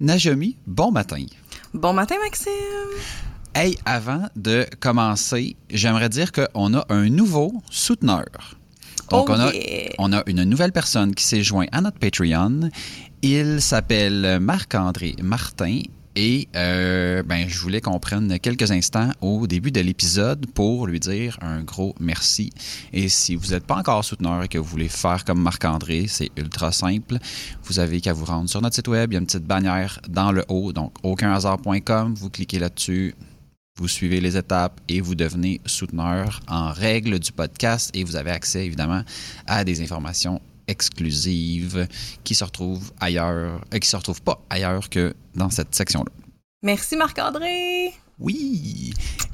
Najomi, 0.00 0.56
bon 0.64 0.92
matin. 0.92 1.24
Bon 1.74 1.92
matin, 1.92 2.14
Maxime. 2.22 2.52
Hey, 3.52 3.76
avant 3.84 4.28
de 4.36 4.64
commencer, 4.78 5.56
j'aimerais 5.70 6.08
dire 6.08 6.30
qu'on 6.30 6.72
a 6.74 6.86
un 6.88 7.08
nouveau 7.08 7.52
souteneur. 7.68 8.26
Donc, 9.10 9.28
Oh 9.28 9.32
on, 9.32 9.40
a, 9.40 9.52
yeah. 9.52 9.90
on 9.98 10.12
a 10.12 10.22
une 10.26 10.44
nouvelle 10.44 10.70
personne 10.70 11.16
qui 11.16 11.24
s'est 11.24 11.42
joint 11.42 11.66
à 11.72 11.80
notre 11.80 11.98
Patreon. 11.98 12.70
Il 13.22 13.60
s'appelle 13.60 14.38
Marc-André 14.40 15.16
Martin. 15.20 15.80
Et 16.20 16.48
euh, 16.56 17.22
ben, 17.22 17.48
je 17.48 17.60
voulais 17.60 17.80
qu'on 17.80 18.00
prenne 18.00 18.40
quelques 18.40 18.72
instants 18.72 19.12
au 19.20 19.46
début 19.46 19.70
de 19.70 19.80
l'épisode 19.80 20.46
pour 20.52 20.88
lui 20.88 20.98
dire 20.98 21.38
un 21.40 21.62
gros 21.62 21.94
merci. 22.00 22.50
Et 22.92 23.08
si 23.08 23.36
vous 23.36 23.52
n'êtes 23.52 23.64
pas 23.64 23.76
encore 23.76 24.04
souteneur 24.04 24.42
et 24.42 24.48
que 24.48 24.58
vous 24.58 24.64
voulez 24.64 24.88
faire 24.88 25.24
comme 25.24 25.40
Marc-André, 25.40 26.06
c'est 26.08 26.32
ultra 26.36 26.72
simple. 26.72 27.18
Vous 27.62 27.78
avez 27.78 28.00
qu'à 28.00 28.14
vous 28.14 28.24
rendre 28.24 28.50
sur 28.50 28.60
notre 28.60 28.74
site 28.74 28.88
web. 28.88 29.12
Il 29.12 29.14
y 29.14 29.16
a 29.16 29.20
une 29.20 29.26
petite 29.26 29.44
bannière 29.44 30.00
dans 30.08 30.32
le 30.32 30.44
haut, 30.48 30.72
donc 30.72 30.92
aucunhasard.com. 31.04 32.14
Vous 32.16 32.30
cliquez 32.30 32.58
là-dessus, 32.58 33.14
vous 33.76 33.86
suivez 33.86 34.20
les 34.20 34.36
étapes 34.36 34.80
et 34.88 35.00
vous 35.00 35.14
devenez 35.14 35.60
souteneur 35.66 36.40
en 36.48 36.72
règle 36.72 37.20
du 37.20 37.30
podcast 37.30 37.92
et 37.94 38.02
vous 38.02 38.16
avez 38.16 38.32
accès 38.32 38.66
évidemment 38.66 39.04
à 39.46 39.62
des 39.62 39.82
informations 39.82 40.40
exclusives 40.68 41.88
qui 42.24 42.34
se 42.34 42.44
retrouvent 42.44 42.92
ailleurs, 43.00 43.60
euh, 43.72 43.78
qui 43.78 43.88
se 43.88 43.96
retrouvent 43.96 44.22
pas 44.22 44.40
ailleurs 44.50 44.88
que 44.88 45.14
dans 45.34 45.50
cette 45.50 45.74
section-là. 45.74 46.12
Merci, 46.62 46.96
Marc-André. 46.96 47.94
Oui. 48.18 48.92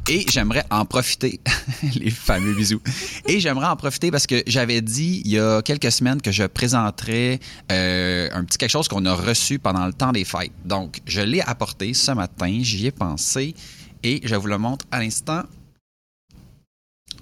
Et 0.09 0.27
j'aimerais 0.29 0.65
en 0.71 0.85
profiter, 0.85 1.41
les 1.95 2.11
fameux 2.11 2.55
bisous. 2.55 2.83
Et 3.27 3.41
j'aimerais 3.41 3.67
en 3.67 3.77
profiter 3.77 4.11
parce 4.11 4.27
que 4.27 4.43
j'avais 4.47 4.83
dit 4.83 5.23
il 5.25 5.33
y 5.33 5.39
a 5.39 5.63
quelques 5.63 5.91
semaines 5.91 6.21
que 6.21 6.31
je 6.31 6.45
présenterais 6.45 7.41
euh, 7.73 8.29
un 8.33 8.45
petit 8.45 8.59
quelque 8.59 8.71
chose 8.71 8.89
qu'on 8.89 9.07
a 9.07 9.15
reçu 9.15 9.59
pendant 9.59 9.87
le 9.87 9.95
temps 9.95 10.13
des 10.13 10.25
fêtes. 10.25 10.53
Donc, 10.67 11.01
je 11.07 11.23
l'ai 11.23 11.41
apporté 11.41 11.95
ce 11.95 12.13
matin, 12.13 12.59
j'y 12.61 12.87
ai 12.87 12.91
pensé 12.91 13.55
et 14.03 14.21
je 14.23 14.35
vous 14.35 14.48
le 14.48 14.59
montre 14.59 14.85
à 14.91 15.01
l'instant. 15.01 15.45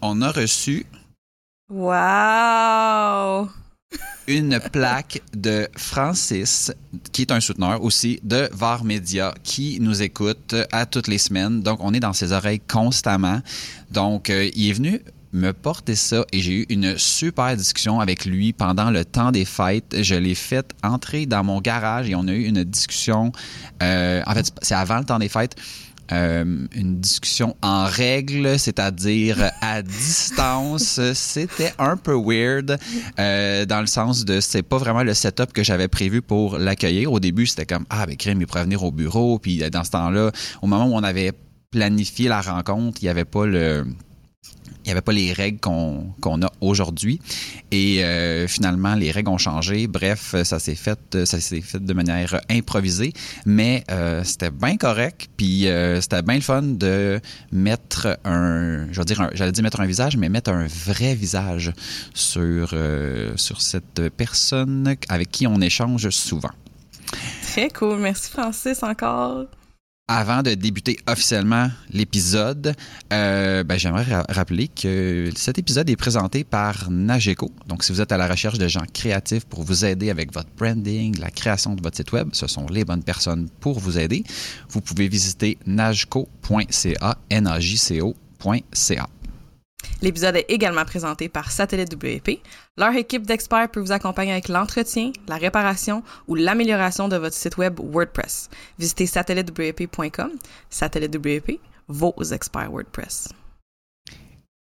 On 0.00 0.20
a 0.20 0.32
reçu 0.32 0.84
Wow. 1.70 3.48
Une 4.26 4.60
plaque 4.72 5.20
de 5.34 5.68
Francis, 5.76 6.72
qui 7.12 7.22
est 7.22 7.32
un 7.32 7.40
souteneur 7.40 7.82
aussi 7.82 8.20
de 8.22 8.48
VAR 8.52 8.84
Media, 8.84 9.34
qui 9.42 9.78
nous 9.80 10.02
écoute 10.02 10.54
à 10.70 10.86
toutes 10.86 11.08
les 11.08 11.18
semaines. 11.18 11.62
Donc, 11.62 11.78
on 11.82 11.92
est 11.92 12.00
dans 12.00 12.12
ses 12.12 12.32
oreilles 12.32 12.60
constamment. 12.60 13.40
Donc, 13.90 14.30
euh, 14.30 14.48
il 14.54 14.70
est 14.70 14.72
venu 14.72 15.00
me 15.32 15.52
porter 15.52 15.96
ça 15.96 16.26
et 16.30 16.40
j'ai 16.40 16.60
eu 16.60 16.66
une 16.68 16.98
super 16.98 17.56
discussion 17.56 18.00
avec 18.00 18.26
lui 18.26 18.52
pendant 18.52 18.90
le 18.90 19.04
temps 19.04 19.32
des 19.32 19.46
fêtes. 19.46 19.96
Je 20.02 20.14
l'ai 20.14 20.34
fait 20.34 20.74
entrer 20.82 21.24
dans 21.26 21.42
mon 21.42 21.60
garage 21.60 22.08
et 22.10 22.14
on 22.14 22.28
a 22.28 22.32
eu 22.32 22.44
une 22.44 22.64
discussion. 22.64 23.32
euh, 23.82 24.22
en 24.26 24.34
fait, 24.34 24.52
c'est 24.60 24.74
avant 24.74 24.98
le 24.98 25.04
temps 25.04 25.18
des 25.18 25.30
fêtes. 25.30 25.56
Euh, 26.12 26.44
une 26.72 27.00
discussion 27.00 27.56
en 27.62 27.86
règle, 27.86 28.58
c'est-à-dire 28.58 29.50
à 29.62 29.82
distance. 29.82 31.00
C'était 31.14 31.72
un 31.78 31.96
peu 31.96 32.14
weird 32.14 32.78
euh, 33.18 33.64
dans 33.64 33.80
le 33.80 33.86
sens 33.86 34.24
de 34.24 34.40
c'est 34.40 34.62
pas 34.62 34.76
vraiment 34.76 35.02
le 35.02 35.14
setup 35.14 35.52
que 35.52 35.64
j'avais 35.64 35.88
prévu 35.88 36.20
pour 36.20 36.58
l'accueillir. 36.58 37.12
Au 37.12 37.20
début, 37.20 37.46
c'était 37.46 37.66
comme 37.66 37.86
ah 37.88 38.04
ben 38.04 38.16
crème, 38.16 38.40
il 38.40 38.46
pourrait 38.46 38.64
venir 38.64 38.82
au 38.82 38.92
bureau. 38.92 39.38
Puis 39.38 39.62
euh, 39.62 39.70
dans 39.70 39.84
ce 39.84 39.90
temps-là, 39.92 40.32
au 40.60 40.66
moment 40.66 40.86
où 40.86 40.94
on 40.94 41.02
avait 41.02 41.32
planifié 41.70 42.28
la 42.28 42.42
rencontre, 42.42 42.98
il 43.02 43.06
y 43.06 43.08
avait 43.08 43.24
pas 43.24 43.46
le 43.46 43.86
il 44.84 44.88
n'y 44.88 44.92
avait 44.92 45.00
pas 45.00 45.12
les 45.12 45.32
règles 45.32 45.60
qu'on 45.60 46.12
qu'on 46.20 46.42
a 46.42 46.50
aujourd'hui. 46.60 47.20
Et 47.70 48.04
euh, 48.04 48.46
finalement, 48.48 48.94
les 48.94 49.10
règles 49.10 49.30
ont 49.30 49.38
changé. 49.38 49.86
Bref, 49.86 50.34
ça 50.44 50.58
s'est 50.58 50.74
fait, 50.74 51.24
ça 51.24 51.40
s'est 51.40 51.60
fait 51.60 51.82
de 51.82 51.92
manière 51.92 52.40
improvisée, 52.50 53.12
mais 53.46 53.84
euh, 53.90 54.24
c'était 54.24 54.50
bien 54.50 54.76
correct. 54.76 55.28
Puis 55.36 55.68
euh, 55.68 56.00
c'était 56.00 56.22
bien 56.22 56.36
le 56.36 56.40
fun 56.40 56.62
de 56.62 57.20
mettre 57.52 58.18
un, 58.24 58.88
je 58.92 58.98
veux 58.98 59.04
dire, 59.04 59.30
j'allais 59.34 59.52
dire 59.52 59.64
mettre 59.64 59.80
un 59.80 59.86
visage, 59.86 60.16
mais 60.16 60.28
mettre 60.28 60.50
un 60.50 60.66
vrai 60.66 61.14
visage 61.14 61.72
sur 62.14 62.70
euh, 62.72 63.32
sur 63.36 63.60
cette 63.60 64.08
personne 64.10 64.96
avec 65.08 65.30
qui 65.30 65.46
on 65.46 65.60
échange 65.60 66.10
souvent. 66.10 66.50
Très 67.42 67.68
cool. 67.70 67.98
Merci, 67.98 68.30
Francis, 68.30 68.82
encore. 68.82 69.46
Avant 70.14 70.42
de 70.42 70.52
débuter 70.52 70.98
officiellement 71.08 71.70
l'épisode, 71.90 72.74
euh, 73.14 73.64
ben, 73.64 73.78
j'aimerais 73.78 74.02
ra- 74.04 74.26
rappeler 74.28 74.68
que 74.68 75.30
cet 75.34 75.58
épisode 75.58 75.88
est 75.88 75.96
présenté 75.96 76.44
par 76.44 76.90
Nageco. 76.90 77.50
Donc, 77.66 77.82
si 77.82 77.92
vous 77.92 78.00
êtes 78.02 78.12
à 78.12 78.18
la 78.18 78.28
recherche 78.28 78.58
de 78.58 78.68
gens 78.68 78.84
créatifs 78.92 79.46
pour 79.46 79.62
vous 79.62 79.86
aider 79.86 80.10
avec 80.10 80.30
votre 80.34 80.50
branding, 80.58 81.18
la 81.18 81.30
création 81.30 81.74
de 81.74 81.80
votre 81.82 81.96
site 81.96 82.12
web, 82.12 82.28
ce 82.32 82.46
sont 82.46 82.66
les 82.66 82.84
bonnes 82.84 83.02
personnes 83.02 83.48
pour 83.60 83.78
vous 83.80 83.98
aider. 83.98 84.22
Vous 84.68 84.82
pouvez 84.82 85.08
visiter 85.08 85.56
najco.ca, 85.64 87.16
N-A-J-C-O.ca. 87.30 89.08
L'épisode 90.02 90.36
est 90.36 90.46
également 90.48 90.84
présenté 90.84 91.28
par 91.28 91.50
Satellite 91.52 91.94
WP. 91.94 92.40
Leur 92.76 92.92
équipe 92.96 93.24
d'experts 93.26 93.70
peut 93.70 93.80
vous 93.80 93.92
accompagner 93.92 94.32
avec 94.32 94.48
l'entretien, 94.48 95.12
la 95.28 95.36
réparation 95.36 96.02
ou 96.26 96.34
l'amélioration 96.34 97.08
de 97.08 97.16
votre 97.16 97.36
site 97.36 97.56
web 97.56 97.78
WordPress. 97.80 98.50
Visitez 98.78 99.06
satellitewp.com. 99.06 100.30
Satellite 100.68 101.14
WP, 101.16 101.60
vos 101.88 102.14
experts 102.32 102.70
WordPress. 102.70 103.28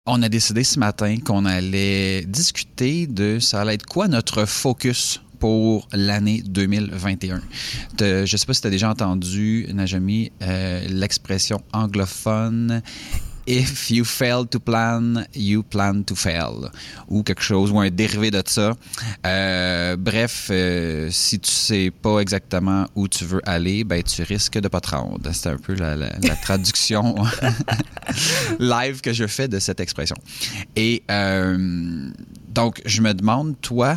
On 0.07 0.23
a 0.23 0.29
décidé 0.29 0.65
ce 0.65 0.79
matin 0.79 1.17
qu'on 1.25 1.45
allait 1.45 2.23
discuter 2.25 3.07
de 3.07 3.39
ça 3.41 3.61
allait 3.61 3.75
être 3.75 3.87
quoi 3.87 4.09
notre 4.09 4.45
focus 4.47 5.21
pour 5.41 5.87
l'année 5.93 6.43
2021. 6.47 7.43
De- 7.99 8.25
je 8.25 8.33
ne 8.35 8.39
sais 8.39 8.47
pas 8.47 8.55
si 8.55 8.61
tu 8.63 8.69
as 8.69 8.71
déjà 8.71 8.89
entendu, 8.89 9.67
Najami, 9.75 10.33
euh, 10.43 10.87
l'expression 10.89 11.61
anglophone 11.75 12.81
If 13.49 13.91
you 13.91 14.05
fail 14.05 14.45
to 14.47 14.59
plan, 14.59 15.25
you 15.35 15.63
plan 15.63 16.03
to 16.03 16.17
fail. 16.17 16.69
Ou 17.09 17.23
quelque 17.23 17.43
chose, 17.43 17.71
ou 17.71 17.79
un 17.79 17.91
dérivé 17.91 18.31
de 18.33 18.43
ça. 18.45 18.73
Euh, 19.25 19.97
bref, 19.97 20.49
euh, 20.51 21.09
si 21.13 21.39
tu 21.39 21.51
sais 21.53 21.91
pas 21.93 22.19
exactement 22.19 22.87
où 22.97 23.07
tu 23.07 23.25
veux 23.25 23.41
aller, 23.49 23.85
ben 23.85 24.03
tu 24.03 24.23
risques 24.23 24.59
de 24.59 24.67
pas 24.69 24.81
te 24.81 24.91
rendre. 24.91 25.31
C'est 25.33 25.49
un 25.51 25.59
peu 25.59 25.75
la, 25.75 25.95
la- 25.95 26.19
la 26.21 26.35
traduction 26.43 27.15
live 28.59 29.01
que 29.01 29.13
je 29.13 29.27
fais 29.27 29.49
de 29.49 29.59
cette 29.59 29.81
expression. 29.81 30.17
Et 30.75 31.03
euh, 31.11 32.11
donc, 32.49 32.83
je 32.85 33.01
me 33.03 33.13
demande, 33.15 33.55
toi, 33.61 33.97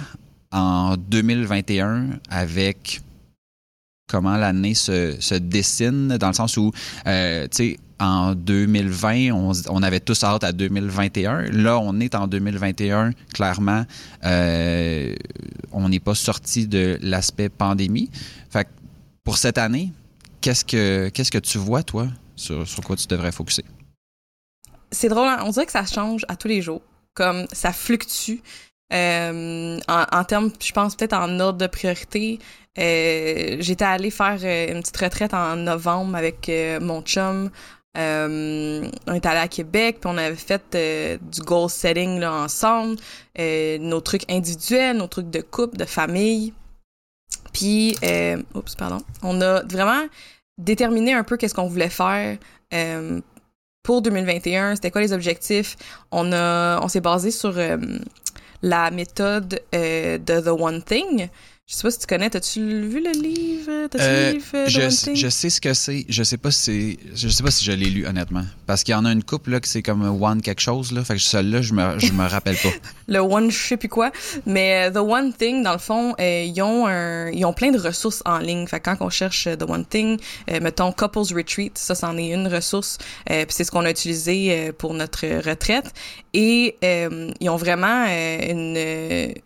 en 0.51 0.95
2021, 0.97 2.19
avec 2.29 3.01
comment 4.07 4.37
l'année 4.37 4.73
se, 4.73 5.15
se 5.19 5.35
dessine, 5.35 6.17
dans 6.17 6.27
le 6.27 6.33
sens 6.33 6.57
où, 6.57 6.71
euh, 7.07 7.43
tu 7.43 7.57
sais, 7.57 7.77
en 7.99 8.33
2020, 8.33 9.31
on, 9.31 9.83
avait 9.83 9.99
tous 9.99 10.23
hâte 10.23 10.43
à 10.43 10.51
2021. 10.51 11.51
Là, 11.51 11.79
on 11.79 11.99
est 11.99 12.15
en 12.15 12.27
2021. 12.27 13.11
Clairement, 13.33 13.85
euh, 14.25 15.15
on 15.71 15.89
n'est 15.89 15.99
pas 15.99 16.15
sorti 16.15 16.67
de 16.67 16.97
l'aspect 17.01 17.49
pandémie. 17.49 18.09
Fait 18.49 18.63
que 18.63 18.69
pour 19.23 19.37
cette 19.37 19.57
année, 19.57 19.91
qu'est-ce 20.41 20.63
que 20.63 21.09
qu'est-ce 21.09 21.31
que 21.31 21.37
tu 21.37 21.57
vois, 21.57 21.83
toi, 21.83 22.07
sur, 22.35 22.65
quoi 22.85 22.95
tu 22.95 23.07
devrais 23.07 23.31
focuser? 23.31 23.65
C'est 24.91 25.09
drôle, 25.09 25.27
hein? 25.27 25.43
on 25.45 25.49
dirait 25.49 25.65
que 25.65 25.71
ça 25.71 25.85
change 25.85 26.25
à 26.29 26.35
tous 26.35 26.47
les 26.47 26.61
jours. 26.61 26.81
Comme 27.13 27.47
ça 27.51 27.73
fluctue. 27.73 28.39
Euh, 28.91 29.77
en, 29.87 30.23
termes, 30.23 30.51
je 30.59 30.71
pense 30.71 30.95
peut-être 30.95 31.13
en 31.13 31.39
ordre 31.39 31.59
de 31.59 31.67
priorité, 31.67 32.39
euh, 32.79 33.57
j'étais 33.59 33.85
allée 33.85 34.09
faire 34.09 34.39
une 34.73 34.81
petite 34.81 34.97
retraite 34.97 35.33
en 35.35 35.57
novembre 35.57 36.15
avec 36.15 36.49
mon 36.81 37.01
chum 37.01 37.51
Euh, 37.97 38.89
on 39.07 39.13
est 39.13 39.25
allé 39.25 39.39
à 39.39 39.47
Québec, 39.47 39.97
puis 39.99 40.09
on 40.13 40.17
avait 40.17 40.35
fait 40.35 40.61
euh, 40.75 41.17
du 41.21 41.41
goal 41.41 41.69
setting 41.69 42.19
là, 42.19 42.31
ensemble, 42.33 42.97
euh, 43.39 43.77
nos 43.79 43.99
trucs 43.99 44.29
individuels, 44.31 44.97
nos 44.97 45.07
trucs 45.07 45.29
de 45.29 45.41
couple, 45.41 45.77
de 45.77 45.85
famille. 45.85 46.53
Puis, 47.51 47.95
oups, 48.53 48.75
pardon, 48.75 48.99
on 49.23 49.41
a 49.41 49.63
vraiment 49.63 50.05
déterminé 50.57 51.13
un 51.13 51.23
peu 51.23 51.35
qu'est-ce 51.35 51.55
qu'on 51.55 51.67
voulait 51.67 51.89
faire 51.89 52.37
pour 53.83 54.01
2021. 54.01 54.75
C'était 54.75 54.91
quoi 54.91 55.01
les 55.01 55.13
objectifs? 55.13 55.75
On 56.11 56.31
a, 56.31 56.79
on 56.81 56.87
s'est 56.87 57.01
basé 57.01 57.31
sur 57.31 57.55
la 58.61 58.91
méthode 58.91 59.61
de 59.73 60.39
The 60.39 60.47
One 60.47 60.83
Thing. 60.83 61.29
Je 61.69 61.75
sais 61.75 61.83
pas 61.83 61.91
si 61.91 61.99
tu 61.99 62.07
connais, 62.07 62.35
as-tu 62.35 62.61
vu 62.61 62.99
le 62.99 63.11
livre? 63.11 63.69
Euh, 63.69 64.31
livre 64.31 64.45
euh, 64.55 64.65
je, 64.67 64.89
je, 65.13 65.29
sais 65.29 65.51
ce 65.51 65.61
que 65.61 65.75
c'est. 65.75 66.03
Je 66.09 66.23
sais 66.23 66.37
pas 66.37 66.49
si 66.49 66.97
je 67.13 67.29
sais 67.29 67.43
pas 67.43 67.51
si 67.51 67.63
je 67.63 67.71
l'ai 67.71 67.91
lu 67.91 68.07
honnêtement, 68.07 68.43
parce 68.65 68.83
qu'il 68.83 68.93
y 68.93 68.95
en 68.95 69.05
a 69.05 69.11
une 69.11 69.23
couple 69.23 69.51
là 69.51 69.59
que 69.59 69.67
c'est 69.67 69.83
comme 69.83 70.01
one 70.19 70.41
quelque 70.41 70.61
chose 70.61 70.91
là. 70.91 71.03
Fait 71.03 71.13
que 71.13 71.21
celle-là 71.21 71.61
je 71.61 71.75
me 71.75 71.99
je 71.99 72.11
me 72.11 72.27
rappelle 72.27 72.55
pas. 72.55 72.69
le 73.07 73.19
one 73.19 73.51
je 73.51 73.55
sais 73.55 73.77
plus 73.77 73.87
quoi, 73.87 74.11
mais 74.47 74.89
euh, 74.89 74.91
the 74.91 74.97
one 74.97 75.31
thing 75.31 75.61
dans 75.61 75.73
le 75.73 75.77
fond 75.77 76.15
ils 76.17 76.59
ont 76.63 76.87
un, 76.87 77.29
ils 77.29 77.45
ont 77.45 77.53
plein 77.53 77.69
de 77.69 77.77
ressources 77.77 78.23
en 78.25 78.39
ligne. 78.39 78.65
Fait 78.65 78.79
que 78.79 78.85
quand 78.85 78.97
on 79.01 79.11
cherche 79.11 79.43
the 79.43 79.69
one 79.69 79.85
thing, 79.85 80.19
mettons 80.47 80.91
couples 80.91 81.31
retreat, 81.35 81.77
ça 81.77 81.93
c'en 81.93 82.17
est 82.17 82.29
une 82.29 82.47
ressource. 82.47 82.97
puis 83.27 83.45
c'est 83.49 83.63
ce 83.63 83.69
qu'on 83.69 83.85
a 83.85 83.91
utilisé 83.91 84.71
pour 84.79 84.95
notre 84.95 85.47
retraite. 85.47 85.93
Et 86.33 86.77
ils 86.81 87.49
ont 87.49 87.57
vraiment 87.57 88.05
une, 88.07 88.75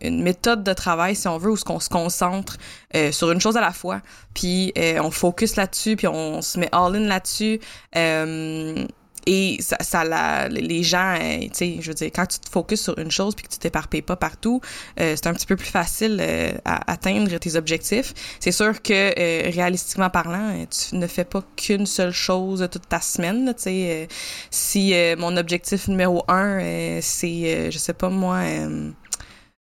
une 0.00 0.22
méthode 0.22 0.64
de 0.64 0.72
travail 0.72 1.16
si 1.16 1.28
on 1.28 1.36
veut 1.36 1.50
où 1.50 1.56
ce 1.58 1.64
qu'on 1.64 1.80
se 1.80 2.13
concentre 2.14 2.56
euh, 2.94 3.12
sur 3.12 3.30
une 3.30 3.40
chose 3.40 3.56
à 3.56 3.60
la 3.60 3.72
fois. 3.72 4.00
Puis 4.34 4.72
euh, 4.78 5.00
on 5.02 5.10
focus 5.10 5.56
là-dessus, 5.56 5.96
puis 5.96 6.06
on 6.06 6.42
se 6.42 6.58
met 6.58 6.68
all-in 6.72 7.06
là-dessus. 7.06 7.60
Euh, 7.96 8.86
et 9.26 9.58
ça, 9.62 10.48
les 10.50 10.82
gens, 10.82 11.16
tu 11.18 11.48
sais, 11.54 11.76
je 11.80 11.88
veux 11.88 11.94
dire, 11.94 12.10
quand 12.14 12.26
tu 12.26 12.40
te 12.40 12.48
focuses 12.50 12.82
sur 12.82 12.98
une 12.98 13.10
chose 13.10 13.34
puis 13.34 13.46
que 13.46 13.50
tu 13.50 13.58
t'éparpilles 13.58 14.02
pas 14.02 14.16
partout, 14.16 14.60
c'est 14.98 15.26
un 15.26 15.32
petit 15.32 15.46
peu 15.46 15.56
plus 15.56 15.70
facile 15.70 16.22
à 16.66 16.92
atteindre 16.92 17.34
tes 17.38 17.56
objectifs. 17.56 18.12
C'est 18.38 18.52
sûr 18.52 18.82
que 18.82 19.50
réalistiquement 19.50 20.10
parlant, 20.10 20.66
tu 20.66 20.96
ne 20.96 21.06
fais 21.06 21.24
pas 21.24 21.42
qu'une 21.56 21.86
seule 21.86 22.12
chose 22.12 22.68
toute 22.70 22.86
ta 22.86 23.00
semaine. 23.00 23.54
Tu 23.56 23.62
sais, 23.62 24.08
si 24.50 24.92
mon 25.16 25.38
objectif 25.38 25.88
numéro 25.88 26.22
un, 26.28 27.00
c'est, 27.00 27.70
je 27.70 27.78
sais 27.78 27.94
pas 27.94 28.10
moi, 28.10 28.42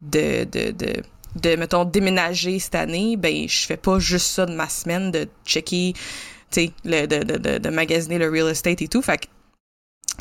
de, 0.02 0.46
de 0.46 1.04
de, 1.36 1.56
mettons, 1.56 1.86
déménager 1.86 2.60
cette 2.60 2.76
année, 2.76 3.18
ben, 3.18 3.48
je 3.48 3.66
fais 3.66 3.78
pas 3.78 4.00
juste 4.00 4.28
ça 4.28 4.46
de 4.46 4.54
ma 4.54 4.70
semaine, 4.70 5.12
de 5.12 5.28
checker, 5.46 5.94
tu 6.52 6.66
sais, 6.66 6.72
de, 6.86 7.06
de, 7.06 7.58
de, 7.58 7.70
magasiner 7.70 8.18
le 8.18 8.30
real 8.30 8.50
estate 8.50 8.82
et 8.82 8.88
tout. 8.88 9.02
Fait 9.02 9.18
que 9.18 9.28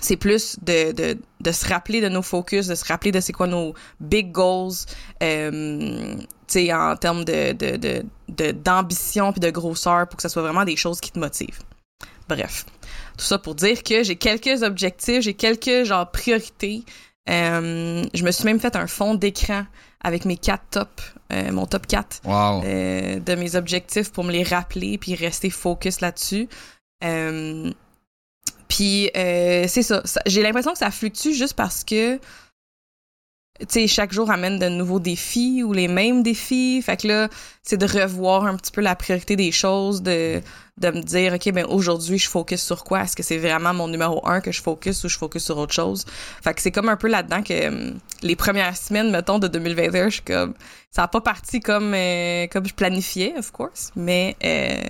c'est 0.01 0.17
plus 0.17 0.57
de, 0.63 0.93
de, 0.93 1.19
de 1.41 1.53
se 1.53 1.69
rappeler 1.69 2.01
de 2.01 2.09
nos 2.09 2.23
focus, 2.23 2.67
de 2.67 2.75
se 2.75 2.85
rappeler 2.85 3.13
de 3.13 3.21
c'est 3.21 3.33
quoi 3.33 3.47
nos 3.47 3.75
big 4.01 4.33
goals, 4.33 4.73
euh, 5.23 6.15
tu 6.17 6.27
sais, 6.47 6.73
en 6.73 6.97
termes 6.97 7.25
de, 7.25 7.53
de, 7.53 8.03
de, 8.29 8.51
d'ambition 8.53 9.33
puis 9.33 9.41
de 9.41 9.51
grosseur 9.51 10.09
pour 10.09 10.17
que 10.17 10.23
ce 10.23 10.29
soit 10.29 10.43
vraiment 10.43 10.65
des 10.65 10.77
choses 10.77 11.01
qui 11.01 11.13
te 11.13 11.19
motivent. 11.19 11.61
Bref, 12.29 12.65
tout 13.19 13.25
ça 13.25 13.39
pour 13.39 13.55
dire 13.55 13.83
que 13.83 14.03
j'ai 14.03 14.17
quelques 14.17 14.63
objectifs, 14.63 15.21
j'ai 15.23 15.35
quelques, 15.35 15.85
genre, 15.85 16.11
priorités. 16.11 16.85
Euh, 17.31 18.05
je 18.13 18.25
me 18.25 18.31
suis 18.33 18.45
même 18.45 18.59
fait 18.59 18.75
un 18.75 18.87
fond 18.87 19.15
d'écran 19.15 19.65
avec 20.03 20.25
mes 20.25 20.37
quatre 20.37 20.65
tops, 20.71 21.15
euh, 21.33 21.53
mon 21.53 21.67
top 21.67 21.87
4 21.87 22.23
euh, 22.27 23.21
de 23.21 23.35
mes 23.37 23.55
objectifs 23.55 24.11
pour 24.11 24.25
me 24.25 24.33
les 24.33 24.43
rappeler 24.43 24.99
puis 24.99 25.15
rester 25.15 25.49
focus 25.49 26.01
là-dessus. 26.01 26.49
Puis 28.69 29.11
c'est 29.15 29.83
ça, 29.83 30.03
j'ai 30.27 30.43
l'impression 30.43 30.73
que 30.73 30.79
ça 30.79 30.91
fluctue 30.91 31.33
juste 31.33 31.55
parce 31.55 31.85
que 31.85 32.19
tu 33.61 33.67
sais, 33.69 33.87
chaque 33.87 34.13
jour 34.13 34.31
amène 34.31 34.59
de 34.59 34.69
nouveaux 34.69 34.99
défis 34.99 35.63
ou 35.63 35.73
les 35.73 35.87
mêmes 35.87 36.23
défis. 36.23 36.81
Fait 36.83 36.97
que 36.97 37.07
là, 37.07 37.29
c'est 37.63 37.77
de 37.77 37.87
revoir 37.87 38.45
un 38.47 38.57
petit 38.57 38.73
peu 38.73 38.81
la 38.81 38.97
priorité 38.97 39.37
des 39.37 39.53
choses, 39.53 40.03
de, 40.03 40.41
de 40.79 40.91
me 40.91 41.03
dire, 41.03 41.35
OK, 41.35 41.53
ben 41.53 41.67
aujourd'hui, 41.67 42.19
je 42.19 42.29
focus 42.29 42.63
sur 42.63 42.83
quoi? 42.83 43.03
Est-ce 43.03 43.15
que 43.15 43.23
c'est 43.23 43.39
vraiment 43.39 43.75
mon 43.75 43.89
numéro 43.89 44.27
un 44.27 44.41
que 44.41 44.51
je 44.51 44.63
focus 44.63 45.05
ou 45.05 45.09
je 45.09 45.19
focus 45.19 45.45
sur 45.45 45.59
autre 45.59 45.75
chose? 45.75 46.05
Fait 46.43 46.55
que 46.55 46.63
c'est 46.63 46.73
comme 46.73 46.89
un 46.89 46.97
peu 46.97 47.09
là-dedans 47.09 47.43
que 47.43 47.69
hum, 47.69 47.99
les 48.23 48.37
premières 48.37 48.77
semaines, 48.77 49.11
mettons, 49.11 49.39
de 49.39 49.49
2021, 49.49 50.09
je 50.09 50.15
suis 50.15 50.23
comme, 50.23 50.55
ça 50.91 51.03
n'a 51.03 51.09
pas 51.09 51.21
parti 51.21 51.61
comme, 51.61 51.93
euh, 51.95 52.47
comme 52.49 52.67
je 52.67 52.75
planifiais, 52.75 53.35
of 53.39 53.53
course, 53.53 53.93
mais 53.95 54.35
euh, 54.45 54.83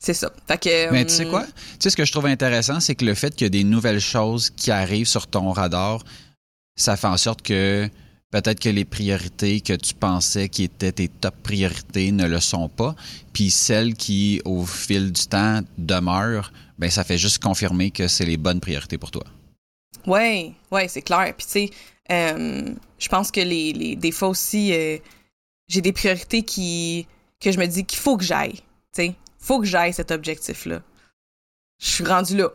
c'est 0.00 0.14
ça. 0.14 0.32
Fait 0.48 0.58
que, 0.58 0.90
mais 0.90 1.04
tu 1.04 1.14
sais 1.14 1.24
hum, 1.26 1.30
quoi? 1.30 1.44
Tu 1.44 1.52
sais, 1.80 1.90
ce 1.90 1.96
que 1.96 2.04
je 2.06 2.12
trouve 2.12 2.26
intéressant, 2.26 2.80
c'est 2.80 2.94
que 2.94 3.04
le 3.04 3.14
fait 3.14 3.34
qu'il 3.34 3.44
y 3.44 3.46
a 3.46 3.50
des 3.50 3.64
nouvelles 3.64 4.00
choses 4.00 4.50
qui 4.50 4.70
arrivent 4.70 5.06
sur 5.06 5.26
ton 5.26 5.52
radar, 5.52 6.02
ça 6.76 6.96
fait 6.96 7.06
en 7.06 7.16
sorte 7.16 7.42
que 7.42 7.88
peut-être 8.30 8.60
que 8.60 8.68
les 8.68 8.84
priorités 8.84 9.60
que 9.60 9.72
tu 9.72 9.94
pensais 9.94 10.48
qui 10.48 10.64
étaient 10.64 10.92
tes 10.92 11.08
top 11.08 11.34
priorités 11.42 12.12
ne 12.12 12.26
le 12.26 12.40
sont 12.40 12.68
pas. 12.68 12.94
Puis 13.32 13.50
celles 13.50 13.94
qui, 13.94 14.40
au 14.44 14.64
fil 14.64 15.12
du 15.12 15.26
temps, 15.26 15.60
demeurent, 15.78 16.52
ben 16.78 16.90
ça 16.90 17.04
fait 17.04 17.18
juste 17.18 17.42
confirmer 17.42 17.90
que 17.90 18.08
c'est 18.08 18.24
les 18.24 18.36
bonnes 18.36 18.60
priorités 18.60 18.98
pour 18.98 19.10
toi. 19.10 19.24
Oui, 20.06 20.54
ouais, 20.70 20.88
c'est 20.88 21.02
clair. 21.02 21.34
Puis 21.36 21.46
tu 21.46 21.52
sais, 21.52 21.70
euh, 22.10 22.74
je 22.98 23.08
pense 23.08 23.30
que 23.30 23.40
les, 23.40 23.96
des 23.96 24.12
fois 24.12 24.28
aussi, 24.28 24.72
euh, 24.72 24.98
j'ai 25.68 25.80
des 25.80 25.92
priorités 25.92 26.42
qui 26.42 27.06
que 27.40 27.52
je 27.52 27.58
me 27.58 27.66
dis 27.66 27.84
qu'il 27.84 27.98
faut 27.98 28.16
que 28.16 28.24
j'aille. 28.24 28.56
Tu 28.94 29.02
sais, 29.02 29.14
faut 29.38 29.60
que 29.60 29.66
j'aille 29.66 29.92
cet 29.92 30.10
objectif-là. 30.10 30.82
Je 31.80 31.86
suis 31.86 32.04
rendu 32.04 32.36
là. 32.36 32.50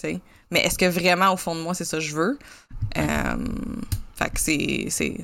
Tu 0.00 0.08
sais. 0.08 0.20
Mais 0.50 0.60
est-ce 0.60 0.78
que 0.78 0.86
vraiment, 0.86 1.32
au 1.32 1.36
fond 1.36 1.54
de 1.54 1.60
moi, 1.60 1.74
c'est 1.74 1.84
ça 1.84 1.98
que 1.98 2.02
je 2.02 2.14
veux? 2.14 2.38
Euh, 2.96 3.36
fait 4.14 4.30
que 4.30 4.40
c'est, 4.40 4.86
c'est, 4.90 5.16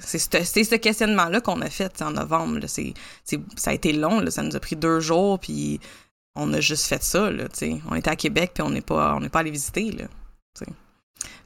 c'est, 0.44 0.64
ce 0.64 0.74
questionnement-là 0.76 1.40
qu'on 1.40 1.60
a 1.62 1.70
fait 1.70 2.02
en 2.02 2.12
novembre. 2.12 2.60
Là. 2.60 2.68
C'est, 2.68 2.94
c'est, 3.24 3.40
ça 3.56 3.70
a 3.70 3.74
été 3.74 3.92
long, 3.92 4.20
là. 4.20 4.30
ça 4.30 4.42
nous 4.42 4.54
a 4.54 4.60
pris 4.60 4.76
deux 4.76 5.00
jours, 5.00 5.38
puis 5.38 5.80
on 6.36 6.52
a 6.52 6.60
juste 6.60 6.86
fait 6.86 7.02
ça. 7.02 7.30
Là, 7.30 7.48
t'sais. 7.48 7.78
on 7.90 7.94
était 7.94 8.10
à 8.10 8.16
Québec, 8.16 8.52
puis 8.54 8.62
on 8.62 8.70
n'est 8.70 8.82
pas, 8.82 9.14
on 9.16 9.20
n'est 9.20 9.28
pas 9.28 9.40
allé 9.40 9.50
visiter. 9.50 9.90
Là, 9.90 10.04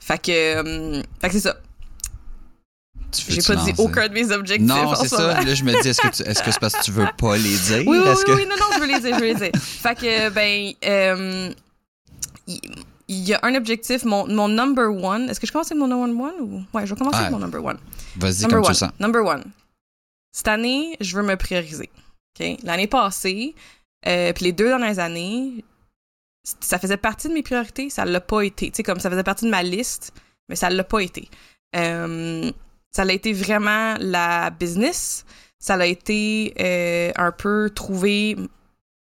fait 0.01 0.19
que, 0.19 0.33
euh, 0.33 1.03
fait 1.21 1.29
que 1.29 1.35
c'est 1.35 1.41
ça. 1.41 1.57
J'ai 3.29 3.43
pas 3.43 3.57
dit 3.57 3.73
aucun 3.79 4.09
de 4.09 4.15
mes 4.15 4.31
objectifs. 4.33 4.69
Non, 4.69 4.95
c'est 4.95 5.09
ça. 5.09 5.41
Là, 5.41 5.55
je 5.55 5.65
me 5.65 5.81
dis, 5.83 5.89
est-ce 5.89 6.01
que, 6.01 6.29
est-ce 6.29 6.43
que 6.43 6.51
c'est 6.51 6.61
parce 6.61 6.75
que 6.75 6.83
tu 6.83 6.91
veux 6.91 7.09
pas 7.17 7.37
les 7.37 7.57
dire? 7.57 7.83
Oui, 7.87 7.99
oui, 7.99 8.15
oui, 8.27 8.35
oui, 8.37 8.47
non, 8.47 8.57
non, 8.57 8.67
je 8.75 8.81
veux 8.81 8.87
les 8.87 9.01
dire, 9.01 9.15
je 9.15 9.21
veux 9.21 9.27
les 9.27 9.35
dire. 9.35 9.53
Fait 9.63 9.95
que, 9.95 10.29
ben, 10.31 10.73
euh, 10.85 11.53
il 13.09 13.27
y 13.27 13.35
a 13.35 13.41
un 13.43 13.55
objectif, 13.55 14.05
mon, 14.05 14.27
mon 14.27 14.49
number 14.49 14.91
one. 14.93 15.29
Est-ce 15.29 15.41
que 15.41 15.47
je 15.47 15.53
commence 15.53 15.71
avec 15.71 15.81
mon 15.81 15.89
number 15.89 16.25
one 16.25 16.35
ou? 16.41 16.63
Ouais, 16.75 16.87
je 16.87 16.95
vais 16.95 16.99
commencer 16.99 17.19
avec 17.19 17.33
mon 17.33 17.39
number 17.39 17.65
one. 17.65 17.79
Vas-y, 18.17 18.47
comme 18.47 18.59
one. 18.59 18.65
tu 18.65 18.75
sens. 18.75 18.91
Number 19.01 19.25
one. 19.25 19.45
Cette 20.33 20.49
année, 20.49 20.97
je 21.01 21.17
veux 21.17 21.23
me 21.23 21.37
prioriser. 21.37 21.91
L'année 22.63 22.87
passée, 22.87 23.55
euh, 24.07 24.33
puis 24.33 24.45
les 24.45 24.53
deux 24.53 24.69
dernières 24.69 24.99
années, 25.01 25.65
ça 26.61 26.79
faisait 26.79 26.97
partie 26.97 27.29
de 27.29 27.35
mes 27.35 27.43
priorités, 27.43 27.91
ça 27.91 28.05
l'a 28.05 28.21
pas 28.21 28.43
été. 28.43 28.71
Tu 28.71 28.77
sais, 28.77 28.83
comme 28.83 29.01
ça 29.01 29.11
faisait 29.11 29.25
partie 29.25 29.45
de 29.45 29.51
ma 29.51 29.63
liste, 29.63 30.13
mais 30.49 30.55
ça 30.55 30.71
l'a 30.71 30.85
pas 30.85 31.01
été. 31.01 31.29
Euh, 31.77 32.51
ça 32.93 33.03
a 33.03 33.13
été 33.13 33.33
vraiment 33.33 33.97
la 33.99 34.51
business. 34.51 35.25
Ça 35.59 35.75
a 35.75 35.87
été 35.87 36.55
euh, 36.61 37.13
un 37.17 37.33
peu 37.33 37.71
trouver 37.75 38.37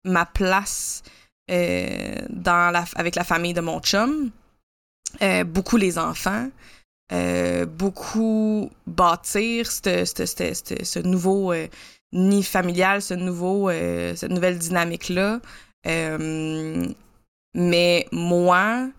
ma 0.05 0.25
place 0.25 1.03
la, 1.49 2.85
avec 2.95 3.15
la 3.15 3.23
famille 3.23 3.53
de 3.53 3.61
mon 3.61 3.79
chum, 3.79 4.31
euh, 5.21 5.43
beaucoup 5.43 5.77
les 5.77 5.97
enfants, 5.97 6.49
euh, 7.11 7.65
beaucoup 7.65 8.69
bâtir 8.85 9.71
ce 9.71 10.99
nouveau 10.99 11.53
nid 12.11 12.43
familial, 12.43 13.01
ce 13.01 13.13
nouveau, 13.13 13.69
cette 14.15 14.31
nouvelle 14.31 14.59
dynamique-là. 14.59 15.39
mais 17.55 18.07
moi, 18.11 18.89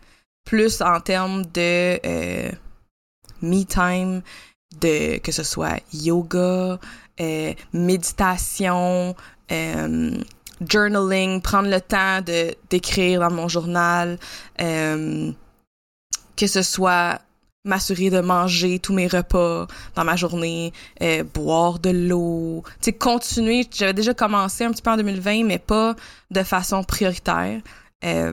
plus 0.45 0.83
en 0.83 1.01
termes 1.01 1.45
de 1.47 2.01
me 3.43 3.65
time, 3.65 4.23
de 4.81 5.19
que 5.19 5.33
ce 5.33 5.43
soit 5.43 5.81
yoga, 5.93 6.79
méditation, 7.73 9.15
journaling, 10.67 11.41
prendre 11.41 11.69
le 11.69 11.81
temps 11.81 12.21
de 12.21 12.55
d'écrire 12.69 13.21
dans 13.21 13.31
mon 13.31 13.49
journal, 13.49 14.19
euh, 14.61 15.33
que 16.37 16.47
ce 16.47 16.63
soit 16.63 17.21
m'assurer 17.65 18.09
de 18.09 18.21
manger 18.21 18.79
tous 18.79 18.95
mes 18.95 19.07
repas 19.07 19.67
dans 19.95 20.05
ma 20.05 20.17
journée, 20.17 20.73
euh, 21.03 21.25
boire 21.25 21.79
de 21.79 21.91
l'eau, 21.91 22.63
tu 22.81 22.87
sais, 22.87 22.93
continuer. 22.93 23.67
J'avais 23.71 23.93
déjà 23.93 24.15
commencé 24.15 24.65
un 24.65 24.71
petit 24.71 24.81
peu 24.81 24.91
en 24.91 24.97
2020, 24.97 25.45
mais 25.45 25.59
pas 25.59 25.95
de 26.31 26.43
façon 26.43 26.83
prioritaire. 26.85 27.61
Euh, 28.03 28.33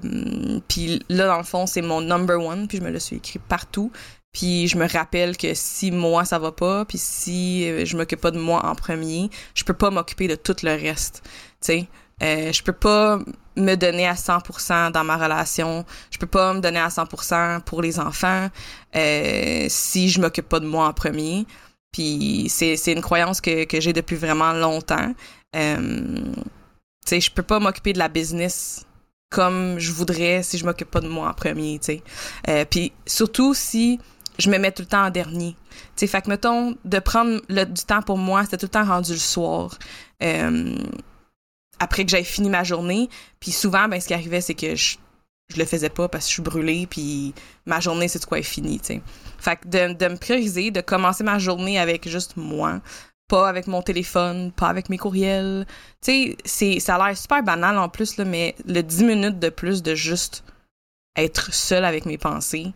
puis 0.70 1.04
là, 1.10 1.28
dans 1.28 1.38
le 1.38 1.44
fond, 1.44 1.66
c'est 1.68 1.82
mon 1.82 2.00
number 2.00 2.40
one, 2.40 2.70
puis 2.70 2.78
je 2.78 2.84
me 2.84 2.90
le 2.90 3.00
suis 3.00 3.18
écrit 3.18 3.40
partout. 3.40 3.92
Puis 4.32 4.68
je 4.68 4.78
me 4.78 4.88
rappelle 4.88 5.36
que 5.36 5.54
si 5.54 5.92
moi 5.92 6.24
ça 6.24 6.38
va 6.40 6.52
pas, 6.52 6.86
puis 6.86 6.98
si 6.98 7.86
je 7.86 7.98
m'occupe 7.98 8.22
pas 8.22 8.32
de 8.32 8.40
moi 8.40 8.66
en 8.66 8.76
premier, 8.76 9.30
je 9.56 9.64
peux 9.64 9.74
pas 9.74 9.90
m'occuper 9.90 10.28
de 10.28 10.36
tout 10.36 10.56
le 10.64 10.72
reste. 10.72 11.22
Tu 11.26 11.32
sais, 11.62 11.88
euh, 12.24 12.52
je 12.52 12.64
peux 12.64 12.74
pas 12.74 13.20
me 13.56 13.76
donner 13.76 14.08
à 14.08 14.14
100% 14.14 14.92
dans 14.92 15.04
ma 15.04 15.18
relation. 15.18 15.86
Je 16.12 16.18
peux 16.18 16.28
pas 16.28 16.54
me 16.54 16.60
donner 16.60 16.80
à 16.80 16.88
100% 16.88 17.62
pour 17.62 17.82
les 17.82 18.00
enfants 18.00 18.50
euh, 18.96 19.66
si 19.70 20.10
je 20.10 20.22
m'occupe 20.22 20.50
pas 20.50 20.60
de 20.60 20.68
moi 20.68 20.88
en 20.88 20.94
premier. 20.94 21.46
Puis 21.92 22.48
c'est, 22.50 22.76
c'est 22.76 22.94
une 22.94 23.02
croyance 23.02 23.42
que, 23.42 23.66
que 23.66 23.80
j'ai 23.80 23.94
depuis 23.94 24.16
vraiment 24.16 24.54
longtemps. 24.54 25.14
Euh, 25.56 25.78
tu 27.06 27.10
sais, 27.10 27.22
je 27.22 27.32
peux 27.32 27.44
pas 27.44 27.60
m'occuper 27.60 27.94
de 27.94 28.00
la 28.00 28.10
business 28.10 28.86
comme 29.30 29.78
je 29.78 29.92
voudrais 29.92 30.44
si 30.44 30.58
je 30.58 30.66
m'occupe 30.66 30.90
pas 30.90 31.02
de 31.02 31.08
moi 31.08 31.30
en 31.30 31.34
premier, 31.34 31.80
tu 31.80 31.86
sais. 31.86 32.04
Euh, 32.50 32.66
puis 32.70 32.94
surtout 33.06 33.54
si 33.54 34.00
je 34.40 34.50
me 34.50 34.58
mets 34.58 34.72
tout 34.72 34.84
le 34.84 34.88
temps 34.88 35.06
en 35.06 35.10
dernier. 35.10 35.56
Tu 35.72 35.78
sais, 35.96 36.08
fait 36.08 36.22
que 36.22 36.30
mettons, 36.30 36.76
de 36.86 37.00
prendre 37.00 37.42
le, 37.50 37.66
du 37.66 37.84
temps 37.84 38.02
pour 38.02 38.18
moi, 38.18 38.44
c'était 38.44 38.58
tout 38.58 38.66
le 38.66 38.72
temps 38.72 38.86
rendu 38.86 39.14
le 39.14 39.20
soir. 39.20 39.78
Euh, 40.24 40.76
après 41.80 42.06
que 42.06 42.12
j'avais 42.12 42.24
fini 42.24 42.50
ma 42.50 42.64
journée. 42.64 43.10
Puis 43.40 43.52
souvent, 43.52 43.88
ben, 43.88 44.00
ce 44.00 44.08
qui 44.08 44.14
arrivait, 44.14 44.42
c'est 44.42 44.56
que 44.56 44.76
je, 44.76 44.98
je 45.50 45.58
le 45.58 45.66
faisais 45.66 45.90
pas 45.90 46.08
parce 46.08 46.26
que 46.26 46.30
je 46.30 46.34
suis 46.34 46.44
brûlée, 46.44 46.88
puis 46.88 47.34
ma 47.66 47.80
journée, 47.80 48.08
c'est 48.08 48.24
quoi 48.26 48.40
est 48.40 48.44
finie, 48.44 48.80
tu 48.80 48.86
sais. 48.86 49.02
Fait 49.38 49.58
que 49.58 49.68
de, 49.68 49.94
de 49.94 50.08
me 50.08 50.18
prioriser, 50.18 50.72
de 50.72 50.82
commencer 50.82 51.24
ma 51.24 51.40
journée 51.40 51.80
avec 51.80 52.08
juste 52.10 52.36
moi, 52.38 52.82
pas 53.28 53.48
avec 53.48 53.68
mon 53.68 53.82
téléphone, 53.82 54.52
pas 54.52 54.68
avec 54.68 54.90
mes 54.90 54.98
courriels. 54.98 55.66
Tu 56.02 56.36
sais, 56.46 56.80
ça 56.80 56.96
a 56.96 57.08
l'air 57.08 57.18
super 57.18 57.44
banal 57.44 57.78
en 57.78 57.90
plus, 57.90 58.18
là, 58.18 58.26
mais 58.26 58.56
le 58.66 58.82
10 58.82 59.04
minutes 59.04 59.40
de 59.40 59.50
plus 59.50 59.84
de 59.84 59.96
juste 59.96 60.44
être 61.16 61.54
seul 61.54 61.84
avec 61.86 62.06
mes 62.06 62.18
pensées 62.18 62.74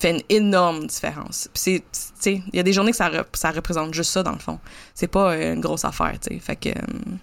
fait 0.00 0.10
une 0.10 0.22
énorme 0.28 0.86
différence. 0.86 1.48
C'est, 1.54 1.82
il 2.26 2.42
y 2.52 2.58
a 2.58 2.62
des 2.62 2.72
journées 2.72 2.90
que 2.90 2.96
ça, 2.96 3.10
ça 3.34 3.50
représente 3.50 3.94
juste 3.94 4.10
ça, 4.10 4.22
dans 4.22 4.32
le 4.32 4.38
fond. 4.38 4.58
C'est 4.94 5.08
pas 5.08 5.36
une 5.36 5.60
grosse 5.60 5.84
affaire, 5.84 6.18
tu 6.20 6.34
sais. 6.34 6.40
Fait 6.40 6.56
que... 6.56 6.70
Euh, 6.70 7.16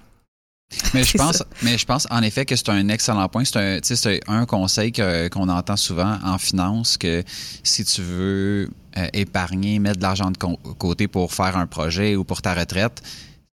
mais 0.94 1.04
je 1.04 1.18
pense, 1.18 1.44
mais 1.64 1.78
je 1.78 1.86
pense 1.86 2.08
en 2.10 2.22
effet 2.22 2.46
que 2.46 2.56
c'est 2.56 2.70
un 2.70 2.90
excellent 2.90 3.28
point. 3.28 3.44
C'est 3.44 3.58
un, 3.58 3.80
c'est 3.82 4.22
un 4.28 4.46
conseil 4.46 4.92
qu'on 4.92 5.50
entend 5.50 5.78
souvent 5.78 6.20
en 6.24 6.38
finance 6.38 6.98
que 6.98 7.24
si 7.64 7.84
tu 7.86 8.02
veux 8.02 8.70
euh, 8.98 9.08
épargner, 9.14 9.80
mettre 9.80 9.98
de 9.98 10.04
l'argent 10.04 10.32
de 10.32 10.38
côté 10.38 11.08
pour 11.08 11.34
faire 11.34 11.58
un 11.58 11.68
projet 11.68 12.16
ou 12.16 12.24
pour 12.24 12.42
ta 12.42 12.54
retraite, 12.54 13.02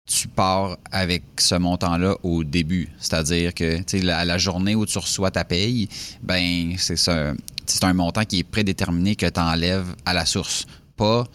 tu 0.06 0.28
pars 0.28 0.78
avec 0.92 1.24
ce 1.40 1.56
montant-là 1.56 2.16
au 2.24 2.44
début. 2.44 2.90
C'est-à-dire 3.00 3.54
que 3.54 3.80
la, 4.04 4.26
la 4.26 4.38
journée 4.38 4.76
où 4.76 4.86
tu 4.86 4.98
reçois 4.98 5.32
ta 5.32 5.46
paye, 5.46 5.90
ben 6.22 6.76
c'est 6.78 6.98
ça, 6.98 7.34
c'est 7.66 7.84
un 7.84 7.94
montant 7.94 8.26
qui 8.26 8.40
est 8.40 8.44
prédéterminé 8.44 9.16
que 9.16 9.26
tu 9.26 9.40
enlèves 9.40 9.96
à 10.06 10.14
la 10.14 10.26
source. 10.26 10.66
Pas 10.96 11.26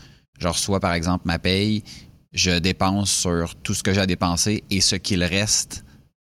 je 0.41 0.49
reçois 0.49 0.81
par 0.81 0.95
exemple 0.95 1.23
ma 1.27 1.39
paye, 1.39 1.85
je 2.33 2.59
dépense 2.59 3.11
sur 3.11 3.55
tout 3.57 3.75
ce 3.75 3.83
que 3.83 3.93
j'ai 3.93 4.01
à 4.01 4.07
dépenser 4.07 4.63
et 4.71 4.81
ce 4.81 4.97
qu'il 4.97 5.25
reste 5.25 5.85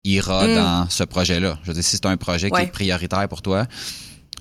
ira 0.05 0.47
hmm. 0.47 0.55
dans 0.55 0.91
ce 0.91 1.05
projet-là. 1.05 1.59
Je 1.63 1.69
veux 1.69 1.75
dire, 1.75 1.85
si 1.85 1.97
c'est 1.97 2.07
un 2.07 2.17
projet 2.17 2.51
qui 2.51 2.61
est 2.61 2.67
prioritaire 2.67 3.29
pour 3.29 3.43
toi, 3.43 3.67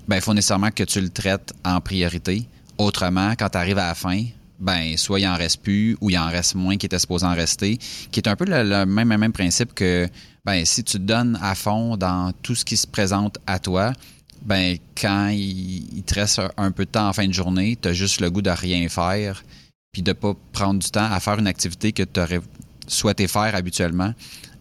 ben 0.07 0.15
il 0.15 0.21
faut 0.21 0.33
nécessairement 0.33 0.71
que 0.71 0.83
tu 0.83 1.01
le 1.01 1.09
traites 1.09 1.53
en 1.65 1.81
priorité. 1.81 2.47
Autrement, 2.77 3.33
quand 3.37 3.49
tu 3.49 3.57
arrives 3.57 3.77
à 3.77 3.89
la 3.89 3.95
fin, 3.95 4.23
ben 4.57 4.97
soit 4.97 5.19
il 5.19 5.27
en 5.27 5.35
reste 5.35 5.61
plus 5.61 5.97
ou 6.01 6.09
il 6.09 6.17
en 6.17 6.29
reste 6.29 6.55
moins 6.55 6.77
qui 6.77 6.85
était 6.85 6.99
supposé 6.99 7.25
en 7.25 7.33
rester, 7.33 7.77
qui 8.11 8.19
est 8.19 8.27
un 8.27 8.35
peu 8.35 8.45
le, 8.47 8.85
même, 8.85 9.07
même 9.07 9.33
principe 9.33 9.73
que 9.73 10.07
ben 10.45 10.65
si 10.65 10.83
tu 10.83 10.93
te 10.93 11.03
donnes 11.03 11.37
à 11.41 11.55
fond 11.55 11.97
dans 11.97 12.31
tout 12.41 12.55
ce 12.55 12.63
qui 12.63 12.77
se 12.77 12.87
présente 12.87 13.37
à 13.45 13.59
toi, 13.59 13.93
ben 14.41 14.77
quand 14.99 15.27
il, 15.27 15.97
il 15.97 16.03
te 16.03 16.15
reste 16.15 16.41
un 16.55 16.71
peu 16.71 16.85
de 16.85 16.91
temps 16.91 17.09
en 17.09 17.13
fin 17.13 17.27
de 17.27 17.33
journée, 17.33 17.77
tu 17.81 17.89
as 17.89 17.93
juste 17.93 18.21
le 18.21 18.31
goût 18.31 18.41
de 18.41 18.49
rien 18.49 18.87
faire 18.87 19.43
puis 19.91 20.01
de 20.01 20.13
pas 20.13 20.33
prendre 20.51 20.79
du 20.79 20.89
temps 20.89 21.11
à 21.11 21.19
faire 21.19 21.39
une 21.39 21.47
activité 21.47 21.91
que 21.91 22.03
tu 22.03 22.19
aurais 22.19 22.41
souhaité 22.87 23.27
faire 23.27 23.55
habituellement. 23.55 24.13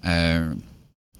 Euh, 0.04 0.54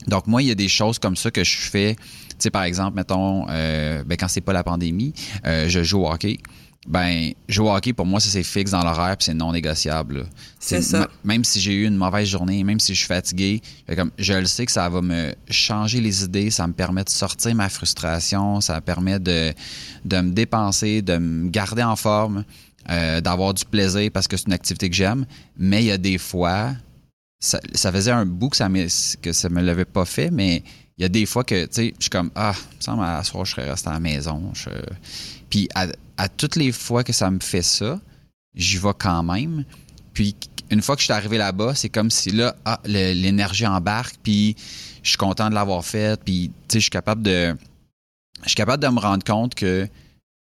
donc 0.06 0.26
moi, 0.26 0.42
il 0.42 0.48
y 0.48 0.50
a 0.50 0.54
des 0.54 0.68
choses 0.68 0.98
comme 0.98 1.16
ça 1.16 1.30
que 1.30 1.44
je 1.44 1.56
fais. 1.56 1.94
Tu 1.94 2.34
sais, 2.38 2.50
par 2.50 2.62
exemple, 2.62 2.96
mettons, 2.96 3.46
euh, 3.48 4.04
ben, 4.04 4.16
quand 4.16 4.28
c'est 4.28 4.40
pas 4.40 4.52
la 4.52 4.62
pandémie, 4.62 5.12
euh, 5.46 5.68
je 5.68 5.82
joue 5.82 6.02
au 6.02 6.10
hockey. 6.10 6.38
Ben, 6.86 7.32
jouer 7.48 7.68
au 7.68 7.74
hockey, 7.74 7.92
pour 7.92 8.06
moi, 8.06 8.18
ça 8.18 8.30
c'est 8.30 8.44
fixe 8.44 8.70
dans 8.70 8.82
l'horaire 8.82 9.16
puis 9.16 9.26
c'est 9.26 9.34
non 9.34 9.52
négociable. 9.52 10.26
C'est 10.58 10.80
ça. 10.80 11.08
Même 11.24 11.44
si 11.44 11.60
j'ai 11.60 11.74
eu 11.74 11.86
une 11.86 11.96
mauvaise 11.96 12.28
journée, 12.28 12.64
même 12.64 12.80
si 12.80 12.94
je 12.94 12.98
suis 12.98 13.08
fatigué, 13.08 13.60
comme, 13.94 14.10
je 14.16 14.32
le 14.32 14.46
sais 14.46 14.64
que 14.64 14.72
ça 14.72 14.88
va 14.88 15.02
me 15.02 15.34
changer 15.50 16.00
les 16.00 16.24
idées, 16.24 16.50
ça 16.50 16.66
me 16.66 16.72
permet 16.72 17.04
de 17.04 17.10
sortir 17.10 17.54
ma 17.54 17.68
frustration, 17.68 18.62
ça 18.62 18.76
me 18.76 18.80
permet 18.80 19.18
de, 19.18 19.52
de 20.06 20.20
me 20.20 20.30
dépenser, 20.30 21.02
de 21.02 21.18
me 21.18 21.50
garder 21.50 21.82
en 21.82 21.96
forme. 21.96 22.44
Euh, 22.90 23.20
d'avoir 23.20 23.52
du 23.52 23.66
plaisir 23.66 24.10
parce 24.14 24.26
que 24.26 24.38
c'est 24.38 24.46
une 24.46 24.54
activité 24.54 24.88
que 24.88 24.96
j'aime. 24.96 25.26
Mais 25.58 25.82
il 25.82 25.86
y 25.86 25.92
a 25.92 25.98
des 25.98 26.16
fois, 26.16 26.72
ça, 27.38 27.60
faisait 27.92 28.10
un 28.10 28.24
bout 28.24 28.48
que 28.48 28.56
ça, 28.56 28.66
que 29.20 29.32
ça 29.34 29.50
me 29.50 29.60
l'avait 29.60 29.84
pas 29.84 30.06
fait, 30.06 30.30
mais 30.30 30.62
il 30.96 31.02
y 31.02 31.04
a 31.04 31.10
des 31.10 31.26
fois 31.26 31.44
que, 31.44 31.66
tu 31.66 31.72
sais, 31.72 31.94
je 31.98 32.04
suis 32.04 32.10
comme, 32.10 32.30
ah, 32.34 32.54
il 32.72 32.76
me 32.78 32.82
semble 32.82 33.04
à 33.04 33.22
soir, 33.24 33.44
je 33.44 33.50
serais 33.50 33.70
resté 33.70 33.90
à 33.90 33.92
la 33.92 34.00
maison. 34.00 34.52
Puis 35.50 35.68
à, 35.74 36.28
toutes 36.30 36.56
les 36.56 36.72
fois 36.72 37.04
que 37.04 37.12
ça 37.12 37.30
me 37.30 37.40
fait 37.40 37.60
ça, 37.60 38.00
j'y 38.54 38.78
vais 38.78 38.94
quand 38.98 39.22
même. 39.22 39.66
Puis 40.14 40.34
une 40.70 40.80
fois 40.80 40.96
que 40.96 41.02
je 41.02 41.04
suis 41.04 41.12
arrivé 41.12 41.36
là-bas, 41.36 41.74
c'est 41.74 41.90
comme 41.90 42.10
si 42.10 42.30
là, 42.30 42.56
ah, 42.64 42.80
l'énergie 42.86 43.66
embarque, 43.66 44.16
puis 44.22 44.56
je 45.02 45.10
suis 45.10 45.18
content 45.18 45.50
de 45.50 45.54
l'avoir 45.54 45.84
fait, 45.84 46.18
puis 46.24 46.50
tu 46.66 46.72
sais, 46.72 46.78
je 46.78 46.84
suis 46.84 46.90
capable 46.90 47.20
de, 47.20 47.54
je 48.44 48.48
suis 48.48 48.56
capable 48.56 48.82
de 48.82 48.88
me 48.88 48.98
rendre 48.98 49.24
compte 49.24 49.54
que 49.54 49.86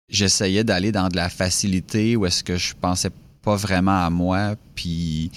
j'essayais 0.08 0.64
d'aller 0.64 0.92
dans 0.92 1.08
de 1.08 1.16
la 1.16 1.28
facilité 1.28 2.16
où 2.16 2.26
est-ce 2.26 2.42
que 2.42 2.56
je 2.56 2.74
pensais 2.74 3.10
pas 3.42 3.56
vraiment 3.56 4.04
à 4.04 4.10
moi, 4.10 4.56
puis 4.74 5.30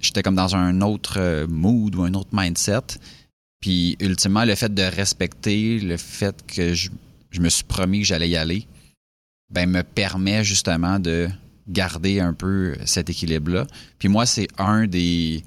j'étais 0.00 0.22
comme 0.22 0.34
dans 0.34 0.56
un 0.56 0.80
autre 0.80 1.18
euh, 1.18 1.46
mood 1.46 1.94
ou 1.94 2.02
un 2.02 2.14
autre 2.14 2.30
mindset. 2.32 2.98
Puis 3.60 3.96
ultimement, 4.00 4.44
le 4.44 4.54
fait 4.54 4.72
de 4.72 4.82
respecter 4.82 5.80
le 5.80 5.96
fait 5.96 6.44
que 6.46 6.74
je, 6.74 6.90
me 7.40 7.48
suis 7.48 7.64
promis 7.64 8.00
que 8.00 8.06
j'allais 8.06 8.28
y 8.28 8.36
aller, 8.36 8.66
ben 9.50 9.68
me 9.68 9.82
permet 9.82 10.44
justement 10.44 10.98
de 10.98 11.28
garder 11.68 12.20
un 12.20 12.32
peu 12.32 12.76
cet 12.84 13.10
équilibre-là. 13.10 13.66
Puis 13.98 14.08
moi, 14.08 14.26
c'est 14.26 14.48
un 14.58 14.86
des 14.86 15.42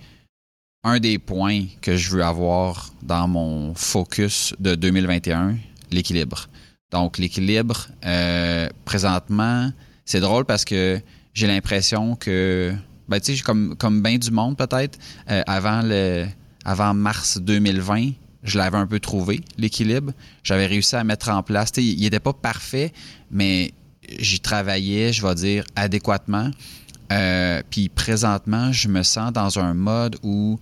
un 0.84 1.00
des 1.00 1.20
points 1.20 1.66
que 1.80 1.96
je 1.96 2.10
veux 2.10 2.24
avoir 2.24 2.92
dans 3.04 3.28
mon 3.28 3.76
focus 3.76 4.56
de 4.60 4.74
2021, 4.74 5.58
l'équilibre. 5.92 6.50
Donc, 6.92 7.18
l'équilibre, 7.18 7.88
euh, 8.06 8.70
présentement, 8.86 9.72
c'est 10.06 10.20
drôle 10.20 10.46
parce 10.46 10.66
que 10.66 11.02
j'ai 11.34 11.48
l'impression 11.48 12.16
que, 12.16 12.74
ben, 13.08 13.20
tu 13.20 13.36
sais, 13.36 13.42
comme, 13.42 13.76
comme 13.78 14.02
bien 14.02 14.18
du 14.18 14.32
monde 14.32 14.58
peut-être, 14.58 15.00
euh, 15.30 15.42
avant, 15.48 15.82
le, 15.84 16.28
avant 16.66 16.94
mars 16.94 17.40
2020, 17.40 18.12
je 18.44 18.58
l'avais 18.58 18.78
un 18.78 18.88
peu 18.88 19.00
trouvé, 19.00 19.42
l'équilibre. 19.58 20.12
J'avais 20.44 20.66
réussi 20.66 20.96
à 20.96 21.04
mettre 21.04 21.30
en 21.30 21.44
place. 21.44 21.72
Il 21.78 22.02
n'était 22.02 22.20
pas 22.20 22.34
parfait, 22.34 22.92
mais 23.30 23.72
j'y 24.20 24.40
travaillais, 24.40 25.14
je 25.14 25.26
vais 25.26 25.36
dire, 25.36 25.64
adéquatement. 25.76 26.52
Euh, 27.12 27.62
puis 27.70 27.90
présentement, 27.90 28.72
je 28.72 28.88
me 28.88 29.04
sens 29.04 29.32
dans 29.32 29.60
un 29.60 29.74
mode 29.74 30.18
où, 30.24 30.60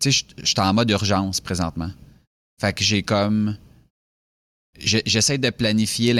tu 0.00 0.12
sais, 0.12 0.24
je 0.38 0.46
suis 0.46 0.60
en 0.60 0.74
mode 0.74 0.90
urgence 0.90 1.40
présentement. 1.40 1.90
Fait 2.60 2.72
que 2.72 2.82
j'ai 2.82 3.02
comme 3.02 3.56
j'essaie 4.78 5.38
de 5.38 5.50
planifier 5.50 6.14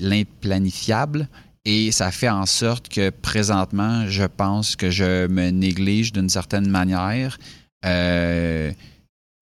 l'implanifiable 0.00 1.28
et 1.64 1.92
ça 1.92 2.10
fait 2.10 2.28
en 2.28 2.46
sorte 2.46 2.88
que 2.88 3.10
présentement, 3.10 4.08
je 4.08 4.24
pense 4.24 4.74
que 4.74 4.90
je 4.90 5.26
me 5.28 5.50
néglige 5.50 6.12
d'une 6.12 6.28
certaine 6.28 6.68
manière. 6.68 7.38
Euh, 7.84 8.72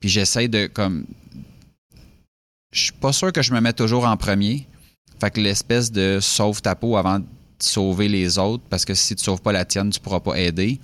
puis 0.00 0.08
j'essaie 0.08 0.48
de 0.48 0.66
comme. 0.66 1.06
Je 2.72 2.84
suis 2.84 2.92
pas 2.92 3.12
sûr 3.12 3.32
que 3.32 3.42
je 3.42 3.52
me 3.52 3.60
mette 3.60 3.76
toujours 3.76 4.06
en 4.06 4.16
premier. 4.16 4.66
Fait 5.18 5.30
que 5.30 5.40
l'espèce 5.40 5.90
de 5.90 6.18
sauve 6.20 6.62
ta 6.62 6.74
peau 6.74 6.96
avant 6.96 7.18
de 7.18 7.26
sauver 7.58 8.08
les 8.08 8.38
autres, 8.38 8.62
parce 8.70 8.84
que 8.84 8.94
si 8.94 9.16
tu 9.16 9.24
sauves 9.24 9.42
pas 9.42 9.52
la 9.52 9.64
tienne, 9.64 9.90
tu 9.90 10.00
pourras 10.00 10.20
pas 10.20 10.38
aider. 10.38 10.78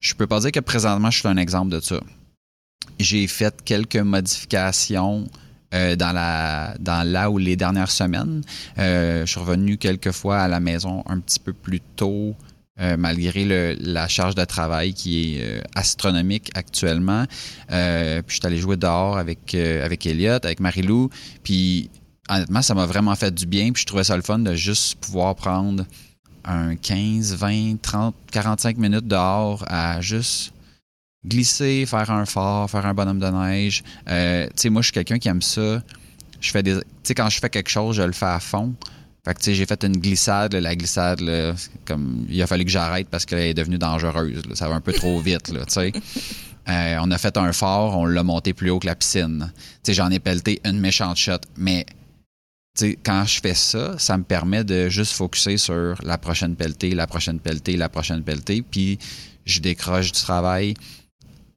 Je 0.00 0.14
peux 0.14 0.26
pas 0.26 0.40
dire 0.40 0.52
que 0.52 0.60
présentement, 0.60 1.10
je 1.10 1.18
suis 1.18 1.28
un 1.28 1.36
exemple 1.36 1.70
de 1.70 1.80
ça. 1.80 2.00
J'ai 3.00 3.26
fait 3.26 3.62
quelques 3.64 3.96
modifications 3.96 5.26
euh, 5.74 5.96
dans 5.96 6.12
la 6.12 6.74
dans 6.80 7.06
là 7.06 7.30
où 7.30 7.38
les 7.38 7.56
dernières 7.56 7.90
semaines. 7.90 8.42
Euh, 8.78 9.26
je 9.26 9.30
suis 9.30 9.40
revenu 9.40 9.76
quelques 9.76 10.12
fois 10.12 10.38
à 10.38 10.48
la 10.48 10.60
maison 10.60 11.02
un 11.06 11.20
petit 11.20 11.38
peu 11.38 11.52
plus 11.52 11.80
tôt. 11.96 12.34
Euh, 12.80 12.96
malgré 12.96 13.44
le, 13.44 13.76
la 13.80 14.06
charge 14.06 14.36
de 14.36 14.44
travail 14.44 14.94
qui 14.94 15.34
est 15.34 15.62
astronomique 15.74 16.52
actuellement. 16.54 17.24
puis 17.66 17.76
je 17.76 18.34
suis 18.34 18.40
allé 18.44 18.58
jouer 18.58 18.76
dehors 18.76 19.18
avec, 19.18 19.52
avec 19.56 20.06
Elliot, 20.06 20.38
avec 20.44 20.60
Marilou. 20.60 21.10
Puis 21.42 21.90
honnêtement, 22.28 22.62
ça 22.62 22.74
m'a 22.74 22.86
vraiment 22.86 23.16
fait 23.16 23.34
du 23.34 23.46
bien. 23.46 23.72
Puis 23.72 23.82
je 23.82 23.86
trouvais 23.86 24.04
ça 24.04 24.14
le 24.14 24.22
fun 24.22 24.38
de 24.38 24.54
juste 24.54 24.94
pouvoir 25.00 25.34
prendre 25.34 25.84
un 26.44 26.76
15, 26.76 27.34
20, 27.34 27.82
30, 27.82 28.14
45 28.30 28.78
minutes 28.78 29.08
dehors 29.08 29.64
à 29.66 30.00
juste 30.00 30.52
glisser, 31.24 31.84
faire 31.86 32.10
un 32.10 32.26
phare, 32.26 32.70
faire 32.70 32.86
un 32.86 32.94
bonhomme 32.94 33.18
de 33.18 33.26
neige. 33.26 33.82
Euh, 34.08 34.46
tu 34.48 34.52
sais, 34.56 34.70
moi, 34.70 34.82
je 34.82 34.86
suis 34.86 34.92
quelqu'un 34.92 35.18
qui 35.18 35.28
aime 35.28 35.42
ça. 35.42 35.82
Je 36.40 36.50
fais 36.50 36.62
des. 36.62 36.74
Tu 36.74 36.82
sais, 37.02 37.14
quand 37.14 37.28
je 37.28 37.38
fais 37.38 37.50
quelque 37.50 37.70
chose, 37.70 37.96
je 37.96 38.02
le 38.02 38.12
fais 38.12 38.26
à 38.26 38.40
fond. 38.40 38.74
Fait 39.24 39.34
que, 39.34 39.40
tu 39.40 39.44
sais, 39.46 39.54
j'ai 39.54 39.66
fait 39.66 39.82
une 39.84 39.96
glissade. 39.96 40.54
la 40.54 40.76
glissade, 40.76 41.20
comme, 41.84 42.26
il 42.28 42.40
a 42.40 42.46
fallu 42.46 42.64
que 42.64 42.70
j'arrête 42.70 43.08
parce 43.08 43.26
qu'elle 43.26 43.40
est 43.40 43.54
devenue 43.54 43.78
dangereuse. 43.78 44.42
Ça 44.54 44.68
va 44.68 44.76
un 44.76 44.80
peu 44.80 44.92
trop 44.92 45.20
vite, 45.20 45.48
là, 45.48 45.64
tu 45.66 45.74
sais. 45.74 45.92
Euh, 46.68 46.98
on 47.00 47.10
a 47.10 47.18
fait 47.18 47.36
un 47.36 47.52
fort, 47.52 47.96
on 47.96 48.04
l'a 48.04 48.22
monté 48.22 48.52
plus 48.52 48.70
haut 48.70 48.78
que 48.78 48.86
la 48.86 48.94
piscine. 48.94 49.50
Tu 49.56 49.64
sais, 49.84 49.94
j'en 49.94 50.10
ai 50.10 50.18
pelleté 50.18 50.60
une 50.64 50.78
méchante 50.78 51.16
shot, 51.16 51.38
mais 51.56 51.86
tu 52.76 52.90
sais, 52.90 52.98
quand 53.02 53.24
je 53.24 53.40
fais 53.40 53.54
ça, 53.54 53.98
ça 53.98 54.18
me 54.18 54.22
permet 54.22 54.64
de 54.64 54.88
juste 54.88 55.12
focuser 55.12 55.56
sur 55.56 55.98
la 56.02 56.18
prochaine 56.18 56.56
pelletée, 56.56 56.94
la 56.94 57.06
prochaine 57.06 57.40
pelletée, 57.40 57.76
la 57.76 57.88
prochaine 57.88 58.22
pelletée, 58.22 58.62
puis 58.62 58.98
je 59.46 59.60
décroche 59.60 60.12
du 60.12 60.20
travail. 60.20 60.74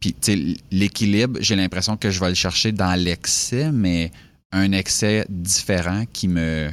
Puis, 0.01 0.13
tu 0.13 0.33
sais, 0.33 0.57
l'équilibre, 0.71 1.39
j'ai 1.41 1.55
l'impression 1.55 1.95
que 1.95 2.09
je 2.09 2.19
vais 2.19 2.29
le 2.29 2.35
chercher 2.35 2.71
dans 2.71 2.99
l'excès, 2.99 3.71
mais 3.71 4.11
un 4.51 4.73
excès 4.73 5.25
différent 5.29 6.03
qui 6.11 6.27
me 6.27 6.69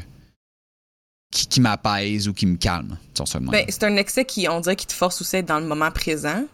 qui, 1.31 1.47
qui 1.47 1.61
m'apaise 1.61 2.27
ou 2.27 2.33
qui 2.33 2.47
me 2.47 2.57
calme. 2.57 2.97
Ben, 3.43 3.67
c'est 3.69 3.85
un 3.85 3.97
excès 3.97 4.25
qui, 4.25 4.49
on 4.49 4.61
dirait, 4.61 4.77
qui 4.77 4.87
te 4.87 4.95
force 4.95 5.21
aussi 5.21 5.37
à 5.37 5.39
être 5.41 5.47
dans 5.47 5.61
le 5.61 5.67
moment 5.67 5.91
présent. 5.91 6.45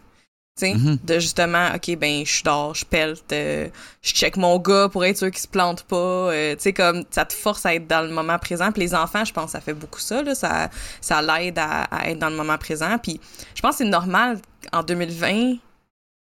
Mm-hmm. 0.61 1.05
De 1.05 1.19
justement, 1.19 1.69
OK, 1.75 1.97
ben, 1.97 2.25
je 2.25 2.43
dors, 2.43 2.75
je 2.75 2.85
pelte, 2.85 3.31
euh, 3.33 3.67
je 4.01 4.13
check 4.13 4.37
mon 4.37 4.57
gars 4.57 4.87
pour 4.89 5.03
être 5.03 5.17
sûr 5.17 5.29
qu'il 5.29 5.39
se 5.41 5.47
plante 5.47 5.83
pas. 5.83 5.95
Euh, 5.95 6.55
tu 6.55 6.61
sais, 6.61 6.73
comme, 6.73 7.03
ça 7.09 7.25
te 7.25 7.33
force 7.33 7.65
à 7.65 7.75
être 7.75 7.87
dans 7.87 8.01
le 8.01 8.09
moment 8.09 8.39
présent. 8.39 8.71
Puis 8.71 8.81
les 8.81 8.95
enfants, 8.95 9.25
je 9.25 9.33
pense, 9.33 9.51
ça 9.51 9.61
fait 9.61 9.73
beaucoup 9.73 9.99
ça, 9.99 10.23
là. 10.23 10.35
Ça, 10.35 10.69
ça 11.01 11.21
l'aide 11.21 11.59
à, 11.59 11.83
à, 11.83 12.09
être 12.09 12.19
dans 12.19 12.29
le 12.29 12.37
moment 12.37 12.57
présent. 12.57 12.97
Puis 12.97 13.19
je 13.53 13.61
pense 13.61 13.77
que 13.77 13.77
c'est 13.83 13.89
normal 13.89 14.39
en 14.73 14.83
2020 14.83 15.55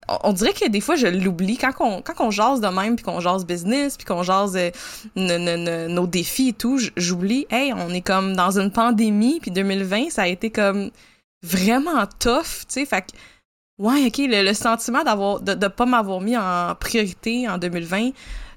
on 0.07 0.33
dirait 0.33 0.53
que 0.53 0.67
des 0.67 0.81
fois 0.81 0.95
je 0.95 1.07
l'oublie. 1.07 1.57
Quand 1.57 1.71
on 1.79 2.01
quand 2.01 2.13
on 2.19 2.31
jase 2.31 2.61
de 2.61 2.67
même 2.67 2.95
puis 2.95 3.05
qu'on 3.05 3.19
jase 3.19 3.45
business 3.45 3.97
puis 3.97 4.05
qu'on 4.05 4.23
jase 4.23 4.57
euh, 4.57 5.87
nos 5.87 6.07
défis 6.07 6.49
et 6.49 6.53
tout 6.53 6.79
j'oublie. 6.97 7.45
Hey 7.49 7.73
on 7.73 7.89
est 7.89 8.01
comme 8.01 8.35
dans 8.35 8.59
une 8.59 8.71
pandémie 8.71 9.39
puis 9.39 9.51
2020 9.51 10.09
ça 10.09 10.23
a 10.23 10.27
été 10.27 10.49
comme 10.49 10.91
vraiment 11.43 12.05
tough 12.19 12.65
tu 12.67 12.73
sais. 12.73 12.85
Fait 12.85 13.01
que 13.01 13.17
ouais 13.79 14.07
ok 14.07 14.17
le, 14.19 14.53
sentiment 14.53 15.03
d'avoir 15.03 15.39
de, 15.39 15.53
de 15.53 15.67
pas 15.67 15.85
m'avoir 15.85 16.21
mis 16.21 16.37
en 16.37 16.75
priorité 16.75 17.47
en 17.47 17.57
2020 17.57 18.07
euh, 18.07 18.11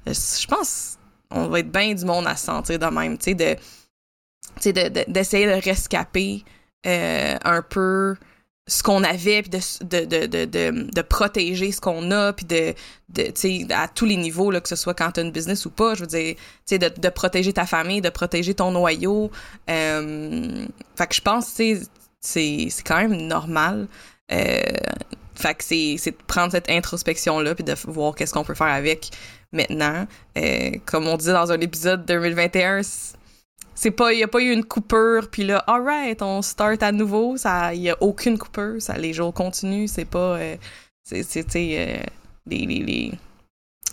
je 0.07 0.47
pense 0.47 0.99
on 1.31 1.49
va 1.49 1.61
être 1.61 1.71
bien 1.71 1.95
du 1.95 2.05
monde 2.05 2.27
à 2.27 2.37
se 2.37 2.47
sentir 2.47 2.79
de 2.79 2.87
même 2.87 3.19
tu 3.19 3.25
sais 3.25 3.35
de 3.35 3.57
d'essayer 5.09 5.47
de, 5.47 5.65
rescaper 5.65 6.45
euh, 6.87 7.37
un 7.45 7.63
peu 7.63 8.17
ce 8.67 8.83
qu'on 8.83 9.05
avait 9.05 9.43
puis 9.43 9.51
de, 9.51 10.05
de, 10.05 10.27
de, 10.27 10.45
de, 10.47 10.91
de 10.91 11.03
protéger 11.03 11.71
ce 11.71 11.81
qu'on 11.81 12.11
a 12.11 12.33
puis 12.33 12.47
de, 12.47 12.75
de 13.11 13.25
tu 13.25 13.33
sais 13.35 13.67
à 13.71 13.89
tous 13.89 14.07
les 14.07 14.17
niveaux 14.17 14.51
là 14.51 14.61
que 14.61 14.69
ce 14.69 14.77
soit 14.77 14.95
quand 14.95 15.13
tu 15.13 15.21
as 15.21 15.23
une 15.23 15.33
business 15.33 15.67
ou 15.67 15.71
pas. 15.71 15.95
Je 15.95 16.01
veux 16.01 16.07
dire 16.07 16.35
tu 16.35 16.43
sais 16.65 16.79
de, 16.79 16.89
de 16.89 17.09
protéger 17.11 17.53
ta 17.53 17.67
famille 17.67 18.01
de 18.01 18.09
protéger 18.09 18.55
ton 18.55 18.71
noyau. 18.71 19.31
Euh, 19.69 20.67
fait 20.97 21.07
que 21.07 21.15
je 21.15 21.21
pense 21.21 21.49
tu 21.49 21.77
sais 21.77 21.81
c'est 22.21 22.69
c'est 22.71 22.83
quand 22.83 22.97
même 22.97 23.17
normal. 23.17 23.87
Euh, 24.33 24.63
fait 25.35 25.55
que 25.55 25.65
c'est 25.65 25.97
c'est 25.99 26.13
de 26.13 26.23
prendre 26.27 26.53
cette 26.53 26.71
introspection 26.71 27.41
là 27.41 27.55
puis 27.55 27.65
de 27.65 27.75
voir 27.87 28.15
qu'est-ce 28.15 28.33
qu'on 28.33 28.45
peut 28.45 28.55
faire 28.55 28.69
avec 28.69 29.11
maintenant. 29.53 30.07
Euh, 30.39 30.71
comme 30.87 31.07
on 31.07 31.19
disait 31.19 31.33
dans 31.35 31.53
un 31.53 31.61
épisode 31.61 32.07
2021 32.07 32.81
c'est 33.75 33.91
pas 33.91 34.13
il 34.13 34.21
y 34.21 34.23
a 34.23 34.29
pas 34.29 34.41
eu 34.41 34.53
une 34.53 34.65
coupure 34.65 35.29
puis 35.31 35.45
là 35.45 35.59
alright 35.67 36.21
on 36.23 36.43
start 36.43 36.83
à 36.83 36.93
nouveau 36.93 37.37
ça 37.37 37.75
il 37.75 37.83
y 37.83 37.91
a 37.91 37.97
aucune 38.01 38.39
coupure 38.39 38.81
ça 38.81 38.97
les 38.97 39.13
jours 39.13 39.33
continuent 39.33 39.87
c'est 39.87 40.05
pas 40.05 40.37
euh, 40.37 40.57
c'est 41.03 41.23
c'est 41.23 41.47
euh, 41.55 42.03
les, 42.47 42.67
les, 42.67 42.81
les 42.81 43.13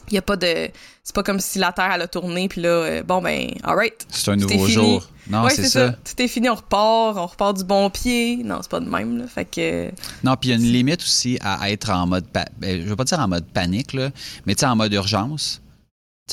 il 0.09 0.15
y 0.15 0.17
a 0.17 0.21
pas 0.21 0.35
de 0.35 0.69
c'est 1.03 1.15
pas 1.15 1.23
comme 1.23 1.39
si 1.39 1.57
la 1.59 1.71
terre 1.71 1.91
elle 1.93 2.01
a 2.01 2.07
tourné 2.07 2.47
puis 2.47 2.61
là 2.61 2.69
euh, 2.69 3.03
bon 3.03 3.21
ben 3.21 3.51
alright 3.63 4.05
c'est 4.09 4.29
un 4.31 4.35
nouveau 4.35 4.67
jour. 4.67 5.07
Non 5.29 5.47
c'est 5.49 5.63
ça. 5.63 5.91
ça. 5.91 5.91
tout 5.91 6.21
est 6.21 6.27
fini 6.27 6.49
on 6.49 6.55
repart 6.55 7.17
on 7.17 7.25
repart 7.25 7.55
du 7.55 7.63
bon 7.63 7.89
pied. 7.89 8.41
Non 8.43 8.59
c'est 8.61 8.71
pas 8.71 8.79
de 8.79 8.89
même 8.89 9.19
là. 9.19 9.27
Fait 9.27 9.45
que 9.45 9.91
non 10.23 10.35
puis 10.35 10.49
il 10.49 10.51
y 10.51 10.53
a 10.53 10.57
une 10.57 10.71
limite 10.71 11.01
aussi 11.01 11.37
à 11.41 11.71
être 11.71 11.89
en 11.91 12.07
mode 12.07 12.25
ben, 12.33 12.45
je 12.61 12.87
veux 12.87 12.95
pas 12.95 13.03
dire 13.03 13.19
en 13.19 13.27
mode 13.27 13.45
panique 13.45 13.93
là 13.93 14.09
mais 14.45 14.55
tu 14.55 14.61
sais 14.61 14.65
en 14.65 14.75
mode 14.75 14.91
urgence 14.93 15.60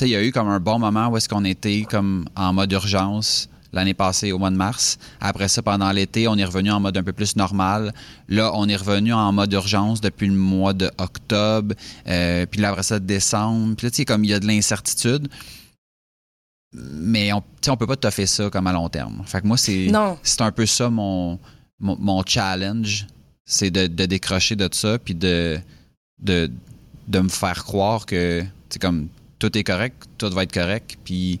il 0.01 0.09
y 0.09 0.15
a 0.15 0.23
eu 0.23 0.31
comme 0.31 0.47
un 0.47 0.59
bon 0.59 0.79
moment 0.79 1.07
où 1.09 1.17
est-ce 1.17 1.29
qu'on 1.29 1.45
était 1.45 1.85
comme 1.89 2.27
en 2.35 2.53
mode 2.53 2.71
urgence 2.71 3.49
l'année 3.71 3.93
passée 3.93 4.31
au 4.31 4.39
mois 4.39 4.49
de 4.49 4.55
mars. 4.55 4.97
Après 5.21 5.47
ça, 5.47 5.61
pendant 5.61 5.91
l'été, 5.91 6.27
on 6.27 6.35
est 6.35 6.45
revenu 6.45 6.71
en 6.71 6.79
mode 6.79 6.97
un 6.97 7.03
peu 7.03 7.13
plus 7.13 7.35
normal. 7.35 7.93
Là, 8.27 8.51
on 8.55 8.67
est 8.67 8.75
revenu 8.75 9.13
en 9.13 9.31
mode 9.31 9.53
urgence 9.53 10.01
depuis 10.01 10.27
le 10.27 10.33
mois 10.33 10.73
de 10.73 10.89
octobre, 10.97 11.75
euh, 12.07 12.45
puis 12.45 12.61
là, 12.61 12.69
après 12.69 12.83
ça, 12.83 12.99
décembre. 12.99 13.75
Puis 13.75 13.85
là, 13.85 13.91
tu 13.91 13.97
sais, 13.97 14.05
comme 14.05 14.23
il 14.23 14.31
y 14.31 14.33
a 14.33 14.39
de 14.39 14.47
l'incertitude, 14.47 15.27
mais 16.73 17.33
on, 17.33 17.43
on 17.67 17.77
peut 17.77 17.87
pas 17.87 17.95
toffer 17.95 18.25
ça 18.25 18.49
comme 18.49 18.67
à 18.67 18.73
long 18.73 18.89
terme. 18.89 19.23
Fait 19.25 19.41
que 19.41 19.47
moi, 19.47 19.57
c'est, 19.57 19.91
c'est 20.23 20.41
un 20.41 20.51
peu 20.51 20.65
ça 20.65 20.89
mon, 20.89 21.39
mon, 21.79 22.23
challenge, 22.25 23.07
c'est 23.45 23.71
de, 23.71 23.87
de, 23.87 24.05
décrocher 24.05 24.55
de 24.55 24.69
ça, 24.71 24.99
puis 24.99 25.15
de, 25.15 25.59
de, 26.19 26.51
de 27.07 27.19
me 27.19 27.29
faire 27.29 27.63
croire 27.63 28.05
que, 28.05 28.43
c'est 28.69 28.79
comme 28.79 29.07
tout 29.39 29.57
est 29.57 29.63
correct, 29.63 30.03
tout 30.17 30.29
va 30.29 30.43
être 30.43 30.53
correct, 30.53 30.97
puis 31.03 31.39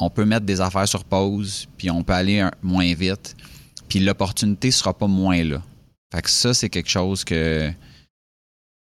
on 0.00 0.10
peut 0.10 0.24
mettre 0.24 0.46
des 0.46 0.60
affaires 0.60 0.88
sur 0.88 1.04
pause, 1.04 1.66
puis 1.76 1.90
on 1.90 2.02
peut 2.02 2.14
aller 2.14 2.48
moins 2.62 2.92
vite, 2.94 3.36
puis 3.88 4.00
l'opportunité 4.00 4.70
sera 4.70 4.96
pas 4.96 5.06
moins 5.06 5.42
là. 5.44 5.62
Fait 6.12 6.22
que 6.22 6.30
ça, 6.30 6.54
c'est 6.54 6.70
quelque 6.70 6.90
chose 6.90 7.24
que 7.24 7.70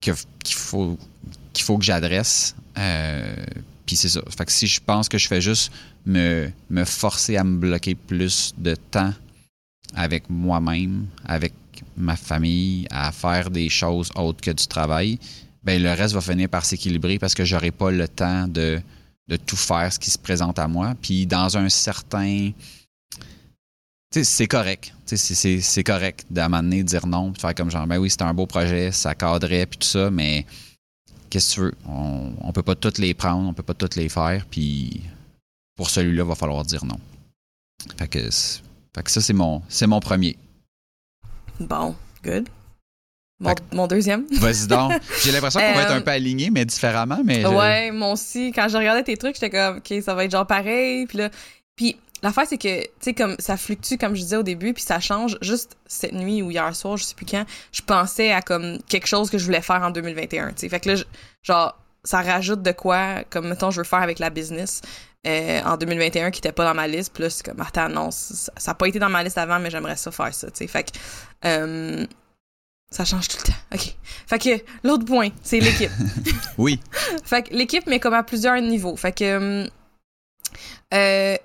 qu'il 0.01 0.15
faut 0.55 0.97
faut 1.59 1.77
que 1.77 1.83
j'adresse. 1.83 2.55
Euh, 2.77 3.35
puis 3.85 3.95
c'est 3.95 4.09
ça. 4.09 4.21
Fait 4.35 4.45
que 4.45 4.51
si 4.51 4.67
je 4.67 4.79
pense 4.79 5.09
que 5.09 5.17
je 5.17 5.27
fais 5.27 5.41
juste 5.41 5.71
me, 6.05 6.49
me 6.69 6.85
forcer 6.85 7.37
à 7.37 7.43
me 7.43 7.57
bloquer 7.57 7.95
plus 7.95 8.53
de 8.57 8.75
temps 8.75 9.13
avec 9.93 10.29
moi-même, 10.29 11.07
avec 11.25 11.53
ma 11.97 12.15
famille, 12.15 12.87
à 12.89 13.11
faire 13.11 13.51
des 13.51 13.69
choses 13.69 14.11
autres 14.15 14.41
que 14.41 14.51
du 14.51 14.65
travail, 14.67 15.19
ben 15.63 15.81
le 15.81 15.91
reste 15.91 16.13
va 16.13 16.21
finir 16.21 16.49
par 16.49 16.65
s'équilibrer 16.65 17.19
parce 17.19 17.33
que 17.35 17.45
j'aurai 17.45 17.71
pas 17.71 17.91
le 17.91 18.07
temps 18.07 18.47
de, 18.47 18.81
de 19.27 19.35
tout 19.37 19.55
faire 19.55 19.91
ce 19.91 19.99
qui 19.99 20.09
se 20.09 20.17
présente 20.17 20.59
à 20.59 20.67
moi. 20.67 20.93
Puis 21.01 21.25
dans 21.25 21.57
un 21.57 21.69
certain. 21.69 22.51
c'est 24.11 24.47
correct. 24.47 24.93
C'est 25.05 25.83
correct 25.83 26.25
d'amener, 26.29 26.83
dire 26.83 27.05
non, 27.05 27.31
de 27.31 27.37
faire 27.37 27.53
comme 27.55 27.69
genre, 27.69 27.87
ben 27.87 27.97
oui, 27.97 28.09
c'est 28.09 28.21
un 28.21 28.33
beau 28.33 28.45
projet, 28.45 28.91
ça 28.91 29.13
cadrait, 29.15 29.65
puis 29.65 29.79
tout 29.79 29.87
ça, 29.87 30.09
mais 30.09 30.45
qu'est-ce 31.29 31.49
que 31.49 31.55
tu 31.55 31.61
veux? 31.61 31.73
On, 31.87 32.33
on 32.41 32.51
peut 32.51 32.63
pas 32.63 32.75
toutes 32.75 32.97
les 32.97 33.13
prendre, 33.13 33.47
on 33.49 33.53
peut 33.53 33.63
pas 33.63 33.73
toutes 33.73 33.95
les 33.95 34.09
faire, 34.09 34.45
puis 34.49 35.01
pour 35.75 35.89
celui-là, 35.89 36.23
il 36.23 36.27
va 36.27 36.35
falloir 36.35 36.63
dire 36.63 36.85
non. 36.85 36.99
Fait 37.97 38.07
que, 38.07 38.29
fait 38.29 39.03
que 39.03 39.11
ça, 39.11 39.21
c'est 39.21 39.33
mon, 39.33 39.61
mon 39.87 39.99
premier. 39.99 40.37
Bon, 41.59 41.95
good. 42.23 42.47
Mon, 43.71 43.87
deuxième. 43.87 44.25
Vas-y 44.31 44.67
donc. 44.67 44.93
J'ai 45.23 45.31
l'impression 45.31 45.59
qu'on 45.59 45.73
va 45.73 45.81
être 45.81 45.91
un 45.91 45.97
euh, 45.97 46.01
peu 46.01 46.11
alignés, 46.11 46.49
mais 46.49 46.65
différemment. 46.65 47.19
Mais 47.23 47.45
Ouais, 47.45 47.91
moi 47.91 48.11
aussi. 48.11 48.51
Quand 48.51 48.67
je 48.67 48.77
regardais 48.77 49.03
tes 49.03 49.17
trucs, 49.17 49.35
j'étais 49.35 49.49
comme, 49.49 49.77
OK, 49.77 50.03
ça 50.03 50.13
va 50.13 50.25
être 50.25 50.31
genre 50.31 50.47
pareil. 50.47 51.05
Puis 51.07 51.17
là, 51.17 51.29
puis 51.75 51.97
l'affaire, 52.21 52.45
c'est 52.47 52.57
que, 52.57 52.81
tu 52.81 52.89
sais, 52.99 53.13
comme 53.13 53.35
ça 53.39 53.57
fluctue, 53.57 53.97
comme 53.97 54.15
je 54.15 54.21
disais 54.21 54.37
au 54.37 54.43
début, 54.43 54.73
puis 54.73 54.83
ça 54.83 54.99
change. 54.99 55.37
Juste 55.41 55.77
cette 55.87 56.13
nuit 56.13 56.41
ou 56.41 56.51
hier 56.51 56.75
soir, 56.75 56.97
je 56.97 57.03
sais 57.03 57.15
plus 57.15 57.25
quand, 57.25 57.45
je 57.71 57.81
pensais 57.81 58.31
à 58.31 58.41
comme 58.41 58.79
quelque 58.87 59.07
chose 59.07 59.29
que 59.29 59.37
je 59.37 59.45
voulais 59.45 59.61
faire 59.61 59.81
en 59.81 59.89
2021, 59.89 60.49
tu 60.49 60.53
sais. 60.57 60.69
Fait 60.69 60.79
que 60.79 60.91
là, 60.91 61.03
genre, 61.41 61.77
ça 62.03 62.21
rajoute 62.21 62.61
de 62.61 62.71
quoi, 62.71 63.23
comme, 63.29 63.49
mettons, 63.49 63.71
je 63.71 63.79
veux 63.79 63.85
faire 63.85 64.01
avec 64.01 64.19
la 64.19 64.29
business. 64.29 64.81
Euh, 65.27 65.61
en 65.65 65.77
2021 65.77 66.31
qui 66.31 66.39
était 66.39 66.51
pas 66.51 66.65
dans 66.65 66.73
ma 66.73 66.87
liste. 66.87 67.13
Puis 67.13 67.21
là, 67.21 67.29
c'est 67.29 67.45
comme, 67.45 67.61
attends, 67.61 67.89
non, 67.89 68.09
ça 68.09 68.51
n'a 68.65 68.73
pas 68.73 68.87
été 68.87 68.97
dans 68.97 69.09
ma 69.09 69.23
liste 69.23 69.37
avant, 69.37 69.59
mais 69.59 69.69
j'aimerais 69.69 69.95
ça 69.95 70.09
faire 70.09 70.33
ça, 70.33 70.49
tu 70.49 70.57
sais. 70.57 70.67
Fait 70.67 70.83
que, 70.83 70.97
euh, 71.45 72.07
ça 72.91 73.05
change 73.05 73.29
tout 73.29 73.37
le 73.39 73.51
temps. 73.51 73.59
OK. 73.73 73.95
Fait 74.27 74.39
que 74.39 74.63
l'autre 74.83 75.05
point, 75.05 75.29
c'est 75.41 75.59
l'équipe. 75.59 75.91
oui. 76.57 76.79
fait 77.23 77.43
que 77.43 77.53
l'équipe, 77.53 77.85
mais 77.87 77.99
comme 77.99 78.13
à 78.13 78.23
plusieurs 78.23 78.59
niveaux. 78.61 78.95
Fait 78.97 79.13
que 79.13 79.67
euh, 80.93 81.37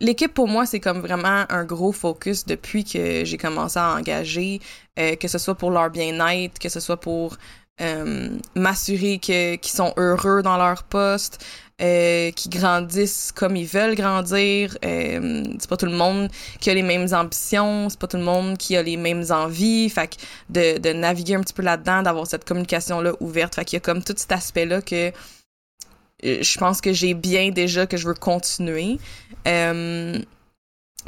l'équipe, 0.00 0.34
pour 0.34 0.48
moi, 0.48 0.66
c'est 0.66 0.80
comme 0.80 1.00
vraiment 1.00 1.44
un 1.48 1.64
gros 1.64 1.92
focus 1.92 2.44
depuis 2.44 2.84
que 2.84 3.24
j'ai 3.24 3.38
commencé 3.38 3.78
à 3.78 3.94
engager, 3.94 4.60
euh, 4.98 5.14
que 5.14 5.28
ce 5.28 5.38
soit 5.38 5.54
pour 5.54 5.70
leur 5.70 5.90
bien-être, 5.90 6.58
que 6.58 6.68
ce 6.68 6.80
soit 6.80 6.98
pour 6.98 7.36
euh, 7.80 8.28
m'assurer 8.56 9.18
qu'ils 9.18 9.58
sont 9.64 9.94
heureux 9.96 10.42
dans 10.42 10.56
leur 10.56 10.82
poste, 10.82 11.44
euh, 11.80 12.30
qui 12.32 12.48
grandissent 12.48 13.32
comme 13.34 13.56
ils 13.56 13.66
veulent 13.66 13.94
grandir. 13.94 14.76
Euh, 14.84 15.44
c'est 15.58 15.68
pas 15.68 15.76
tout 15.76 15.86
le 15.86 15.96
monde 15.96 16.28
qui 16.60 16.70
a 16.70 16.74
les 16.74 16.82
mêmes 16.82 17.08
ambitions, 17.12 17.88
c'est 17.88 17.98
pas 17.98 18.06
tout 18.06 18.16
le 18.16 18.22
monde 18.22 18.58
qui 18.58 18.76
a 18.76 18.82
les 18.82 18.96
mêmes 18.96 19.24
envies. 19.30 19.88
Fait 19.88 20.08
que 20.08 20.16
de, 20.50 20.78
de 20.78 20.92
naviguer 20.92 21.34
un 21.36 21.40
petit 21.40 21.54
peu 21.54 21.62
là-dedans, 21.62 22.02
d'avoir 22.02 22.26
cette 22.26 22.44
communication-là 22.44 23.14
ouverte. 23.20 23.54
Fait 23.54 23.64
qu'il 23.64 23.76
y 23.76 23.78
a 23.78 23.80
comme 23.80 24.02
tout 24.02 24.14
cet 24.16 24.32
aspect-là 24.32 24.82
que 24.82 25.08
euh, 25.08 26.42
je 26.42 26.58
pense 26.58 26.80
que 26.80 26.92
j'ai 26.92 27.14
bien 27.14 27.50
déjà, 27.50 27.86
que 27.86 27.96
je 27.96 28.06
veux 28.06 28.14
continuer. 28.14 28.98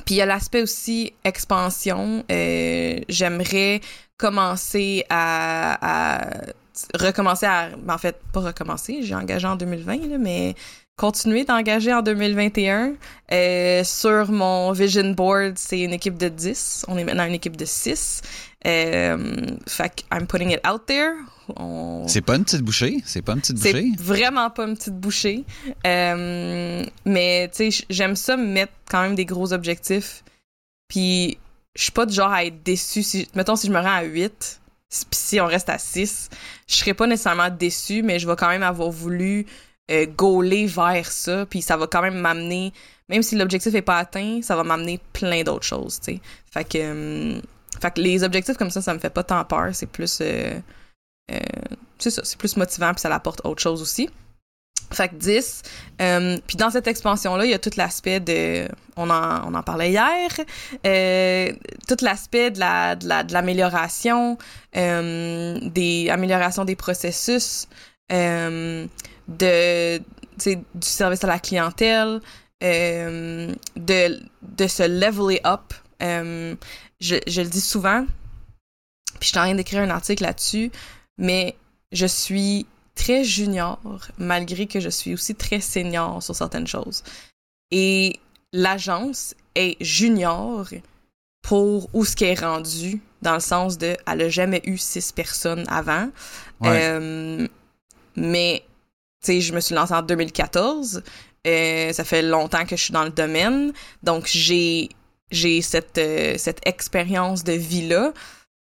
Puis 0.06 0.14
il 0.14 0.16
y 0.16 0.22
a 0.22 0.26
l'aspect 0.26 0.62
aussi 0.62 1.12
expansion. 1.24 2.24
J'aimerais 2.28 3.82
commencer 4.16 5.04
à 5.10 6.30
recommencer 6.94 7.46
à. 7.46 7.70
Ben, 7.76 7.94
en 7.94 7.98
fait, 7.98 8.16
pas 8.32 8.40
recommencer, 8.40 9.02
j'ai 9.02 9.14
engagé 9.14 9.46
en 9.46 9.56
2020, 9.56 10.08
là, 10.08 10.18
mais 10.18 10.54
continuer 10.96 11.44
d'engager 11.44 11.92
en 11.92 12.02
2021. 12.02 12.94
Euh, 13.32 13.84
sur 13.84 14.30
mon 14.30 14.72
vision 14.72 15.10
board, 15.12 15.54
c'est 15.56 15.80
une 15.80 15.92
équipe 15.92 16.16
de 16.18 16.28
10. 16.28 16.84
On 16.88 16.98
est 16.98 17.04
maintenant 17.04 17.26
une 17.26 17.34
équipe 17.34 17.56
de 17.56 17.64
6. 17.64 18.22
Euh, 18.66 19.56
fait 19.66 19.88
que 19.88 20.14
I'm 20.14 20.26
putting 20.26 20.50
it 20.50 20.60
out 20.66 20.86
there. 20.86 21.14
C'est 22.06 22.20
pas 22.20 22.36
une 22.36 22.44
petite 22.44 22.62
bouchée? 22.62 22.98
C'est 23.04 23.22
pas 23.22 23.32
une 23.32 23.40
petite 23.40 23.56
bouchée? 23.56 23.92
C'est 23.96 24.02
vraiment 24.02 24.48
pas 24.50 24.64
une 24.64 24.76
petite 24.76 24.98
bouchée. 24.98 25.44
Euh, 25.86 26.84
mais, 27.04 27.50
tu 27.52 27.70
sais, 27.72 27.84
j'aime 27.90 28.16
ça 28.16 28.36
mettre 28.36 28.72
quand 28.88 29.02
même 29.02 29.14
des 29.14 29.24
gros 29.24 29.52
objectifs. 29.52 30.22
Puis, 30.88 31.38
je 31.74 31.82
suis 31.82 31.92
pas 31.92 32.06
du 32.06 32.14
genre 32.14 32.30
à 32.30 32.44
être 32.44 32.62
déçu. 32.62 33.02
Si, 33.02 33.28
mettons, 33.34 33.56
si 33.56 33.66
je 33.66 33.72
me 33.72 33.80
rends 33.80 33.96
à 33.96 34.02
8, 34.02 34.60
puis 34.92 35.18
si 35.18 35.40
on 35.40 35.46
reste 35.46 35.68
à 35.68 35.78
6, 35.78 36.28
je 36.68 36.74
serais 36.74 36.94
pas 36.94 37.06
nécessairement 37.06 37.50
déçu, 37.50 38.02
mais 38.02 38.18
je 38.18 38.28
vais 38.28 38.36
quand 38.36 38.48
même 38.48 38.62
avoir 38.62 38.90
voulu 38.90 39.46
euh, 39.90 40.06
gauler 40.06 40.66
vers 40.66 41.10
ça, 41.10 41.46
puis 41.46 41.62
ça 41.62 41.76
va 41.76 41.86
quand 41.86 42.02
même 42.02 42.18
m'amener, 42.18 42.72
même 43.08 43.22
si 43.22 43.36
l'objectif 43.36 43.74
est 43.74 43.82
pas 43.82 43.98
atteint, 43.98 44.40
ça 44.42 44.54
va 44.54 44.64
m'amener 44.64 45.00
plein 45.12 45.42
d'autres 45.42 45.64
choses, 45.64 45.98
tu 46.00 46.14
sais. 46.14 46.20
Fait 46.50 46.64
que, 46.64 47.40
que 47.40 48.00
les 48.00 48.22
objectifs 48.22 48.56
comme 48.56 48.70
ça, 48.70 48.82
ça 48.82 48.94
me 48.94 48.98
fait 48.98 49.10
pas 49.10 49.24
tant 49.24 49.44
peur, 49.44 49.74
c'est 49.74 49.86
plus, 49.86 50.20
euh, 50.20 50.54
euh 51.30 51.38
ça, 51.98 52.10
c'est 52.24 52.38
plus 52.38 52.56
motivant, 52.56 52.92
puis 52.92 53.00
ça 53.00 53.14
apporte 53.14 53.40
autre 53.44 53.62
chose 53.62 53.80
aussi. 53.80 54.10
Fait 54.90 55.08
que 55.08 55.14
10. 55.14 55.62
Euh, 56.00 56.38
puis 56.46 56.56
dans 56.56 56.70
cette 56.70 56.86
expansion-là, 56.86 57.44
il 57.44 57.50
y 57.50 57.54
a 57.54 57.58
tout 57.58 57.70
l'aspect 57.76 58.20
de. 58.20 58.68
On 58.96 59.08
en, 59.08 59.48
on 59.48 59.54
en 59.54 59.62
parlait 59.62 59.90
hier. 59.90 60.30
Euh, 60.86 61.52
tout 61.88 61.96
l'aspect 62.02 62.50
de, 62.50 62.60
la, 62.60 62.96
de, 62.96 63.08
la, 63.08 63.22
de 63.22 63.32
l'amélioration, 63.32 64.36
euh, 64.76 65.58
des 65.62 66.10
améliorations 66.10 66.64
des 66.64 66.76
processus, 66.76 67.68
euh, 68.12 68.86
de, 69.28 69.98
du 69.98 70.86
service 70.86 71.24
à 71.24 71.26
la 71.26 71.38
clientèle, 71.38 72.20
de, 72.60 74.20
de 74.42 74.66
se 74.66 74.82
leveler 74.82 75.40
up. 75.46 75.72
Je, 76.00 77.16
je 77.26 77.40
le 77.40 77.48
dis 77.48 77.60
souvent, 77.60 78.04
puis 79.18 79.28
je 79.28 79.28
suis 79.28 79.38
en 79.38 79.42
train 79.42 79.54
d'écrire 79.54 79.80
un 79.80 79.90
article 79.90 80.22
là-dessus, 80.22 80.70
mais 81.18 81.56
je 81.92 82.06
suis 82.06 82.66
très 82.94 83.24
junior, 83.24 83.78
malgré 84.18 84.66
que 84.66 84.80
je 84.80 84.88
suis 84.88 85.14
aussi 85.14 85.34
très 85.34 85.60
senior 85.60 86.22
sur 86.22 86.34
certaines 86.34 86.66
choses. 86.66 87.02
Et 87.70 88.20
l'agence 88.52 89.34
est 89.54 89.82
junior 89.82 90.66
pour 91.42 91.88
où 91.92 92.04
ce 92.04 92.14
qui 92.14 92.24
est 92.24 92.38
rendu, 92.38 93.00
dans 93.20 93.34
le 93.34 93.40
sens 93.40 93.78
de, 93.78 93.96
elle 94.06 94.22
a 94.22 94.28
jamais 94.28 94.60
eu 94.64 94.78
six 94.78 95.12
personnes 95.12 95.64
avant. 95.68 96.08
Euh, 96.64 97.46
mais, 98.16 98.62
tu 99.24 99.26
sais, 99.26 99.40
je 99.40 99.52
me 99.52 99.60
suis 99.60 99.74
lancée 99.74 99.94
en 99.94 100.02
2014. 100.02 101.02
Euh, 101.46 101.92
ça 101.92 102.04
fait 102.04 102.22
longtemps 102.22 102.64
que 102.64 102.76
je 102.76 102.84
suis 102.84 102.92
dans 102.92 103.04
le 103.04 103.10
domaine. 103.10 103.72
Donc, 104.02 104.26
j'ai, 104.26 104.88
j'ai 105.30 105.60
cette, 105.62 105.98
euh, 105.98 106.36
cette 106.38 106.60
expérience 106.66 107.42
de 107.42 107.52
vie-là 107.52 108.12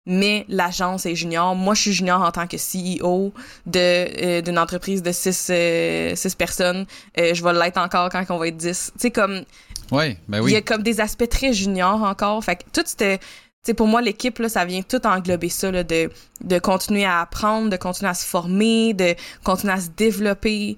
mais 0.06 0.46
l'agence 0.50 1.06
est 1.06 1.16
junior. 1.16 1.56
Moi, 1.56 1.74
je 1.76 1.82
suis 1.82 1.94
junior 1.94 2.22
en 2.22 2.32
tant 2.32 2.48
que 2.48 2.58
CEO 2.58 3.34
de 3.66 3.80
euh, 3.80 4.42
d'une 4.42 4.60
entreprise 4.60 5.02
de 5.02 5.12
six, 5.12 5.48
euh, 5.50 6.16
six 6.16 6.36
personnes. 6.36 6.86
Euh, 7.18 7.34
je 7.34 7.44
vais 7.44 7.54
l'être 7.54 7.78
encore 7.78 8.10
quand 8.10 8.26
on 8.30 8.38
va 8.38 8.50
être 8.50 8.58
10. 8.58 8.92
Tu 8.94 9.00
sais, 9.00 9.12
comme... 9.12 9.44
Ouais, 9.92 10.18
ben 10.28 10.42
oui. 10.42 10.52
Il 10.52 10.54
y 10.54 10.58
a 10.58 10.62
comme 10.62 10.84
des 10.84 11.00
aspects 11.00 11.30
très 11.30 11.54
juniors 11.54 12.04
encore. 12.04 12.44
Fait 12.44 12.58
que 12.58 12.64
tout 12.74 12.84
c'était... 12.86 13.20
Tu 13.20 13.70
sais, 13.70 13.74
pour 13.74 13.88
moi, 13.88 14.02
l'équipe, 14.02 14.40
là, 14.40 14.50
ça 14.50 14.66
vient 14.66 14.82
tout 14.82 15.06
englober 15.08 15.48
ça, 15.48 15.72
là, 15.72 15.86
de, 15.86 16.10
de 16.44 16.60
continuer 16.60 17.06
à 17.06 17.22
apprendre, 17.22 17.70
de 17.70 17.78
continuer 17.78 18.10
à 18.10 18.14
se 18.14 18.26
former, 18.26 18.94
de 18.94 19.16
continuer 19.46 19.72
à 19.72 19.80
se 19.80 19.88
développer. 19.88 20.78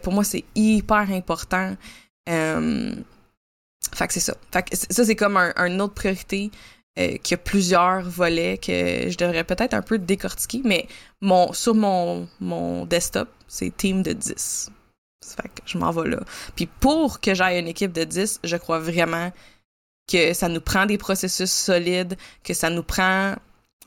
pour 0.00 0.12
moi, 0.12 0.22
c'est 0.22 0.44
hyper 0.54 1.10
important. 1.10 1.74
fait 2.24 4.06
que 4.06 4.12
c'est 4.12 4.20
ça. 4.20 4.36
Fait 4.52 4.62
que 4.62 4.76
ça, 4.76 5.04
c'est 5.04 5.16
comme 5.16 5.36
un, 5.36 5.52
un 5.56 5.80
autre 5.80 5.94
priorité 5.94 6.52
euh, 6.98 7.16
qui 7.18 7.34
a 7.34 7.36
plusieurs 7.36 8.02
volets 8.02 8.58
que 8.58 9.10
je 9.10 9.16
devrais 9.16 9.44
peut-être 9.44 9.74
un 9.74 9.82
peu 9.82 9.98
décortiquer, 9.98 10.62
mais 10.64 10.86
mon, 11.20 11.52
sur 11.52 11.74
mon, 11.74 12.28
mon 12.40 12.86
desktop, 12.86 13.28
c'est 13.48 13.76
team 13.76 14.02
de 14.02 14.12
10. 14.12 14.70
Fait 15.24 15.48
que 15.48 15.62
je 15.66 15.78
m'en 15.78 15.90
vais 15.90 16.10
là. 16.10 16.20
Puis 16.54 16.66
pour 16.66 17.20
que 17.20 17.34
j'aille 17.34 17.58
une 17.58 17.68
équipe 17.68 17.92
de 17.92 18.04
10, 18.04 18.40
je 18.44 18.56
crois 18.56 18.78
vraiment 18.78 19.32
que 20.06 20.34
ça 20.34 20.48
nous 20.48 20.60
prend 20.60 20.86
des 20.86 20.98
processus 20.98 21.50
solides, 21.50 22.16
que 22.42 22.54
ça 22.54 22.70
nous 22.70 22.82
prend 22.82 23.34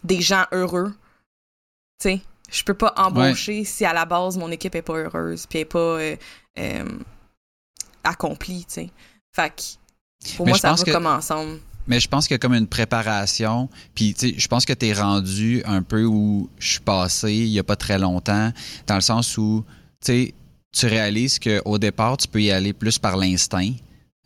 des 0.04 0.22
gens 0.22 0.46
heureux. 0.52 0.93
Tu 2.02 2.10
sais, 2.10 2.22
je 2.50 2.63
peux 2.63 2.74
pas 2.74 2.93
embaucher 2.98 3.63
si 3.63 3.86
à 3.86 3.93
la 3.93 4.06
base 4.06 4.38
mon 4.38 4.52
équipe 4.52 4.76
est 4.76 4.82
pas 4.82 4.98
heureuse, 4.98 5.46
puis 5.46 5.60
est 5.60 5.65
pas 5.65 5.80
euh, 5.80 6.15
euh, 6.60 7.00
accomplie, 8.04 8.65
tu 8.65 8.74
sais. 8.74 8.89
Fait 9.34 9.50
que 9.50 10.36
pour 10.36 10.48
moi, 10.48 10.58
ça 10.58 10.74
va 10.74 10.91
comme 10.91 11.06
ensemble. 11.06 11.60
Mais 11.88 12.00
je 12.00 12.08
pense 12.08 12.28
qu'il 12.28 12.36
y 12.36 12.36
a 12.36 12.39
comme 12.39 12.54
une 12.54 12.67
préparation. 12.67 13.69
Puis, 13.95 14.13
tu 14.13 14.30
sais, 14.30 14.36
je 14.38 14.47
pense 14.47 14.65
que 14.65 14.73
tu 14.73 14.88
es 14.88 14.93
rendu 14.93 15.63
un 15.65 15.82
peu 15.82 16.04
où 16.04 16.50
je 16.60 16.71
suis 16.71 16.80
passé 16.82 17.34
il 17.34 17.47
y 17.47 17.60
a 17.60 17.63
pas 17.63 17.76
très 17.76 17.97
longtemps, 17.97 18.52
dans 18.86 18.95
le 18.95 19.02
sens 19.02 19.38
où, 19.38 19.65
tu 20.02 20.06
sais, 20.06 20.34
tu 20.71 20.86
réalises 20.86 21.39
qu'au 21.39 21.78
départ, 21.78 22.17
tu 22.17 22.28
peux 22.28 22.41
y 22.41 22.52
aller 22.52 22.73
plus 22.73 23.00
par 23.00 23.17
l'instinct. 23.17 23.73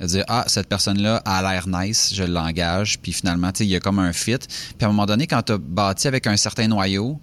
Dire, 0.02 0.26
ah, 0.28 0.44
cette 0.48 0.68
personne-là 0.68 1.18
a 1.26 1.42
l'air 1.44 1.68
nice, 1.68 2.12
je 2.16 2.24
l'engage. 2.24 3.00
Puis 3.00 3.14
finalement, 3.14 3.52
tu 3.52 3.60
sais, 3.60 3.66
il 3.66 3.70
y 3.70 3.76
a 3.76 3.80
comme 3.80 4.00
un 4.00 4.14
fit. 4.14 4.38
Puis 4.38 4.76
à 4.82 4.86
un 4.86 4.88
moment 4.88 5.06
donné, 5.06 5.28
quand 5.28 5.44
tu 5.44 5.58
bâti 5.60 6.08
avec 6.08 6.26
un 6.26 6.38
certain 6.38 6.68
noyau, 6.68 7.22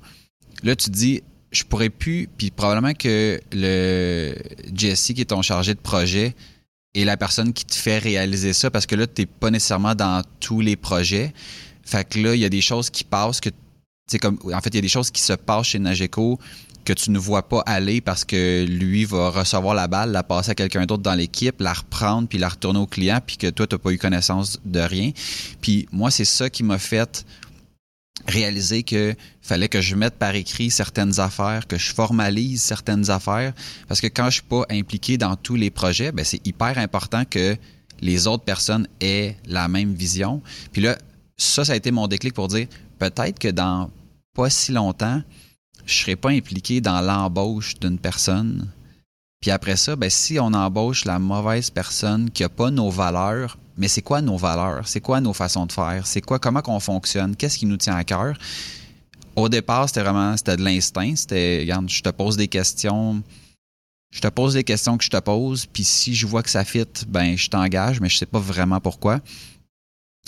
là, 0.62 0.77
tu 0.77 0.87
te 0.87 0.96
dis, 0.96 1.22
je 1.51 1.64
pourrais 1.64 1.90
plus. 1.90 2.29
Puis 2.38 2.51
probablement 2.51 2.94
que 2.94 3.40
le 3.53 4.35
Jesse, 4.72 5.12
qui 5.14 5.22
est 5.22 5.24
ton 5.31 5.42
chargé 5.42 5.74
de 5.74 5.81
projet, 5.81 6.37
et 6.94 7.05
la 7.05 7.16
personne 7.16 7.53
qui 7.53 7.64
te 7.64 7.74
fait 7.74 7.98
réaliser 7.98 8.53
ça 8.53 8.70
parce 8.70 8.87
que 8.87 8.94
là, 8.96 9.07
tu 9.07 9.22
n'es 9.22 9.27
pas 9.27 9.51
nécessairement 9.51 9.94
dans 9.94 10.22
tous 10.40 10.61
les 10.61 10.77
projets. 10.77 11.33
Fait 11.85 12.09
que 12.09 12.18
là, 12.18 12.35
il 12.35 12.40
y 12.40 12.44
a 12.44 12.48
des 12.48 12.61
choses 12.61 12.90
qui 12.90 13.05
passent 13.05 13.40
que 13.40 13.51
comme 14.16 14.38
en 14.44 14.61
fait, 14.61 14.70
il 14.70 14.77
y 14.77 14.79
a 14.79 14.83
des 14.83 14.88
choses 14.88 15.11
qui 15.11 15.20
se 15.20 15.35
passent 15.35 15.66
chez 15.66 15.79
Nageco 15.79 16.38
que 16.87 16.94
tu 16.94 17.11
ne 17.11 17.18
vois 17.18 17.46
pas 17.46 17.62
aller 17.66 18.01
parce 18.01 18.24
que 18.24 18.64
lui 18.64 19.05
va 19.05 19.29
recevoir 19.29 19.74
la 19.74 19.88
balle, 19.88 20.11
la 20.11 20.22
passer 20.22 20.53
à 20.53 20.55
quelqu'un 20.55 20.87
d'autre 20.87 21.03
dans 21.03 21.14
l'équipe, 21.14 21.61
la 21.61 21.74
reprendre 21.74 22.27
puis 22.27 22.38
la 22.38 22.48
retourner 22.48 22.79
au 22.79 22.87
client 22.87 23.20
puis 23.24 23.37
que 23.37 23.51
toi 23.51 23.66
tu 23.66 23.74
n'as 23.74 23.79
pas 23.79 23.90
eu 23.90 23.98
connaissance 23.98 24.59
de 24.64 24.81
rien. 24.81 25.11
Puis 25.61 25.87
moi, 25.92 26.11
c'est 26.11 26.24
ça 26.24 26.48
qui 26.48 26.62
m'a 26.62 26.79
fait 26.79 27.27
réaliser 28.29 28.83
que 28.83 29.14
fallait 29.41 29.69
que 29.69 29.81
je 29.81 29.97
mette 29.97 30.14
par 30.14 30.35
écrit 30.35 30.71
certaines 30.71 31.19
affaires, 31.19 31.67
que 31.67 31.79
je 31.79 31.93
formalise 31.93 32.62
certaines 32.62 33.11
affaires, 33.11 33.53
parce 33.88 34.01
que 34.01 34.07
quand 34.07 34.27
je 34.27 34.37
suis 34.37 34.43
pas 34.43 34.64
impliqué 34.71 35.17
dans 35.17 35.35
tous 35.37 35.57
les 35.57 35.71
projets, 35.71 36.12
ben 36.12 36.25
c'est 36.25 36.47
hyper 36.47 36.79
important 36.79 37.25
que 37.25 37.57
les 38.01 38.27
autres 38.27 38.45
personnes 38.45 38.87
aient 39.01 39.37
la 39.47 39.67
même 39.67 39.95
vision. 39.95 40.43
Puis 40.73 40.83
là, 40.83 40.97
ça, 41.37 41.64
ça 41.64 41.73
a 41.73 41.77
été 41.77 41.91
mon 41.91 42.07
déclic 42.07 42.35
pour 42.35 42.49
dire 42.49 42.69
peut-être 42.99 43.38
que 43.38 43.49
dans 43.49 43.91
pas 44.35 44.51
si 44.51 44.73
longtemps, 44.73 45.23
je 45.87 45.95
serai 45.95 46.17
pas 46.17 46.31
impliqué 46.31 46.81
dans 46.81 47.01
l'embauche 47.01 47.75
d'une 47.81 47.99
personne. 47.99 48.69
Puis 49.40 49.51
après 49.51 49.77
ça, 49.77 49.94
ben, 49.94 50.11
si 50.11 50.38
on 50.40 50.53
embauche 50.53 51.05
la 51.05 51.18
mauvaise 51.18 51.70
personne 51.70 52.31
qui 52.31 52.42
a 52.42 52.48
pas 52.48 52.70
nos 52.70 52.90
valeurs, 52.90 53.57
mais 53.77 53.87
c'est 53.87 54.03
quoi 54.03 54.20
nos 54.20 54.37
valeurs? 54.37 54.88
C'est 54.88 55.01
quoi 55.01 55.20
nos 55.20 55.33
façons 55.33 55.66
de 55.66 55.72
faire? 55.72 56.07
C'est 56.07 56.20
quoi, 56.20 56.38
comment 56.38 56.62
qu'on 56.62 56.81
fonctionne? 56.81 57.37
Qu'est-ce 57.37 57.59
qui 57.59 57.66
nous 57.66 57.77
tient 57.77 57.94
à 57.94 58.03
cœur? 58.03 58.37
Au 59.37 59.48
départ, 59.48 59.88
c'était 59.88 60.03
vraiment, 60.03 60.35
de 60.35 60.62
l'instinct. 60.64 61.14
C'était, 61.14 61.61
regarde, 61.61 61.88
je 61.88 62.03
te 62.03 62.09
pose 62.09 62.37
des 62.37 62.48
questions. 62.48 63.22
Je 64.11 64.20
te 64.20 64.29
pose 64.29 64.55
des 64.55 64.64
questions 64.64 64.98
que 64.98 65.05
je 65.05 65.11
te 65.11 65.20
pose, 65.20 65.66
puis 65.66 65.85
si 65.85 66.14
je 66.14 66.27
vois 66.27 66.42
que 66.42 66.48
ça 66.48 66.64
fit, 66.64 66.87
ben 67.07 67.37
je 67.37 67.51
t'engage, 67.51 68.01
mais 68.01 68.09
je 68.09 68.16
sais 68.16 68.27
pas 68.27 68.38
vraiment 68.38 68.81
pourquoi. 68.81 69.20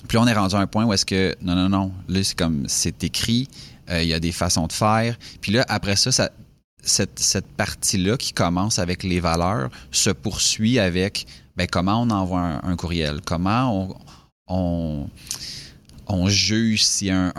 Puis 0.06 0.18
on 0.18 0.26
est 0.26 0.34
rendu 0.34 0.54
à 0.54 0.58
un 0.58 0.66
point 0.66 0.84
où 0.84 0.92
est-ce 0.92 1.06
que 1.06 1.34
non 1.40 1.54
non 1.54 1.70
non, 1.70 1.92
là 2.06 2.22
c'est 2.22 2.36
comme 2.36 2.68
c'est 2.68 3.02
écrit, 3.04 3.48
euh, 3.88 4.02
il 4.02 4.08
y 4.08 4.14
a 4.14 4.20
des 4.20 4.32
façons 4.32 4.66
de 4.66 4.72
faire. 4.72 5.18
Puis 5.40 5.52
là 5.52 5.64
après 5.68 5.96
ça, 5.96 6.12
ça 6.12 6.30
cette, 6.82 7.18
cette 7.18 7.46
partie-là 7.46 8.16
qui 8.16 8.32
commence 8.32 8.78
avec 8.78 9.02
les 9.02 9.20
valeurs 9.20 9.70
se 9.90 10.10
poursuit 10.10 10.78
avec 10.78 11.26
ben, 11.56 11.66
comment 11.70 12.02
on 12.02 12.10
envoie 12.10 12.60
un, 12.62 12.76
courriel, 12.76 13.20
comment 13.24 13.94
on, 14.46 15.08
on, 16.06 16.28
juge 16.28 16.84
si 16.84 17.10
un, 17.10 17.32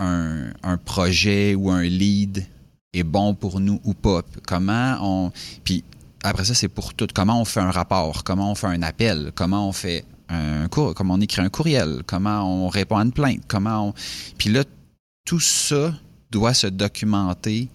un, 0.62 0.76
projet 0.76 1.54
ou 1.54 1.70
un 1.70 1.82
lead 1.82 2.46
est 2.92 3.02
bon 3.02 3.34
pour 3.34 3.58
nous 3.58 3.80
ou 3.84 3.94
pas? 3.94 4.22
Comment 4.46 4.98
on. 5.00 5.32
Puis 5.64 5.82
après 6.22 6.44
ça, 6.44 6.54
c'est 6.54 6.68
pour 6.68 6.94
tout. 6.94 7.08
Comment 7.14 7.40
on 7.40 7.44
fait 7.44 7.60
un 7.60 7.70
rapport, 7.70 8.22
comment 8.22 8.52
on 8.52 8.54
fait 8.54 8.68
un 8.68 8.82
appel, 8.82 9.32
comment 9.34 9.68
on 9.68 9.72
fait 9.72 10.04
un 10.28 10.68
cours, 10.68 10.94
comment 10.94 11.14
on 11.14 11.20
écrit 11.20 11.42
un 11.42 11.50
courriel, 11.50 12.02
comment 12.06 12.44
on 12.44 12.68
répond 12.68 12.96
à 12.96 13.02
une 13.02 13.12
plainte, 13.12 13.42
comment 13.48 13.88
on. 13.88 13.94
Puis 14.38 14.50
là, 14.50 14.64
tout 15.24 15.40
ça 15.40 15.94
doit 16.30 16.54
se 16.54 16.66
documenter 16.66 17.68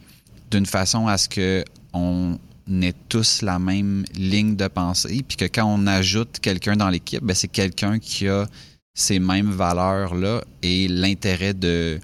d'une 0.52 0.66
façon 0.66 1.08
à 1.08 1.18
ce 1.18 1.30
que 1.30 1.64
on 1.94 2.38
ait 2.82 2.94
tous 3.10 3.42
la 3.42 3.60
même 3.60 4.06
ligne 4.16 4.56
de 4.56 4.68
pensée, 4.68 5.24
puis 5.28 5.38
que 5.38 5.46
quand 5.46 5.66
on 5.66 5.88
ajoute 5.88 6.40
quelqu'un 6.40 6.76
dans 6.76 6.90
l'équipe, 6.90 7.24
ben 7.24 7.34
c'est 7.34 7.48
quelqu'un 7.48 8.00
qui 8.00 8.28
a 8.28 8.46
ces 8.94 9.20
mêmes 9.20 9.52
valeurs-là 9.52 10.42
et 10.64 10.88
l'intérêt 10.88 11.54
de, 11.54 12.00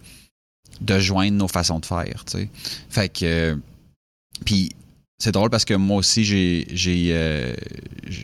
de 0.80 1.00
joindre 1.00 1.38
nos 1.38 1.48
façons 1.48 1.80
de 1.80 1.86
faire. 1.86 2.24
Fait 2.90 3.10
que. 3.10 3.58
C'est 5.20 5.32
drôle 5.32 5.50
parce 5.50 5.64
que 5.64 5.74
moi 5.74 5.98
aussi, 5.98 6.26
j'ai 6.26 6.68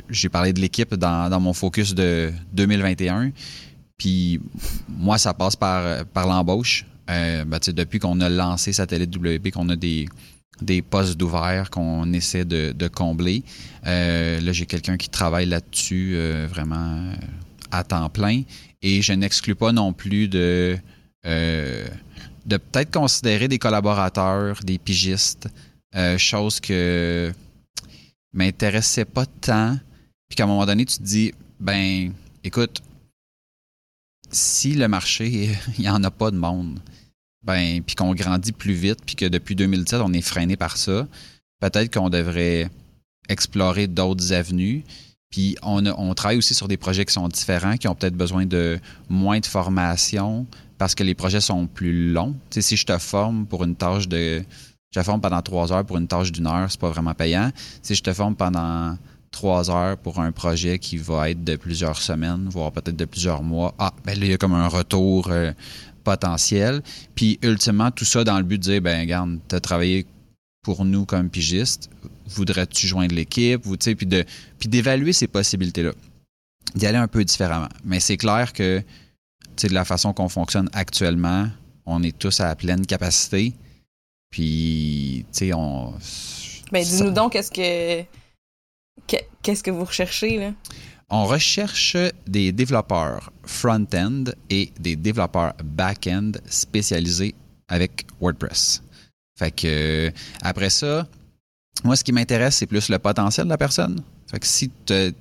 j'ai 0.09 0.29
parlé 0.29 0.51
de 0.51 0.59
l'équipe 0.59 0.93
dans, 0.95 1.39
mon 1.39 1.53
focus 1.53 1.95
de 1.95 2.33
2021. 2.53 3.31
Puis 3.97 4.41
moi, 4.87 5.17
ça 5.17 5.33
passe 5.33 5.55
par 5.55 6.27
l'embauche. 6.27 6.85
Euh, 7.09 7.43
ben, 7.45 7.59
depuis 7.67 7.99
qu'on 7.99 8.19
a 8.21 8.29
lancé 8.29 8.73
Satellite 8.73 9.15
WP, 9.15 9.51
qu'on 9.51 9.69
a 9.69 9.75
des, 9.75 10.07
des 10.61 10.81
postes 10.81 11.17
d'ouvert 11.17 11.69
qu'on 11.69 12.11
essaie 12.13 12.45
de, 12.45 12.87
combler. 12.87 13.43
Euh, 13.87 14.39
là, 14.41 14.51
j'ai 14.51 14.65
quelqu'un 14.65 14.97
qui 14.97 15.09
travaille 15.09 15.47
là-dessus 15.47 16.13
euh, 16.15 16.47
vraiment 16.49 17.11
à 17.71 17.83
temps 17.83 18.09
plein. 18.09 18.43
Et 18.81 19.01
je 19.01 19.13
n'exclus 19.13 19.55
pas 19.55 19.71
non 19.71 19.91
plus 19.93 20.27
de, 20.27 20.77
de 21.25 22.57
peut-être 22.57 22.91
considérer 22.91 23.47
des 23.47 23.59
collaborateurs, 23.59 24.59
des 24.63 24.77
pigistes, 24.77 25.49
chose 26.17 26.59
que 26.59 27.33
m'intéressait 28.31 29.05
pas 29.05 29.25
tant. 29.25 29.77
Puis 30.29 30.35
qu'à 30.35 30.43
un 30.43 30.47
moment 30.47 30.65
donné, 30.65 30.85
tu 30.85 30.97
te 30.97 31.03
dis, 31.03 31.33
ben, 31.59 32.13
écoute, 32.43 32.81
si 34.31 34.73
le 34.73 34.87
marché, 34.87 35.51
il 35.77 35.81
n'y 35.81 35.89
en 35.89 36.03
a 36.03 36.11
pas 36.11 36.31
de 36.31 36.37
monde, 36.37 36.79
ben, 37.43 37.81
puis 37.81 37.95
qu'on 37.95 38.13
grandit 38.13 38.51
plus 38.51 38.73
vite, 38.73 38.99
puis 39.05 39.15
que 39.15 39.25
depuis 39.25 39.55
2017, 39.55 40.01
on 40.03 40.13
est 40.13 40.21
freiné 40.21 40.57
par 40.57 40.77
ça, 40.77 41.07
peut-être 41.59 41.93
qu'on 41.93 42.09
devrait 42.09 42.69
explorer 43.29 43.87
d'autres 43.87 44.33
avenues. 44.33 44.83
Puis 45.29 45.55
on, 45.61 46.13
travaille 46.15 46.37
aussi 46.37 46.55
sur 46.55 46.67
des 46.67 46.77
projets 46.77 47.05
qui 47.05 47.13
sont 47.13 47.27
différents, 47.27 47.77
qui 47.77 47.87
ont 47.87 47.93
peut-être 47.93 48.15
besoin 48.15 48.47
de 48.47 48.79
moins 49.09 49.39
de 49.39 49.45
formation 49.45 50.47
parce 50.79 50.95
que 50.95 51.03
les 51.03 51.13
projets 51.13 51.41
sont 51.41 51.67
plus 51.67 52.11
longs. 52.11 52.35
Si 52.49 52.75
je 52.75 52.85
te 52.85 52.97
forme 52.97 53.45
pour 53.45 53.63
une 53.63 53.75
tâche 53.75 54.07
de. 54.07 54.43
Je 54.91 54.99
te 54.99 55.03
forme 55.03 55.21
pendant 55.21 55.41
trois 55.43 55.71
heures 55.71 55.85
pour 55.85 55.97
une 55.97 56.07
tâche 56.07 56.31
d'une 56.31 56.47
heure, 56.47 56.71
c'est 56.71 56.79
pas 56.79 56.89
vraiment 56.89 57.13
payant. 57.13 57.51
Si 57.83 57.93
je 57.93 58.01
te 58.01 58.11
forme 58.11 58.35
pendant 58.35 58.97
trois 59.31 59.69
heures 59.69 59.97
pour 59.97 60.19
un 60.19 60.31
projet 60.31 60.79
qui 60.79 60.97
va 60.97 61.29
être 61.29 61.43
de 61.43 61.55
plusieurs 61.55 62.01
semaines, 62.01 62.47
voire 62.49 62.71
peut-être 62.71 62.95
de 62.95 63.05
plusieurs 63.05 63.43
mois, 63.43 63.73
ah, 63.79 63.93
ben 64.05 64.17
là, 64.19 64.25
il 64.25 64.31
y 64.31 64.33
a 64.33 64.37
comme 64.37 64.53
un 64.53 64.67
retour 64.67 65.29
euh, 65.29 65.51
potentiel. 66.03 66.81
Puis, 67.15 67.39
ultimement, 67.41 67.91
tout 67.91 68.05
ça 68.05 68.23
dans 68.23 68.37
le 68.37 68.43
but 68.43 68.57
de 68.57 68.63
dire, 68.63 68.81
ben, 68.81 68.99
regarde, 69.01 69.39
tu 69.47 69.55
as 69.55 69.59
travaillé 69.59 70.05
pour 70.61 70.85
nous 70.85 71.05
comme 71.05 71.29
pigiste, 71.29 71.89
voudrais-tu 72.27 72.87
joindre 72.87 73.15
l'équipe, 73.15 73.61
puis 73.61 74.05
de 74.05 74.25
puis 74.59 74.69
d'évaluer 74.69 75.13
ces 75.13 75.27
possibilités-là, 75.27 75.91
d'y 76.75 76.85
aller 76.85 76.97
un 76.97 77.07
peu 77.07 77.23
différemment. 77.23 77.69
Mais 77.85 77.99
c'est 77.99 78.17
clair 78.17 78.53
que, 78.53 78.81
tu 79.55 79.67
de 79.67 79.73
la 79.73 79.85
façon 79.85 80.13
qu'on 80.13 80.29
fonctionne 80.29 80.69
actuellement, 80.73 81.47
on 81.85 82.03
est 82.03 82.17
tous 82.17 82.39
à 82.39 82.45
la 82.45 82.55
pleine 82.55 82.85
capacité. 82.85 83.53
Puis, 84.29 85.25
tu 85.31 85.39
sais, 85.39 85.53
on. 85.53 85.93
Ben, 86.71 86.83
dis-nous 86.83 87.11
donc, 87.11 87.33
qu'est-ce 87.33 87.51
que 87.51 88.05
Qu'est-ce 89.41 89.63
que 89.63 89.71
vous 89.71 89.85
recherchez, 89.85 90.37
là? 90.37 90.51
On 91.09 91.25
recherche 91.25 91.97
des 92.27 92.51
développeurs 92.51 93.31
front-end 93.43 94.25
et 94.49 94.71
des 94.79 94.95
développeurs 94.95 95.53
back-end 95.63 96.33
spécialisés 96.47 97.33
avec 97.67 98.05
WordPress. 98.21 98.83
Fait 99.37 99.51
que, 99.51 100.11
après 100.41 100.69
ça, 100.69 101.07
moi, 101.83 101.95
ce 101.95 102.03
qui 102.03 102.11
m'intéresse, 102.11 102.57
c'est 102.57 102.67
plus 102.67 102.89
le 102.89 102.99
potentiel 102.99 103.45
de 103.45 103.49
la 103.49 103.57
personne. 103.57 104.03
Fait 104.29 104.39
que 104.39 104.45
si 104.45 104.69
tu 104.85 105.13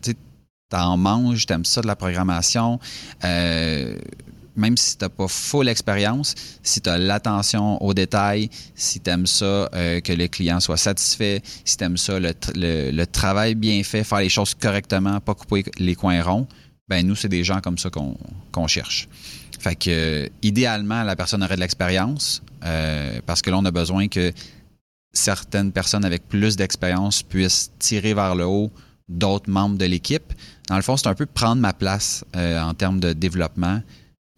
en 0.73 0.97
manges, 0.97 1.47
tu 1.47 1.53
aimes 1.53 1.65
ça 1.65 1.81
de 1.81 1.87
la 1.87 1.97
programmation, 1.97 2.79
euh, 3.25 3.97
même 4.59 4.77
si 4.77 4.99
tu 4.99 5.05
n'as 5.05 5.09
pas 5.09 5.29
full 5.29 5.69
expérience, 5.69 6.35
si 6.63 6.81
tu 6.81 6.91
as 6.91 6.99
l'attention 6.99 7.83
aux 7.83 7.95
détails, 7.95 8.51
si 8.75 9.01
tu 9.01 9.11
aimes 9.11 9.27
ça, 9.27 9.69
euh, 9.75 10.01
que 10.01 10.13
le 10.13 10.27
client 10.29 10.61
soit 10.61 10.77
satisfait, 10.77 11.43
si 11.65 11.77
tu 11.77 11.85
aimes 11.85 11.97
ça, 11.97 12.19
le, 12.19 13.05
travail 13.05 13.55
bien 13.55 13.83
fait, 13.83 14.05
faire 14.05 14.19
les 14.19 14.29
choses 14.29 14.55
correctement, 14.55 15.21
pas 15.21 15.35
couper 15.35 15.65
les 15.79 15.95
coins 15.95 16.23
ronds, 16.23 16.47
ben 16.89 17.07
nous, 17.07 17.15
c'est 17.15 17.29
des 17.29 17.45
gens 17.45 17.61
comme 17.61 17.79
ça 17.79 17.91
qu'on 17.91 18.67
cherche. 18.67 19.09
Fait 19.59 19.75
que, 19.75 20.29
idéalement, 20.43 21.03
la 21.03 21.17
personne 21.17 21.43
aurait 21.43 21.57
de 21.57 21.61
l'expérience, 21.61 22.43
euh, 22.65 23.21
parce 23.27 23.43
que 23.43 23.51
là, 23.51 23.59
on 23.59 23.65
a 23.65 23.71
besoin 23.71 24.09
que 24.09 24.33
certaines 25.13 25.73
personnes 25.73 26.05
avec 26.05 26.29
plus 26.29 26.57
d'expérience 26.57 27.23
puissent 27.23 27.73
tirer 27.79 28.15
vers 28.15 28.35
le 28.35 28.47
haut 28.47 28.71
d'autres 29.09 29.51
membres 29.51 29.79
de 29.79 29.85
l'équipe. 29.85 30.33
Dans 30.69 30.77
le 30.77 30.83
fond, 30.83 30.97
c'est 30.97 31.09
un 31.09 31.15
peu 31.15 31.27
prendre 31.27 31.61
ma 31.61 31.73
place 31.73 32.25
euh, 32.37 32.61
en 32.61 32.75
termes 32.75 33.01
de 33.01 33.13
développement 33.13 33.81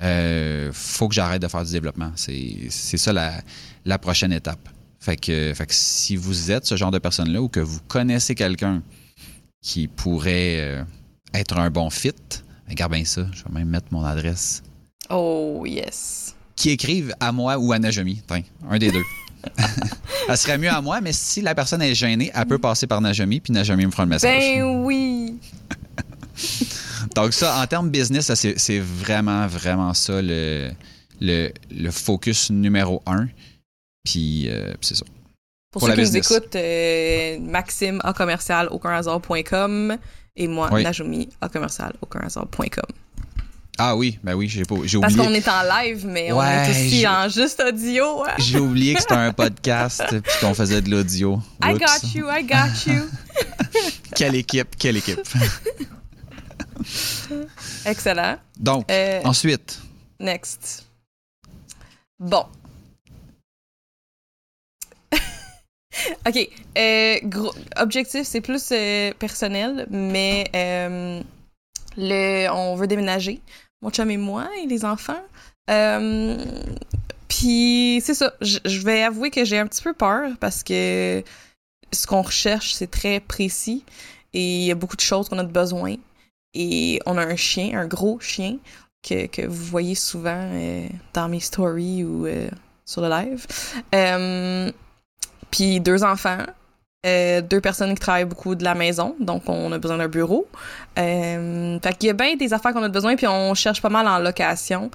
euh, 0.02 0.70
faut 0.72 1.08
que 1.08 1.14
j'arrête 1.14 1.42
de 1.42 1.48
faire 1.48 1.64
du 1.64 1.72
développement. 1.72 2.12
C'est 2.16 2.68
ça 2.70 3.12
la, 3.12 3.98
prochaine 3.98 4.32
étape. 4.32 4.68
Fait 4.98 5.16
que, 5.16 5.52
fait 5.54 5.66
que 5.66 5.74
si 5.74 6.16
vous 6.16 6.50
êtes 6.50 6.66
ce 6.66 6.76
genre 6.76 6.90
de 6.90 6.98
personne-là 6.98 7.40
ou 7.40 7.48
que 7.48 7.60
vous 7.60 7.80
connaissez 7.88 8.34
quelqu'un 8.34 8.82
qui 9.62 9.88
pourrait 9.88 10.56
euh, 10.60 10.84
être 11.34 11.58
un 11.58 11.70
bon 11.70 11.90
fit, 11.90 12.12
regarde 12.68 12.92
bien 12.92 13.04
ça. 13.04 13.26
Je 13.32 13.44
vais 13.44 13.50
même 13.50 13.68
mettre 13.68 13.86
mon 13.92 14.04
adresse. 14.04 14.62
Oh, 15.08 15.64
yes. 15.66 16.34
Qui 16.54 16.70
écrive 16.70 17.14
à 17.20 17.32
moi 17.32 17.58
ou 17.58 17.72
à 17.72 17.78
Najami. 17.78 18.22
un 18.68 18.78
des 18.78 18.90
deux. 18.90 19.04
elle 20.28 20.36
serait 20.36 20.58
mieux 20.58 20.70
à 20.70 20.82
moi, 20.82 21.00
mais 21.00 21.12
si 21.12 21.40
la 21.40 21.54
personne 21.54 21.80
est 21.80 21.94
gênée, 21.94 22.30
elle 22.34 22.46
peut 22.46 22.58
passer 22.58 22.86
par 22.86 23.00
Najami, 23.00 23.40
puis 23.40 23.52
Najami 23.52 23.86
me 23.86 23.90
fera 23.90 24.04
le 24.04 24.10
message. 24.10 24.38
Ben 24.38 24.84
oui. 24.84 25.38
Donc 27.22 27.34
ça, 27.34 27.60
en 27.60 27.66
termes 27.66 27.90
business, 27.90 28.32
c'est 28.34 28.78
vraiment, 28.78 29.46
vraiment 29.46 29.92
ça 29.92 30.22
le, 30.22 30.70
le, 31.20 31.90
focus 31.90 32.50
numéro 32.50 33.02
un. 33.06 33.28
Puis 34.04 34.48
euh, 34.48 34.72
c'est 34.80 34.96
ça. 34.96 35.04
Pour, 35.70 35.82
ceux 35.82 35.94
qui 35.94 36.00
nous 36.00 36.16
écoutent, 36.16 36.56
euh, 36.56 37.38
Maxime 37.40 38.00
à 38.02 38.12
commercial 38.12 38.68
et 40.36 40.48
moi, 40.48 40.70
oui. 40.72 40.82
Najumi 40.82 41.28
à 41.40 41.48
commercial 41.48 41.92
Ah 43.78 43.96
oui, 43.96 44.18
ben 44.24 44.34
oui, 44.34 44.48
j'ai 44.48 44.62
oublié. 44.62 45.00
Parce 45.00 45.14
qu'on 45.14 45.34
est 45.34 45.48
en 45.48 45.62
live, 45.62 46.06
mais 46.06 46.32
on 46.32 46.42
est 46.42 46.70
aussi 46.70 47.06
en 47.06 47.28
juste 47.28 47.62
audio. 47.66 48.24
J'ai 48.38 48.58
oublié 48.58 48.94
que 48.94 49.00
c'était 49.00 49.14
un 49.14 49.32
podcast 49.32 50.04
puis 50.08 50.32
qu'on 50.40 50.54
faisait 50.54 50.82
de 50.82 50.90
l'audio. 50.90 51.40
I 51.62 51.74
got 51.74 52.08
you, 52.14 52.26
I 52.30 52.42
got 52.44 52.90
you. 52.90 53.08
quelle 54.14 54.34
équipe, 54.34 54.76
quelle 54.78 54.96
équipe. 54.96 55.20
Excellent. 57.86 58.38
Donc, 58.58 58.90
euh, 58.90 59.20
ensuite. 59.24 59.80
Next. 60.18 60.86
Bon. 62.18 62.44
OK. 66.26 66.48
Euh, 66.78 67.16
gros, 67.24 67.52
objectif, 67.76 68.22
c'est 68.24 68.40
plus 68.40 68.70
euh, 68.72 69.12
personnel, 69.18 69.86
mais 69.90 70.50
le, 71.96 72.48
on 72.50 72.76
veut 72.76 72.86
déménager. 72.86 73.40
Mon 73.82 73.90
chum 73.90 74.10
et 74.10 74.18
moi 74.18 74.48
et 74.62 74.66
les 74.66 74.84
enfants. 74.84 75.22
Puis, 77.28 78.02
c'est 78.04 78.14
ça. 78.14 78.34
Je 78.40 78.80
vais 78.80 79.02
avouer 79.02 79.30
que 79.30 79.44
j'ai 79.44 79.58
un 79.58 79.66
petit 79.66 79.82
peu 79.82 79.94
peur 79.94 80.30
parce 80.40 80.62
que 80.62 81.22
ce 81.92 82.06
qu'on 82.06 82.22
recherche, 82.22 82.74
c'est 82.74 82.90
très 82.90 83.20
précis 83.20 83.84
et 84.32 84.60
il 84.60 84.64
y 84.64 84.70
a 84.70 84.74
beaucoup 84.74 84.96
de 84.96 85.00
choses 85.00 85.28
qu'on 85.28 85.38
a 85.38 85.44
besoin. 85.44 85.96
Et 86.54 87.00
on 87.06 87.16
a 87.16 87.24
un 87.24 87.36
chien, 87.36 87.78
un 87.78 87.86
gros 87.86 88.18
chien, 88.20 88.56
que, 89.02 89.26
que 89.26 89.46
vous 89.46 89.64
voyez 89.64 89.94
souvent 89.94 90.48
euh, 90.52 90.86
dans 91.14 91.28
mes 91.28 91.40
stories 91.40 92.04
ou 92.04 92.26
euh, 92.26 92.48
sur 92.84 93.02
le 93.02 93.08
live. 93.08 93.46
Euh, 93.94 94.70
puis 95.50 95.80
deux 95.80 96.04
enfants, 96.04 96.44
deux 97.04 97.60
personnes 97.60 97.94
qui 97.94 98.00
travaillent 98.00 98.24
beaucoup 98.24 98.54
de 98.54 98.64
la 98.64 98.74
maison, 98.74 99.16
donc 99.20 99.44
on 99.46 99.72
a 99.72 99.78
besoin 99.78 99.96
d'un 99.96 100.08
bureau. 100.08 100.46
fait 100.96 101.98
qu'il 101.98 102.06
y 102.08 102.10
a 102.10 102.12
bien 102.12 102.36
des 102.36 102.52
affaires 102.52 102.72
qu'on 102.72 102.82
a 102.82 102.88
besoin, 102.88 103.16
puis 103.16 103.26
on 103.26 103.54
cherche 103.54 103.80
pas 103.80 103.88
mal 103.88 104.06
en 104.06 104.18
location. 104.18 104.90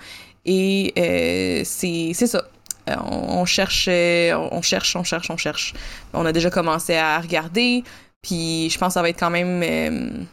Et 0.45 1.63
c'est 1.65 2.13
ça. 2.13 2.43
On, 2.87 3.39
on, 3.39 3.45
cherche, 3.45 3.89
on 3.89 4.61
cherche, 4.61 4.95
on 4.95 5.03
cherche, 5.03 5.29
on 5.31 5.37
cherche. 5.37 5.73
On 6.13 6.25
a 6.25 6.31
déjà 6.31 6.49
commencé 6.51 6.95
à 6.95 7.19
regarder, 7.19 7.83
puis 8.21 8.69
je 8.69 8.77
pense 8.77 8.89
que 8.89 8.93
ça 8.93 9.01
va 9.01 9.09
être 9.09 9.19
quand 9.19 9.31
même 9.31 10.27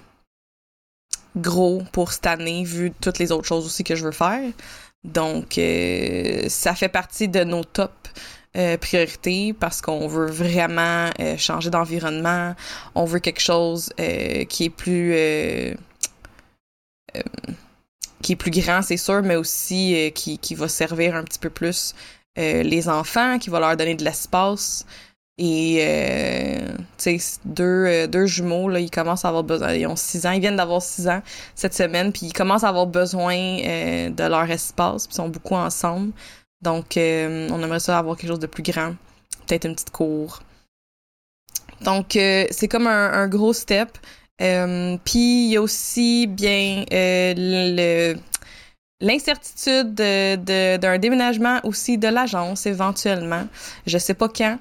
gros 1.37 1.83
pour 1.93 2.13
cette 2.13 2.27
année, 2.27 2.65
vu 2.65 2.93
toutes 3.01 3.19
les 3.19 3.33
autres 3.33 3.47
choses 3.47 3.67
aussi 3.67 3.85
que 3.85 3.95
je 3.95 4.05
veux 4.05 4.13
faire. 4.13 4.53
Donc, 5.05 5.59
euh, 5.59 6.49
ça 6.49 6.75
fait 6.75 6.89
partie 6.89 7.29
de 7.29 7.43
nos 7.45 7.65
top 7.65 7.93
euh, 8.57 8.77
priorités 8.77 9.53
parce 9.53 9.81
qu'on 9.81 10.07
veut 10.07 10.31
vraiment 10.31 11.11
euh, 11.19 11.37
changer 11.37 11.71
d'environnement. 11.71 12.55
On 12.95 13.05
veut 13.05 13.19
quelque 13.19 13.41
chose 13.41 13.91
qui 14.49 14.65
est 14.65 14.71
plus 14.71 15.77
qui 18.23 18.33
est 18.33 18.37
plus 18.37 18.53
grand, 18.53 18.83
c'est 18.83 18.97
sûr, 18.97 19.23
mais 19.23 19.35
aussi 19.35 20.13
qui, 20.15 20.39
qui 20.39 20.55
va 20.55 20.69
servir 20.69 21.17
un 21.17 21.25
petit 21.25 21.41
peu 21.41 21.51
plus 21.51 21.95
les 22.37 22.89
enfants, 22.89 23.39
qui 23.39 23.51
va 23.51 23.59
leur 23.61 23.77
donner 23.77 23.97
de 23.97 24.05
l'espace. 24.05 24.87
Et, 25.45 25.79
euh, 25.81 26.69
euh, 27.59 28.07
deux 28.07 28.27
jumeaux, 28.27 28.71
ils 28.77 28.93
commencent 28.93 29.25
à 29.25 29.29
avoir 29.29 29.43
besoin. 29.43 29.73
Ils 29.75 29.89
ont 29.89 29.97
six 29.97 30.25
ans, 30.25 30.31
ils 30.31 30.41
viennent 30.41 30.55
d'avoir 30.55 30.81
six 30.81 31.09
ans 31.09 31.21
cette 31.57 31.75
semaine, 31.75 32.13
puis 32.13 32.27
ils 32.27 32.33
commencent 32.33 32.63
à 32.63 32.69
avoir 32.69 32.87
besoin 32.87 33.35
euh, 33.35 34.11
de 34.11 34.23
leur 34.23 34.49
espace, 34.49 35.09
puis 35.09 35.15
ils 35.15 35.17
sont 35.17 35.29
beaucoup 35.29 35.57
ensemble. 35.57 36.13
Donc, 36.61 36.93
on 36.97 37.61
aimerait 37.61 37.81
ça 37.81 37.99
avoir 37.99 38.17
quelque 38.17 38.31
chose 38.31 38.39
de 38.39 38.47
plus 38.47 38.63
grand. 38.63 38.95
Peut-être 39.49 39.65
une 39.65 39.75
petite 39.75 39.91
cour. 39.91 40.39
Donc, 41.81 42.13
c'est 42.13 42.69
comme 42.71 42.87
un, 42.87 43.27
gros 43.27 43.53
step. 43.53 43.99
Puis, 44.39 45.47
il 45.47 45.51
y 45.51 45.57
a 45.57 45.61
aussi 45.61 46.29
bien 46.29 46.85
l'incertitude 49.01 49.95
d'un 49.97 50.99
déménagement 50.99 51.59
aussi 51.65 51.99
de 51.99 52.07
l'agence 52.07 52.65
éventuellement. 52.67 53.49
Je 53.89 53.99
sais 53.99 54.15
pas 54.15 54.29
quand, 54.29 54.57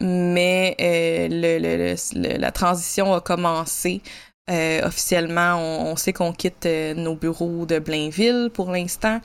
mais 0.00 0.76
euh, 0.80 1.28
le, 1.30 2.38
la 2.38 2.50
transition 2.52 3.14
a 3.14 3.20
commencé. 3.20 4.02
Euh, 4.48 4.86
officiellement, 4.86 5.56
on, 5.90 5.96
sait 5.96 6.12
qu'on 6.12 6.32
quitte 6.32 6.66
nos 6.66 7.16
bureaux 7.16 7.66
de 7.66 7.80
Blainville 7.80 8.50
pour 8.54 8.70
l'instant. 8.70 9.20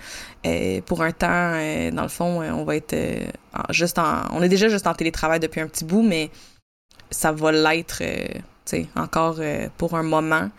pour 0.87 1.03
un 1.03 1.11
temps, 1.11 1.51
dans 1.93 2.01
le 2.01 2.09
fond, 2.09 2.41
on 2.41 2.63
va 2.63 2.75
être 2.75 2.95
juste 3.69 3.99
en. 3.99 4.23
On 4.31 4.41
est 4.41 4.49
déjà 4.49 4.67
juste 4.67 4.87
en 4.87 4.95
télétravail 4.95 5.39
depuis 5.39 5.61
un 5.61 5.67
petit 5.67 5.85
bout, 5.85 6.01
mais 6.01 6.31
ça 7.11 7.31
va 7.31 7.51
l'être, 7.51 8.01
encore 8.95 9.39
pour 9.77 9.95
un 9.95 10.03
moment 10.03 10.49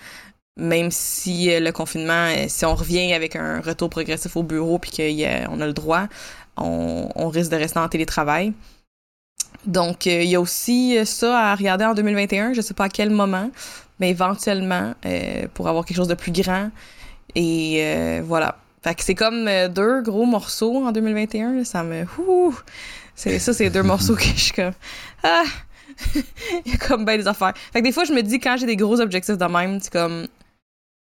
même 0.59 0.91
si 0.91 1.49
le 1.59 1.71
confinement, 1.73 2.29
si 2.47 2.65
on 2.65 2.75
revient 2.75 3.15
avec 3.15 3.37
un 3.37 3.61
retour 3.61 3.89
progressif 3.89 4.37
au 4.37 4.43
bureau 4.43 4.79
puis 4.79 4.91
qu'on 4.91 5.61
a, 5.61 5.67
le 5.67 5.73
droit, 5.73 6.09
on, 6.57 7.09
on, 7.15 7.29
risque 7.31 7.51
de 7.51 7.57
rester 7.57 7.79
en 7.79 7.89
télétravail. 7.89 8.53
Donc, 9.67 10.07
euh, 10.07 10.23
il 10.23 10.29
y 10.29 10.35
a 10.35 10.41
aussi 10.41 10.99
euh, 10.99 11.05
ça 11.05 11.53
à 11.53 11.55
regarder 11.55 11.85
en 11.85 11.95
2021. 11.95 12.53
Je 12.53 12.59
ne 12.59 12.63
sais 12.63 12.75
pas 12.75 12.85
à 12.85 12.89
quel 12.89 13.11
moment, 13.11 13.51
mais 14.01 14.11
éventuellement, 14.11 14.95
euh, 15.07 15.47
pour 15.55 15.69
avoir 15.69 15.85
quelque 15.85 15.97
chose 15.97 16.09
de 16.09 16.15
plus 16.15 16.33
grand. 16.33 16.71
Et 17.35 18.21
voilà. 18.25 18.57
Fait 18.83 18.95
que 18.97 19.05
c'est 19.05 19.15
comme 19.15 19.49
deux 19.69 20.03
gros 20.03 20.27
morceaux 20.27 20.85
en 20.85 20.91
2021. 20.91 21.65
ça 21.65 21.85
me... 21.85 22.05
c'est 23.15 23.39
ça, 23.39 23.53
c'est 23.53 23.71
deux 23.71 23.83
morceaux 23.85 24.17
que 24.17 24.25
je 24.25 24.41
suis 24.41 24.53
comme... 24.53 24.73
Ah! 25.23 25.45
il 26.67 26.73
y 26.73 26.75
a 26.75 26.79
comme 26.79 27.05
bien 27.05 27.17
des 27.17 27.29
affaires. 27.29 27.55
Fait 27.73 27.81
que 27.81 27.85
des 27.85 27.93
fois, 27.93 28.05
je 28.05 28.13
me 28.13 28.23
dis, 28.23 28.41
quand 28.41 28.57
j'ai 28.59 28.67
des 28.67 28.77
gros 28.77 29.01
objectifs 29.01 29.39
de 29.39 29.45
même, 29.45 29.79
c'est 29.81 29.93
comme 29.93 30.27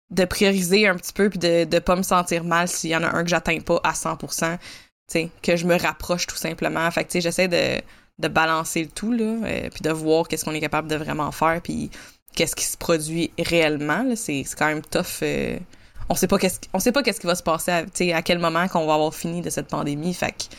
de 0.09 0.25
prioriser 0.25 0.87
un 0.87 0.95
petit 0.95 1.11
peu 1.11 1.29
puis 1.29 1.39
de 1.39 1.67
ne 1.69 1.79
pas 1.79 1.95
me 1.95 2.03
sentir 2.03 2.43
mal 2.43 2.67
s'il 2.67 2.91
y 2.91 2.95
en 2.95 3.03
a 3.03 3.15
un 3.15 3.23
que 3.23 3.29
j'atteins 3.29 3.59
pas 3.59 3.79
à 3.83 3.91
100%, 3.91 4.57
que 5.41 5.55
je 5.55 5.65
me 5.65 5.77
rapproche 5.77 6.27
tout 6.27 6.37
simplement. 6.37 6.89
Fait 6.91 7.03
que 7.03 7.19
j'essaie 7.19 7.47
de 7.47 7.81
de 8.19 8.27
balancer 8.27 8.83
le 8.83 8.89
tout, 8.89 9.11
là, 9.11 9.23
euh, 9.23 9.69
puis 9.69 9.81
de 9.81 9.91
voir 9.91 10.27
qu'est-ce 10.27 10.43
qu'on 10.43 10.53
est 10.53 10.59
capable 10.59 10.87
de 10.87 10.95
vraiment 10.95 11.31
faire, 11.31 11.61
puis 11.61 11.91
qu'est-ce 12.33 12.55
qui 12.55 12.65
se 12.65 12.77
produit 12.77 13.31
réellement. 13.37 14.15
C'est 14.15 14.43
quand 14.57 14.67
même 14.67 14.81
tough. 14.81 15.21
Euh, 15.21 15.57
on 16.09 16.15
sait 16.15 16.27
pas 16.27 16.37
qu'est-ce 16.37 16.59
on 16.73 16.79
sait 16.79 16.91
pas 16.91 17.03
qu'est-ce 17.03 17.19
qui 17.19 17.27
va 17.27 17.35
se 17.35 17.43
passer 17.43 17.71
à, 17.71 18.15
à 18.15 18.21
quel 18.21 18.39
moment 18.39 18.67
qu'on 18.67 18.85
va 18.85 18.95
avoir 18.95 19.13
fini 19.13 19.41
de 19.41 19.49
cette 19.49 19.67
pandémie. 19.67 20.13
Fait 20.13 20.31
que 20.31 20.55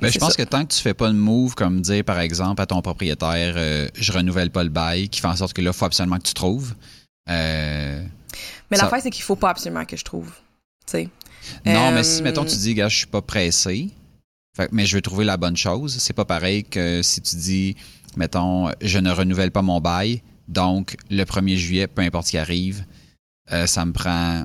ben, 0.00 0.10
je 0.10 0.18
pense 0.18 0.36
que 0.36 0.42
tant 0.42 0.66
que 0.66 0.74
tu 0.74 0.80
fais 0.80 0.92
pas 0.92 1.08
de 1.08 1.14
move 1.14 1.54
comme 1.54 1.80
dire 1.80 2.04
par 2.04 2.20
exemple 2.20 2.60
à 2.60 2.66
ton 2.66 2.82
propriétaire 2.82 3.54
euh, 3.56 3.88
je 3.94 4.12
renouvelle 4.12 4.50
pas 4.50 4.64
le 4.64 4.68
bail 4.68 5.08
qui 5.08 5.20
fait 5.20 5.28
en 5.28 5.36
sorte 5.36 5.54
que 5.54 5.62
là 5.62 5.70
il 5.70 5.76
faut 5.76 5.86
absolument 5.86 6.18
que 6.18 6.24
tu 6.24 6.34
trouves 6.34 6.74
mais 7.26 8.76
l'affaire 8.76 9.00
c'est 9.02 9.10
qu'il 9.10 9.22
faut 9.22 9.36
pas 9.36 9.48
absolument 9.48 9.86
que 9.86 9.96
je 9.96 10.04
trouve 10.04 10.30
non 11.64 11.90
mais 11.90 12.02
si 12.02 12.22
mettons 12.22 12.44
tu 12.44 12.54
dis 12.54 12.74
gars 12.74 12.90
je 12.90 12.98
suis 12.98 13.06
pas 13.06 13.22
pressé 13.22 13.88
mais 14.70 14.86
je 14.86 14.96
veux 14.96 15.02
trouver 15.02 15.24
la 15.24 15.36
bonne 15.36 15.56
chose. 15.56 15.96
C'est 15.98 16.12
pas 16.12 16.24
pareil 16.24 16.64
que 16.64 17.02
si 17.02 17.20
tu 17.20 17.36
dis, 17.36 17.76
mettons, 18.16 18.70
je 18.80 18.98
ne 18.98 19.10
renouvelle 19.10 19.50
pas 19.50 19.62
mon 19.62 19.80
bail, 19.80 20.22
donc 20.48 20.96
le 21.10 21.24
1er 21.24 21.56
juillet, 21.56 21.86
peu 21.86 22.02
importe 22.02 22.26
ce 22.26 22.32
qui 22.32 22.38
arrive, 22.38 22.84
euh, 23.52 23.66
ça 23.66 23.84
me 23.84 23.92
prend. 23.92 24.44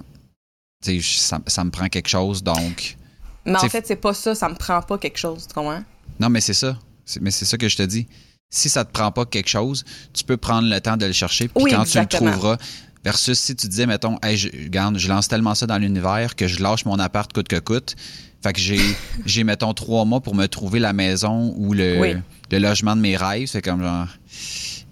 Ça, 0.82 1.40
ça, 1.48 1.64
me 1.64 1.72
prend 1.72 1.88
quelque 1.90 2.08
chose, 2.08 2.44
donc. 2.44 2.98
Mais 3.46 3.56
en 3.56 3.70
fait, 3.70 3.86
c'est 3.88 3.96
pas 3.96 4.14
ça, 4.14 4.36
ça 4.36 4.48
me 4.48 4.56
prend 4.56 4.82
pas 4.82 4.98
quelque 4.98 5.18
chose, 5.18 5.48
tu 5.48 5.54
comprends? 5.54 5.84
Non, 6.20 6.30
mais 6.30 6.40
c'est 6.40 6.54
ça. 6.54 6.78
Mais 7.20 7.32
c'est 7.32 7.46
ça 7.46 7.58
que 7.58 7.68
je 7.68 7.78
te 7.78 7.84
dis. 7.84 8.08
Si 8.50 8.70
ça 8.70 8.86
te 8.86 8.92
prend 8.92 9.12
pas 9.12 9.26
quelque 9.26 9.50
chose, 9.50 9.84
tu 10.14 10.24
peux 10.24 10.38
prendre 10.38 10.70
le 10.70 10.80
temps 10.80 10.96
de 10.96 11.06
le 11.06 11.12
chercher, 11.12 11.50
puis 11.50 11.66
quand 11.70 11.84
tu 11.84 12.00
le 12.00 12.06
trouveras, 12.06 12.58
versus 13.04 13.40
si 13.40 13.56
tu 13.56 13.68
disais, 13.68 13.86
mettons, 13.86 14.18
hey, 14.24 14.38
je, 14.38 14.50
regarde, 14.50 14.98
je 14.98 15.08
lance 15.08 15.28
tellement 15.28 15.56
ça 15.56 15.68
dans 15.68 15.78
l'univers 15.78 16.36
que 16.36 16.48
je 16.48 16.62
lâche 16.62 16.86
mon 16.86 17.00
appart 17.00 17.32
coûte 17.32 17.48
que 17.48 17.60
coûte, 17.60 17.96
fait 18.42 18.54
que 18.54 18.60
j'ai, 18.60 18.80
j'ai 19.26 19.44
mettons, 19.44 19.74
trois 19.74 20.06
mois 20.06 20.22
pour 20.22 20.36
me 20.36 20.48
trouver 20.48 20.80
la 20.80 20.94
maison 20.94 21.54
ou 21.58 21.74
le, 21.74 22.22
le 22.52 22.58
logement 22.60 22.96
de 22.96 23.02
mes 23.02 23.18
rêves. 23.18 23.48
C'est 23.48 23.62
comme 23.62 23.82
genre, 23.82 24.08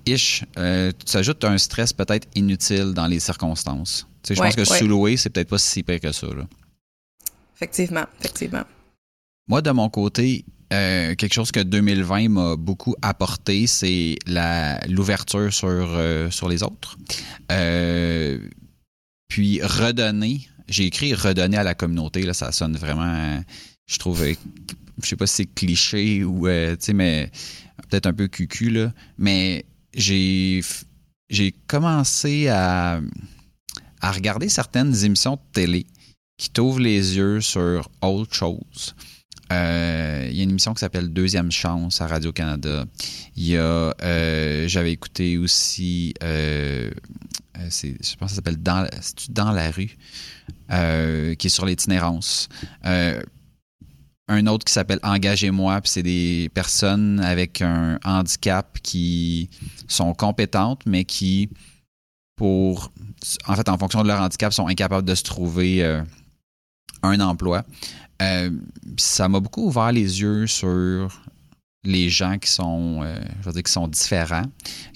ish, 0.05 0.43
euh, 0.57 0.91
tu 1.05 1.17
ajoutes 1.17 1.43
un 1.43 1.57
stress 1.57 1.93
peut-être 1.93 2.27
inutile 2.35 2.93
dans 2.93 3.07
les 3.07 3.19
circonstances. 3.19 4.07
Tu 4.23 4.29
sais, 4.29 4.35
je 4.35 4.41
pense 4.41 4.55
que 4.55 4.65
sous-louer, 4.65 5.17
c'est 5.17 5.29
peut-être 5.29 5.49
pas 5.49 5.57
si 5.57 5.83
pire 5.83 5.99
que 5.99 6.11
ça. 6.11 6.27
Là. 6.27 6.45
Effectivement, 7.55 8.05
effectivement. 8.19 8.63
Moi, 9.47 9.61
de 9.61 9.71
mon 9.71 9.89
côté, 9.89 10.43
euh, 10.73 11.15
quelque 11.15 11.33
chose 11.33 11.51
que 11.51 11.59
2020 11.59 12.29
m'a 12.29 12.55
beaucoup 12.55 12.95
apporté, 13.01 13.67
c'est 13.67 14.15
l'ouverture 14.87 15.53
sur, 15.53 15.69
euh, 15.69 16.29
sur 16.31 16.49
les 16.49 16.63
autres. 16.63 16.97
puis 19.27 19.61
redonner 19.61 20.47
j'ai 20.67 20.85
écrit 20.85 21.13
redonner 21.13 21.57
à 21.57 21.63
la 21.63 21.75
communauté, 21.75 22.23
là, 22.23 22.33
ça 22.33 22.51
sonne 22.51 22.75
vraiment, 22.75 23.43
je 23.87 23.97
trouve, 23.97 24.23
euh, 24.23 24.33
je 25.01 25.07
sais 25.07 25.15
pas 25.15 25.27
si 25.27 25.35
c'est 25.35 25.45
cliché 25.45 26.23
ou, 26.23 26.47
euh, 26.47 26.75
tu 26.75 26.85
sais, 26.85 26.93
mais 26.93 27.31
peut-être 27.89 28.07
un 28.07 28.13
peu 28.13 28.27
cucu, 28.27 28.69
là, 28.69 28.93
mais 29.17 29.65
j'ai, 29.93 30.61
j'ai 31.29 31.51
commencé 31.67 32.47
à, 32.47 32.99
à 34.01 34.11
regarder 34.11 34.49
certaines 34.49 35.03
émissions 35.03 35.35
de 35.35 35.41
télé 35.53 35.85
qui 36.37 36.49
t'ouvrent 36.49 36.79
les 36.79 37.17
yeux 37.17 37.41
sur 37.41 37.89
autre 38.01 38.33
chose. 38.33 38.95
Euh, 39.53 40.27
il 40.29 40.35
y 40.35 40.39
a 40.39 40.43
une 40.43 40.49
émission 40.49 40.73
qui 40.73 40.79
s'appelle 40.79 41.13
Deuxième 41.13 41.51
Chance 41.51 42.01
à 42.01 42.07
Radio-Canada. 42.07 42.85
Il 43.35 43.45
y 43.47 43.57
a, 43.57 43.93
j'avais 44.67 44.91
écouté 44.91 45.37
aussi, 45.37 46.13
je 46.21 46.91
pense 47.55 47.79
que 47.79 48.27
ça 48.27 48.35
s'appelle 48.35 48.61
Dans, 48.61 48.87
dans 49.29 49.51
la 49.51 49.71
rue. 49.71 49.97
Euh, 50.71 51.35
qui 51.35 51.47
est 51.47 51.51
sur 51.51 51.65
l'itinérance. 51.65 52.49
Euh, 52.85 53.21
un 54.27 54.47
autre 54.47 54.65
qui 54.65 54.73
s'appelle 54.73 54.99
Engagez-moi, 55.03 55.79
puis 55.81 55.91
c'est 55.91 56.03
des 56.03 56.49
personnes 56.55 57.19
avec 57.19 57.61
un 57.61 57.99
handicap 58.03 58.79
qui 58.81 59.51
sont 59.87 60.15
compétentes, 60.15 60.81
mais 60.87 61.05
qui, 61.05 61.49
pour, 62.35 62.91
en 63.45 63.55
fait, 63.55 63.69
en 63.69 63.77
fonction 63.77 64.01
de 64.01 64.07
leur 64.07 64.21
handicap, 64.21 64.51
sont 64.53 64.67
incapables 64.67 65.07
de 65.07 65.13
se 65.13 65.21
trouver 65.21 65.83
euh, 65.83 66.01
un 67.03 67.19
emploi. 67.19 67.63
Ça 68.97 69.27
m'a 69.29 69.39
beaucoup 69.39 69.67
ouvert 69.67 69.91
les 69.91 70.21
yeux 70.21 70.47
sur 70.47 71.21
les 71.83 72.09
gens 72.09 72.37
qui 72.37 72.49
sont, 72.49 73.03
je 73.03 73.45
veux 73.45 73.53
dire, 73.53 73.63
qui 73.63 73.71
sont 73.71 73.87
différents, 73.87 74.45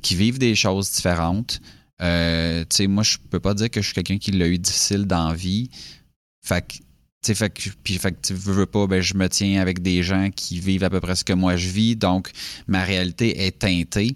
qui 0.02 0.16
vivent 0.16 0.40
des 0.40 0.56
choses 0.56 0.92
différentes, 0.92 1.62
euh, 2.02 2.62
tu 2.62 2.78
sais, 2.78 2.88
moi, 2.88 3.04
je 3.04 3.18
peux 3.30 3.40
pas 3.40 3.54
dire 3.54 3.70
que 3.70 3.82
je 3.82 3.88
suis 3.88 3.94
quelqu'un 3.94 4.18
qui 4.18 4.32
l'a 4.32 4.48
eu 4.48 4.58
difficile 4.58 5.06
dans 5.06 5.30
la 5.30 5.36
vie. 5.36 5.70
Fait 6.42 6.66
que, 6.66 6.76
tu 7.22 7.34
que, 7.34 7.70
puis, 7.84 7.96
fait 7.96 8.14
que 8.14 8.28
tu 8.28 8.34
veux, 8.34 8.66
pas, 8.66 8.88
ben, 8.88 9.02
je 9.02 9.16
me 9.16 9.28
tiens 9.28 9.62
avec 9.62 9.82
des 9.82 10.04
gens 10.04 10.30
qui 10.34 10.60
vivent 10.60 10.86
à 10.86 10.90
peu 10.90 11.02
près 11.02 11.16
ce 11.16 11.26
que 11.26 11.34
moi 11.34 11.58
je 11.58 11.68
vis, 11.68 11.96
donc 11.98 12.32
ma 12.68 12.84
réalité 12.84 13.46
est 13.46 13.60
teintée. 13.60 14.16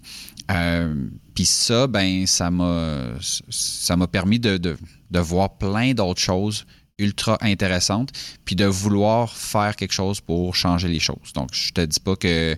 Euh, 0.50 0.94
puis 1.34 1.44
ça, 1.44 1.86
ben, 1.86 2.26
ça 2.26 2.50
m'a, 2.50 3.12
ça 3.20 3.96
m'a 3.96 4.06
permis 4.06 4.40
de 4.40 4.78
voir 5.12 5.58
plein 5.58 5.92
d'autres 5.92 6.20
choses 6.20 6.64
ultra 6.98 7.38
intéressantes, 7.40 8.10
puis 8.44 8.56
de 8.56 8.66
vouloir 8.66 9.36
faire 9.36 9.76
quelque 9.76 9.92
chose 9.92 10.20
pour 10.20 10.54
changer 10.54 10.88
les 10.88 11.00
choses. 11.00 11.32
Donc, 11.34 11.50
je 11.52 11.72
te 11.72 11.80
dis 11.80 12.00
pas 12.00 12.16
que 12.16 12.56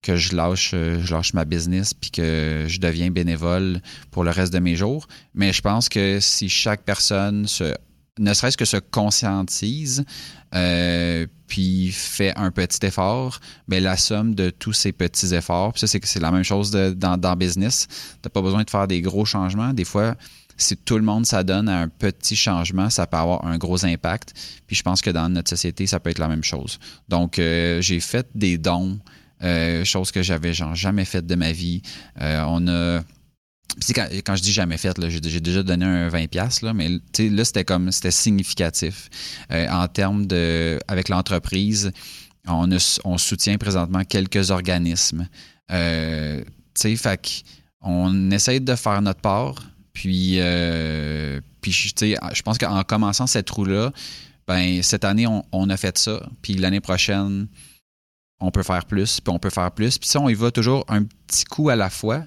que 0.00 0.16
je 0.16 0.36
lâche, 0.36 0.70
euh, 0.74 1.00
je 1.02 1.12
lâche 1.12 1.34
ma 1.34 1.44
business 1.44 1.92
puis 1.92 2.10
que 2.10 2.66
je 2.68 2.78
deviens 2.78 3.10
bénévole 3.10 3.80
pour 4.12 4.22
le 4.22 4.30
reste 4.30 4.52
de 4.52 4.60
mes 4.60 4.76
jours. 4.76 5.08
Mais 5.34 5.52
je 5.52 5.60
pense 5.60 5.88
que 5.88 6.20
si 6.20 6.48
chaque 6.48 6.84
personne 6.84 7.48
se, 7.48 7.74
ne 8.18 8.32
serait-ce 8.32 8.56
que 8.56 8.64
se 8.64 8.76
conscientise, 8.76 10.04
euh, 10.54 11.26
puis 11.46 11.90
fait 11.92 12.32
un 12.36 12.50
petit 12.50 12.86
effort, 12.86 13.40
mais 13.66 13.78
ben, 13.78 13.84
la 13.84 13.96
somme 13.96 14.34
de 14.34 14.50
tous 14.50 14.72
ces 14.72 14.92
petits 14.92 15.34
efforts, 15.34 15.72
puis 15.72 15.80
ça 15.80 15.86
c'est 15.86 16.04
c'est 16.04 16.20
la 16.20 16.30
même 16.30 16.44
chose 16.44 16.70
dans, 16.70 17.18
dans 17.18 17.36
business. 17.36 17.86
T'as 18.22 18.30
pas 18.30 18.42
besoin 18.42 18.62
de 18.62 18.70
faire 18.70 18.86
des 18.86 19.00
gros 19.00 19.24
changements. 19.24 19.72
Des 19.72 19.84
fois, 19.84 20.14
si 20.58 20.76
tout 20.76 20.96
le 20.96 21.04
monde 21.04 21.24
s'adonne 21.24 21.68
à 21.68 21.78
un 21.78 21.88
petit 21.88 22.36
changement, 22.36 22.90
ça 22.90 23.06
peut 23.06 23.16
avoir 23.16 23.46
un 23.46 23.56
gros 23.56 23.84
impact. 23.84 24.34
Puis 24.66 24.76
je 24.76 24.82
pense 24.82 25.00
que 25.00 25.10
dans 25.10 25.28
notre 25.28 25.48
société, 25.48 25.86
ça 25.86 26.00
peut 26.00 26.10
être 26.10 26.18
la 26.18 26.28
même 26.28 26.44
chose. 26.44 26.78
Donc 27.08 27.38
euh, 27.38 27.80
j'ai 27.80 28.00
fait 28.00 28.28
des 28.34 28.58
dons 28.58 28.98
euh, 29.42 29.84
chose 29.84 30.10
que 30.10 30.22
j'avais 30.22 30.52
jamais 30.52 31.04
faite 31.04 31.26
de 31.26 31.36
ma 31.36 31.52
vie. 31.52 31.80
Euh, 32.20 32.42
on 32.48 32.66
a 32.66 33.02
quand, 33.94 34.08
quand, 34.26 34.34
je 34.34 34.42
dis 34.42 34.52
jamais 34.52 34.78
fait, 34.78 34.96
j'ai 35.08 35.40
déjà 35.40 35.62
donné 35.62 35.84
un 35.84 36.08
20$, 36.08 36.64
là, 36.64 36.74
mais 36.74 36.88
là, 36.88 37.44
c'était 37.44 37.64
comme 37.64 37.92
c'était 37.92 38.10
significatif. 38.10 39.08
En 39.50 39.86
termes 39.86 40.26
de. 40.26 40.80
Avec 40.88 41.08
l'entreprise, 41.08 41.92
on, 42.48 43.18
soutient 43.18 43.56
présentement 43.58 44.02
quelques 44.04 44.50
organismes. 44.50 45.28
Tu 45.68 45.76
sais, 46.74 46.96
on 47.80 48.30
essaye 48.32 48.60
de 48.60 48.74
faire 48.74 49.00
notre 49.02 49.20
part. 49.20 49.62
Puis, 49.98 50.38
puis 51.60 51.72
je 51.72 52.42
pense 52.42 52.56
qu'en 52.56 52.84
commençant 52.84 53.26
cette 53.26 53.50
roue-là, 53.50 53.90
ben, 54.46 54.80
cette 54.80 55.04
année, 55.04 55.26
on, 55.26 55.44
on, 55.50 55.68
a 55.70 55.76
fait 55.76 55.98
ça. 55.98 56.24
Puis 56.40 56.54
l'année 56.54 56.80
prochaine, 56.80 57.48
on 58.38 58.52
peut 58.52 58.62
faire 58.62 58.84
plus, 58.84 59.20
puis 59.20 59.34
on 59.34 59.40
peut 59.40 59.50
faire 59.50 59.72
plus. 59.72 59.98
Puis 59.98 60.08
si 60.08 60.16
on 60.16 60.28
y 60.28 60.34
va 60.34 60.52
toujours 60.52 60.84
un 60.86 61.02
petit 61.02 61.44
coup 61.44 61.68
à 61.68 61.74
la 61.74 61.90
fois, 61.90 62.22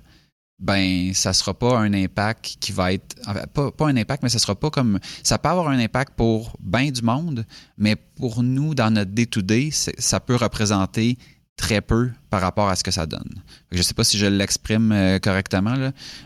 ben 0.59 1.13
ça 1.13 1.31
sera 1.31 1.53
pas 1.53 1.79
un 1.79 1.93
impact 1.93 2.57
qui 2.59 2.73
va 2.73 2.91
être 2.91 3.15
pas, 3.53 3.71
pas 3.71 3.87
un 3.87 3.95
impact 3.95 4.21
mais 4.21 4.29
ça 4.29 4.37
sera 4.37 4.53
pas 4.53 4.69
comme 4.69 4.99
ça 5.23 5.39
peut 5.39 5.49
avoir 5.49 5.69
un 5.69 5.79
impact 5.79 6.13
pour 6.15 6.55
bien 6.59 6.91
du 6.91 7.01
monde 7.01 7.47
mais 7.77 7.95
pour 7.95 8.43
nous 8.43 8.75
dans 8.75 8.91
notre 8.93 9.09
day 9.09 9.25
to 9.25 9.41
day 9.41 9.71
ça 9.71 10.19
peut 10.19 10.35
représenter 10.35 11.17
très 11.61 11.79
peu 11.79 12.09
par 12.31 12.41
rapport 12.41 12.69
à 12.69 12.75
ce 12.75 12.83
que 12.83 12.89
ça 12.89 13.05
donne. 13.05 13.31
Je 13.71 13.83
sais 13.83 13.93
pas 13.93 14.03
si 14.03 14.17
je 14.17 14.25
l'exprime 14.25 14.91
euh, 14.91 15.19
correctement 15.19 15.75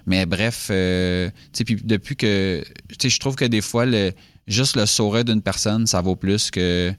mais 0.05 0.25
bref 0.25 0.69
euh, 0.71 1.29
puis 1.65 1.75
depuis 1.83 2.15
que 2.15 2.63
je 2.89 3.19
trouve 3.19 3.36
que 3.36 3.43
des 3.43 3.61
fois 3.61 3.86
le 3.86 4.13
juste 4.47 4.77
le 4.77 4.86
sourire 4.86 5.25
d'une 5.25 5.41
personne 5.41 5.88
ça 5.88 5.99
vaut 5.99 6.15
plus 6.15 6.49
que 6.51 6.93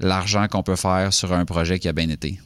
l'argent 0.00 0.48
qu'on 0.48 0.64
peut 0.64 0.76
faire 0.76 1.12
sur 1.12 1.32
un 1.32 1.44
projet 1.44 1.78
qui 1.78 1.86
a 1.86 1.92
bien 1.92 2.08
été, 2.08 2.40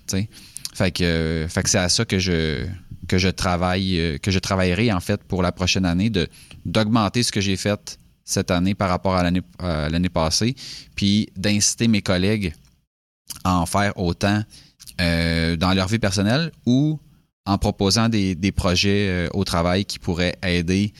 Fait 0.75 0.91
que, 0.91 1.47
que 1.47 1.69
c'est 1.69 1.79
à 1.79 1.89
ça 1.89 2.05
que 2.05 2.19
je 2.19 2.67
que 3.09 3.19
je 3.19 3.29
travaille, 3.29 3.99
euh, 3.99 4.19
que 4.19 4.31
je 4.31 4.39
travaillerai 4.39 4.93
en 4.93 5.01
fait 5.01 5.23
pour 5.25 5.43
la 5.43 5.53
prochaine 5.53 5.87
année, 5.87 6.11
d'augmenter 6.65 7.23
ce 7.23 7.33
que 7.33 7.41
j'ai 7.41 7.57
fait 7.57 7.99
cette 8.25 8.51
année 8.51 8.75
par 8.75 8.89
rapport 8.91 9.15
à 9.15 9.23
l'année 9.23 9.43
l'année 9.61 10.09
passée, 10.11 10.55
puis 10.95 11.29
d'inciter 11.37 11.89
mes 11.89 12.03
collègues 12.03 12.53
à 13.45 13.59
en 13.59 13.67
faire 13.67 13.97
autant 13.97 14.43
euh, 15.01 15.57
dans 15.57 15.73
leur 15.75 15.89
vie 15.89 15.99
personnelle 15.99 16.53
ou 16.67 17.01
en 17.47 17.59
proposant 17.59 18.09
des, 18.09 18.35
des 18.35 18.53
projets 18.53 19.09
euh, 19.09 19.29
au 19.35 19.45
travail 19.45 19.85
qui 19.85 19.99
pourraient 19.99 20.37
aider 20.43 20.93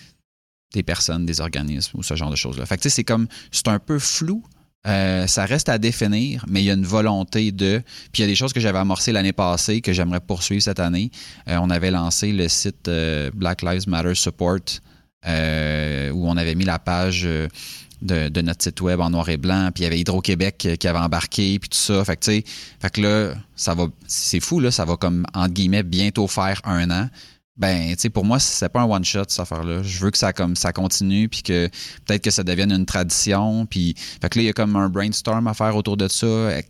des 0.73 0.83
personnes, 0.83 1.25
des 1.25 1.41
organismes 1.41 1.99
ou 1.99 2.03
ce 2.03 2.17
genre 2.17 2.31
de 2.31 2.37
choses-là. 2.37 2.67
Fait 2.67 2.77
que 2.77 2.89
c'est 2.89 3.05
comme 3.05 3.29
c'est 3.51 3.69
un 3.69 3.79
peu 3.79 3.99
flou 3.99 4.43
euh, 4.87 5.27
ça 5.27 5.47
reste 5.47 5.71
à 5.71 5.79
définir, 5.79 6.45
mais 6.47 6.61
il 6.61 6.67
y 6.67 6.71
a 6.71 6.75
une 6.75 6.85
volonté 6.85 7.53
de. 7.53 7.83
Puis 8.13 8.21
il 8.21 8.21
y 8.21 8.25
a 8.25 8.27
des 8.27 8.35
choses 8.35 8.53
que 8.53 8.61
j'avais 8.61 8.79
amorcées 8.79 9.13
l'année 9.13 9.33
passée 9.33 9.81
que 9.81 9.95
j'aimerais 9.95 10.21
poursuivre 10.21 10.63
cette 10.63 10.79
année. 10.79 11.11
On 11.47 11.71
avait 11.71 11.91
lancé 11.91 12.33
le 12.33 12.49
site 12.49 12.91
Black 13.35 13.63
Lives 13.63 13.89
Matter 13.89 14.15
Support 14.15 14.83
où 15.27 16.29
on 16.29 16.37
avait 16.37 16.55
mis 16.55 16.67
la 16.67 16.79
page 16.79 17.27
de, 18.03 18.41
notre 18.41 18.63
site 18.63 18.81
web 18.81 19.01
en 19.01 19.11
noir 19.11 19.29
et 19.29 19.37
blanc. 19.37 19.71
Puis 19.75 19.83
il 19.83 19.85
y 19.85 19.87
avait 19.87 20.01
Hydro-Québec 20.01 20.77
qui 20.79 20.89
avait 20.89 20.99
embarqué, 20.99 21.59
puis 21.59 21.69
tout 21.69 21.79
ça. 21.79 22.05
Fait 22.05 22.17
que, 22.17 22.25
fait 22.25 22.91
que 22.93 23.01
là, 23.01 23.35
ça 23.57 23.75
va. 23.75 23.87
C'est 24.07 24.41
fou, 24.41 24.61
là. 24.61 24.71
Ça 24.71 24.85
va 24.85 24.97
comme, 24.97 25.25
entre 25.35 25.55
guillemets, 25.55 25.83
bientôt 25.83 26.27
faire 26.27 26.61
un 26.65 26.91
an 26.91 27.09
ben 27.57 27.95
tu 27.95 28.01
sais 28.01 28.11
pour 28.11 28.25
moi 28.25 28.41
c'est 28.41 28.69
pas 28.69 28.81
un 28.81 28.91
one 28.91 29.05
shot 29.05 29.25
cette 29.29 29.41
affaire 29.41 29.63
là 29.63 29.83
je 29.83 30.01
veux 30.01 30.11
que 30.11 30.19
ça 30.19 30.33
comme 30.33 30.57
ça 30.57 30.73
continue 30.73 31.29
puis 31.29 31.43
que 31.43 31.69
peut-être 32.05 32.25
que 32.25 32.31
ça 32.31 32.43
devienne 32.43 32.73
une 32.73 32.87
tradition 32.87 33.65
puis 33.67 33.95
fait 33.97 34.29
que 34.29 34.39
là 34.39 34.43
il 34.43 34.47
y 34.47 34.49
a 34.49 34.53
comme 34.53 34.75
un 34.75 34.89
brainstorm 34.89 35.47
à 35.47 35.55
faire 35.55 35.77
autour 35.77 35.97
de 35.97 36.09
ça 36.09 36.27
euh, 36.27 36.61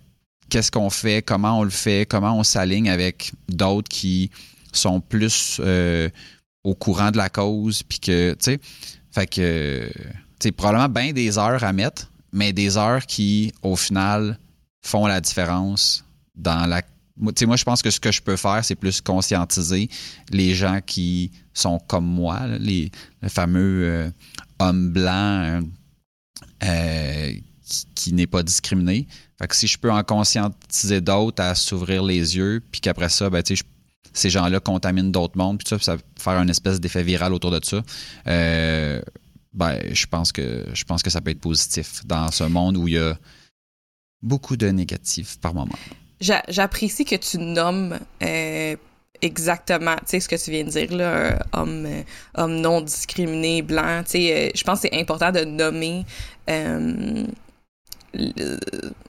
qu'est-ce 0.50 0.70
qu'on 0.70 0.90
fait? 0.90 1.22
Comment 1.22 1.60
on 1.60 1.64
le 1.64 1.70
fait? 1.70 2.06
Comment 2.06 2.38
on 2.38 2.44
s'aligne 2.44 2.90
avec 2.90 3.32
d'autres 3.48 3.88
qui 3.88 4.30
sont 4.72 5.00
plus 5.00 5.58
euh, 5.60 6.10
au 6.64 6.74
courant 6.74 7.10
de 7.10 7.16
la 7.16 7.30
cause 7.30 7.82
puis 7.82 7.98
que 8.00 8.32
tu 8.34 8.44
sais 8.44 8.60
fait 9.10 9.26
que 9.26 9.90
sais 10.40 10.52
probablement 10.52 10.88
bien 10.88 11.12
des 11.12 11.38
heures 11.38 11.62
à 11.62 11.72
mettre 11.72 12.10
mais 12.34 12.52
des 12.52 12.76
heures 12.76 13.06
qui 13.06 13.54
au 13.62 13.76
final 13.76 14.38
font 14.82 15.06
la 15.06 15.22
différence 15.22 16.04
dans 16.34 16.66
la 16.66 16.82
moi, 17.16 17.32
je 17.54 17.62
pense 17.62 17.80
que 17.80 17.90
ce 17.90 18.00
que 18.00 18.10
je 18.10 18.20
peux 18.20 18.34
faire, 18.34 18.64
c'est 18.64 18.74
plus 18.74 19.00
conscientiser 19.00 19.88
les 20.30 20.52
gens 20.52 20.80
qui 20.84 21.30
sont 21.52 21.78
comme 21.78 22.06
moi, 22.06 22.40
les, 22.58 22.90
le 23.22 23.28
fameux 23.28 23.84
euh, 23.84 24.10
homme 24.58 24.90
blanc 24.90 25.62
euh, 26.64 27.32
qui, 27.94 28.12
n'est 28.12 28.26
pas 28.26 28.42
discriminé. 28.42 29.06
Fait 29.38 29.46
que 29.46 29.54
si 29.54 29.68
je 29.68 29.78
peux 29.78 29.92
en 29.92 30.02
conscientiser 30.02 31.00
d'autres 31.00 31.40
à 31.40 31.54
s'ouvrir 31.54 32.02
les 32.02 32.36
yeux, 32.36 32.60
puis 32.72 32.80
qu'après 32.80 33.08
ça, 33.08 33.30
ben, 33.30 33.44
ces 34.12 34.30
gens-là 34.30 34.58
contaminent 34.58 35.12
d'autres 35.12 35.38
mondes, 35.38 35.58
puis 35.58 35.68
ça, 35.68 35.78
ça 35.78 35.96
faire 36.18 36.32
un 36.32 36.48
espèce 36.48 36.80
d'effet 36.80 37.04
viral 37.04 37.32
autour 37.32 37.52
de 37.52 37.64
ça. 37.64 37.80
Euh, 38.26 39.00
ben, 39.54 39.80
je 39.92 40.06
pense 40.06 40.32
que 40.32 40.66
je 40.72 40.84
pense 40.84 41.02
que 41.02 41.10
ça 41.10 41.20
peut 41.20 41.30
être 41.30 41.40
positif 41.40 42.04
dans 42.04 42.30
ce 42.30 42.44
monde 42.44 42.76
où 42.76 42.88
il 42.88 42.94
y 42.94 42.98
a 42.98 43.16
beaucoup 44.22 44.56
de 44.56 44.68
négatifs 44.68 45.38
par 45.40 45.54
moment 45.54 45.78
j'apprécie 46.20 47.04
que 47.04 47.16
tu 47.16 47.38
nommes 47.38 47.98
euh, 48.22 48.76
exactement, 49.22 49.96
tu 49.96 50.02
sais, 50.06 50.20
ce 50.20 50.28
que 50.28 50.36
tu 50.36 50.50
viens 50.50 50.64
de 50.64 50.70
dire, 50.70 50.94
là, 50.94 51.44
homme, 51.52 51.86
euh, 51.86 52.02
homme 52.34 52.60
non 52.60 52.80
discriminé, 52.80 53.62
blanc, 53.62 54.02
tu 54.04 54.10
sais, 54.12 54.34
euh, 54.34 54.50
je 54.54 54.64
pense 54.64 54.80
que 54.80 54.88
c'est 54.88 54.98
important 54.98 55.32
de 55.32 55.44
nommer, 55.44 56.04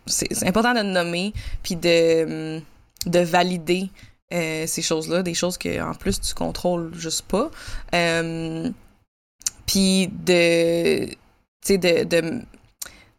c'est 0.07 0.47
important 0.47 0.73
de 0.73 0.81
nommer, 0.81 1.33
puis 1.63 1.75
de, 1.75 2.61
de 3.05 3.19
valider 3.19 3.89
ces 4.31 4.81
choses-là, 4.81 5.23
des 5.23 5.33
choses 5.33 5.57
que, 5.57 5.81
en 5.81 5.93
plus, 5.93 6.19
tu 6.19 6.33
contrôles 6.33 6.93
juste 6.95 7.23
pas. 7.23 7.49
Puis 9.65 10.07
de, 10.07 11.07
de, 11.67 12.41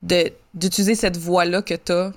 de, 0.03 0.33
d'utiliser 0.55 0.95
cette 0.95 1.17
voix-là 1.17 1.63
que 1.63 1.75
tu 1.75 1.93
as 1.93 2.13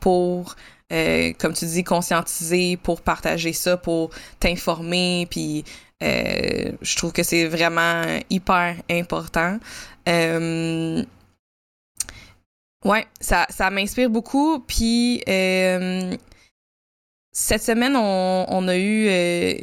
pour, 0.00 0.54
euh, 0.92 1.32
comme 1.38 1.52
tu 1.52 1.64
dis, 1.66 1.84
conscientiser, 1.84 2.76
pour 2.76 3.00
partager 3.00 3.52
ça, 3.52 3.76
pour 3.76 4.10
t'informer, 4.38 5.26
puis 5.30 5.64
euh, 6.02 6.72
je 6.80 6.96
trouve 6.96 7.12
que 7.12 7.22
c'est 7.22 7.46
vraiment 7.46 8.04
hyper 8.30 8.76
important. 8.90 9.58
Euh, 10.08 11.02
ouais, 12.84 13.06
ça, 13.20 13.46
ça 13.50 13.70
m'inspire 13.70 14.10
beaucoup, 14.10 14.60
puis 14.60 15.22
cette 17.38 17.62
semaine, 17.62 17.96
on, 17.96 18.68
a 18.68 18.76
eu 18.76 19.08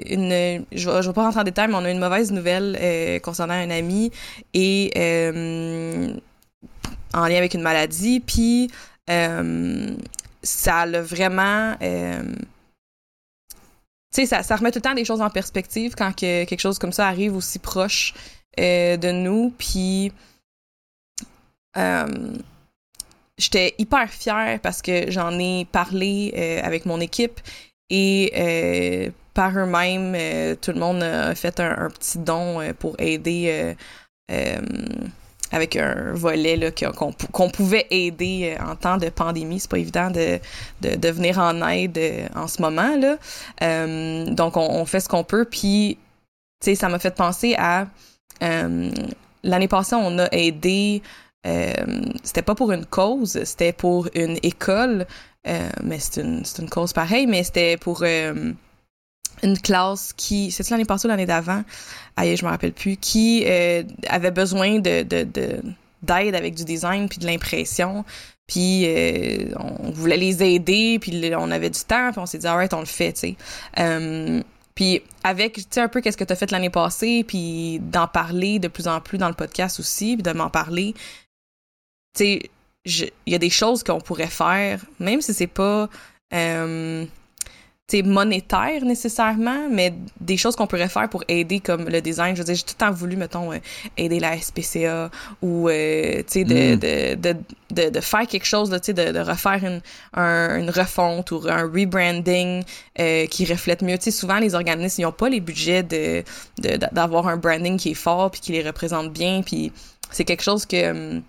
une. 0.06 0.64
Je 0.72 0.90
ne 0.90 1.02
vais, 1.02 1.14
pas 1.14 1.24
rentrer 1.24 1.40
en 1.40 1.44
détail, 1.44 1.70
mais 1.70 1.74
on 1.74 1.86
a 1.86 1.90
eu 1.90 1.94
une 1.94 2.00
mauvaise 2.00 2.32
nouvelle 2.32 3.20
concernant 3.22 3.56
un 3.56 3.72
ami 3.72 4.12
et 4.54 4.92
en 7.14 7.28
lien 7.28 7.38
avec 7.38 7.54
une 7.54 7.62
maladie. 7.62 8.20
Puis 8.20 8.70
euh, 9.10 9.96
ça 10.42 10.86
l'a 10.86 11.02
vraiment. 11.02 11.76
Euh, 11.82 12.24
tu 14.14 14.26
sais, 14.28 14.44
ça, 14.44 14.56
remet 14.56 14.72
tout 14.72 14.78
le 14.78 14.84
temps 14.84 14.94
des 14.94 15.06
choses 15.06 15.22
en 15.22 15.30
perspective 15.30 15.96
quand 15.96 16.14
que 16.14 16.46
quelque 16.46 16.60
chose 16.60 16.78
comme 16.78 16.92
ça 16.92 17.08
arrive 17.08 17.36
aussi 17.36 17.60
proche 17.60 18.14
euh, 18.60 18.98
de 18.98 19.12
nous. 19.12 19.54
Puis. 19.58 20.12
J'étais 23.38 23.74
hyper 23.78 24.10
fière 24.10 24.60
parce 24.62 24.82
que 24.82 25.10
j'en 25.10 25.38
ai 25.40 25.66
parlé 25.72 26.62
avec 26.64 26.86
mon 26.86 27.00
équipe 27.00 27.40
et 27.90 29.12
par 29.34 29.58
eux-mêmes, 29.58 30.56
tout 30.58 30.72
le 30.72 30.80
monde 30.80 31.02
a 31.02 31.34
fait 31.34 31.60
un, 31.60 31.90
petit 31.90 32.20
don 32.20 32.62
pour 32.78 32.96
aider 33.00 33.76
avec 35.54 35.76
un 35.76 36.14
volet 36.14 36.74
qu'on, 37.32 37.50
pouvait 37.50 37.86
aider 37.92 38.56
euh, 38.60 38.72
en 38.72 38.76
temps 38.76 38.98
de 38.98 39.10
pandémie. 39.10 39.60
C'est 39.60 39.70
pas 39.70 39.78
évident 39.78 40.10
de, 40.10 40.40
de, 40.82 41.10
venir 41.10 41.38
en 41.38 41.66
aide 41.70 41.98
euh, 41.98 42.28
en 42.36 42.48
ce 42.48 42.62
moment. 42.62 42.98
Là. 42.98 43.18
Euh, 43.62 44.26
donc, 44.26 44.58
on, 44.58 44.84
fait 44.86 45.00
ce 45.00 45.08
qu'on 45.08 45.24
peut. 45.24 45.46
Puis, 45.46 46.00
tu 46.60 46.72
sais, 46.72 46.76
ça 46.76 46.90
m'a 46.90 46.98
fait 46.98 47.14
penser 47.16 47.56
à... 47.58 47.86
l'année 48.42 49.68
passée, 49.68 49.96
on 49.96 50.18
a 50.20 50.28
aidé... 50.32 51.02
c'était 52.24 52.41
pas 52.41 52.56
pour 52.56 52.72
une 52.72 52.86
cause, 52.86 53.44
c'était 53.44 53.74
pour 53.74 54.08
une 54.16 54.38
école. 54.44 55.06
mais 55.46 56.00
c'est 56.00 56.22
une, 56.22 56.46
c'est 56.46 56.62
une 56.62 56.70
cause 56.70 56.94
pareille, 56.94 57.28
mais 57.28 57.44
c'était 57.44 57.78
pour 57.78 58.04
une 59.44 59.60
classe 59.60 60.14
qui, 60.14 60.52
c'était 60.52 60.72
l'année 60.72 60.86
passée 60.86 61.08
ou 61.08 61.10
l'année 61.10 61.26
d'avant, 61.26 61.64
aïe, 62.16 62.38
je 62.38 62.46
me 62.46 62.50
rappelle 62.50 62.72
plus, 62.74 62.98
qui 62.98 63.44
euh, 63.46 63.84
avait 64.08 64.32
besoin 64.32 64.80
de, 64.80 65.04
de, 65.04 65.62
d'aide 66.02 66.36
avec 66.36 66.56
du 66.56 66.64
design 66.64 67.10
puis 67.10 67.20
de 67.20 67.26
l'impression. 67.26 68.06
Puis 68.46 68.86
euh, 68.86 69.54
on 69.58 69.91
voulait 69.91 70.18
les 70.18 70.44
aider, 70.44 71.00
puis 71.00 71.32
on 71.38 71.50
avait 71.50 71.70
du 71.70 71.80
temps, 71.80 72.12
puis 72.12 72.20
on 72.20 72.26
s'est 72.26 72.39
dit, 72.39 72.48
alright, 72.48 72.74
on 72.74 72.82
le 72.82 72.86
fait, 72.86 73.14
tu 73.14 73.20
sais. 73.20 73.36
Euh, 73.80 74.41
puis 74.76 75.02
avec, 75.24 75.54
tu 75.54 75.64
sais, 75.70 75.82
un 75.82 75.88
peu 75.88 76.02
qu'est-ce 76.02 76.18
que 76.18 76.24
tu 76.24 76.34
as 76.34 76.36
fait 76.36 76.52
l'année 76.52 76.70
passée, 76.70 77.24
puis 77.26 77.80
d'en 77.80 78.08
parler 78.08 78.60
de 78.60 78.68
plus 78.68 78.88
en 78.88 79.00
plus 79.00 79.18
dans 79.18 79.30
le 79.30 79.34
podcast 79.34 79.80
aussi, 79.80 80.16
puis 80.16 80.24
de 80.24 80.32
m'en 80.32 80.50
parler, 80.50 80.94
tu 82.16 82.24
sais, 82.24 82.51
il 82.86 83.11
y 83.34 83.36
a 83.36 83.39
des 83.39 83.49
choses 83.49 83.84
qu'on 83.84 84.01
pourrait 84.01 84.28
faire, 84.28 84.82
même 84.99 85.22
si 85.22 85.34
c'est 85.34 85.47
pas 85.47 85.89
monétaire 88.01 88.84
nécessairement, 88.84 89.70
mais 89.70 89.93
des 90.20 90.38
choses 90.38 90.55
qu'on 90.55 90.66
pourrait 90.66 90.89
faire 90.89 91.07
pour 91.09 91.24
aider 91.28 91.59
comme 91.59 91.88
le 91.88 92.01
design. 92.01 92.36
Je 92.36 92.41
veux 92.41 92.45
dire, 92.45 92.55
j'ai 92.55 92.64
tout 92.64 92.74
le 92.80 92.86
temps 92.86 92.91
voulu, 92.91 93.16
mettons, 93.16 93.51
euh, 93.51 93.59
aider 93.97 94.20
la 94.20 94.39
SPCA 94.39 95.11
ou, 95.43 95.70
euh, 95.70 96.18
tu 96.20 96.24
sais, 96.28 96.43
de, 96.43 96.76
mm. 96.76 96.80
de, 96.80 97.16
de, 97.16 97.38
de, 97.72 97.89
de, 97.89 97.99
faire 97.99 98.26
quelque 98.26 98.45
chose, 98.45 98.70
de, 98.72 99.11
de 99.11 99.20
refaire 99.20 99.64
une, 99.64 99.82
un, 100.14 100.59
une 100.59 100.70
refonte 100.72 101.30
ou 101.32 101.41
un 101.47 101.64
rebranding 101.64 102.64
euh, 102.99 103.28
qui 103.28 103.45
reflète 103.45 103.84
mieux. 103.84 103.97
Tu 103.97 104.05
sais, 104.05 104.11
souvent, 104.11 104.39
les 104.39 104.55
organismes, 104.55 105.01
ils 105.01 105.05
n'ont 105.05 105.11
pas 105.11 105.30
les 105.30 105.41
budgets 105.41 105.84
de, 105.84 106.24
d'avoir 106.91 107.28
un 107.28 107.38
branding 107.38 107.78
qui 107.78 107.91
est 107.91 107.95
fort 107.95 108.32
puis 108.32 108.41
qui 108.41 108.51
les 108.53 108.64
représente 108.64 109.11
bien. 109.11 109.43
Puis 109.45 109.72
c'est 110.09 110.24
quelque 110.26 110.43
chose 110.43 110.66
que, 110.66 111.22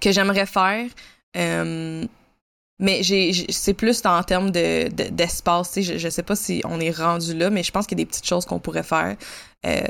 que 0.00 0.12
j'aimerais 0.12 0.46
faire. 0.46 0.86
mais 1.34 3.02
j'ai, 3.02 3.32
c'est 3.50 3.74
plus 3.74 4.02
en 4.04 4.22
termes 4.22 4.50
de, 4.50 4.88
d'espace. 4.88 5.78
je, 5.80 5.98
je 5.98 6.08
sais 6.08 6.22
pas 6.22 6.36
si 6.36 6.62
on 6.64 6.80
est 6.80 6.90
rendu 6.90 7.34
là, 7.34 7.50
mais 7.50 7.62
je 7.62 7.70
pense 7.72 7.86
qu'il 7.86 7.98
y 7.98 8.02
a 8.02 8.04
des 8.04 8.08
petites 8.10 8.26
choses 8.26 8.44
qu'on 8.44 8.58
pourrait 8.58 8.82
faire. 8.82 9.16
Euh, 9.66 9.80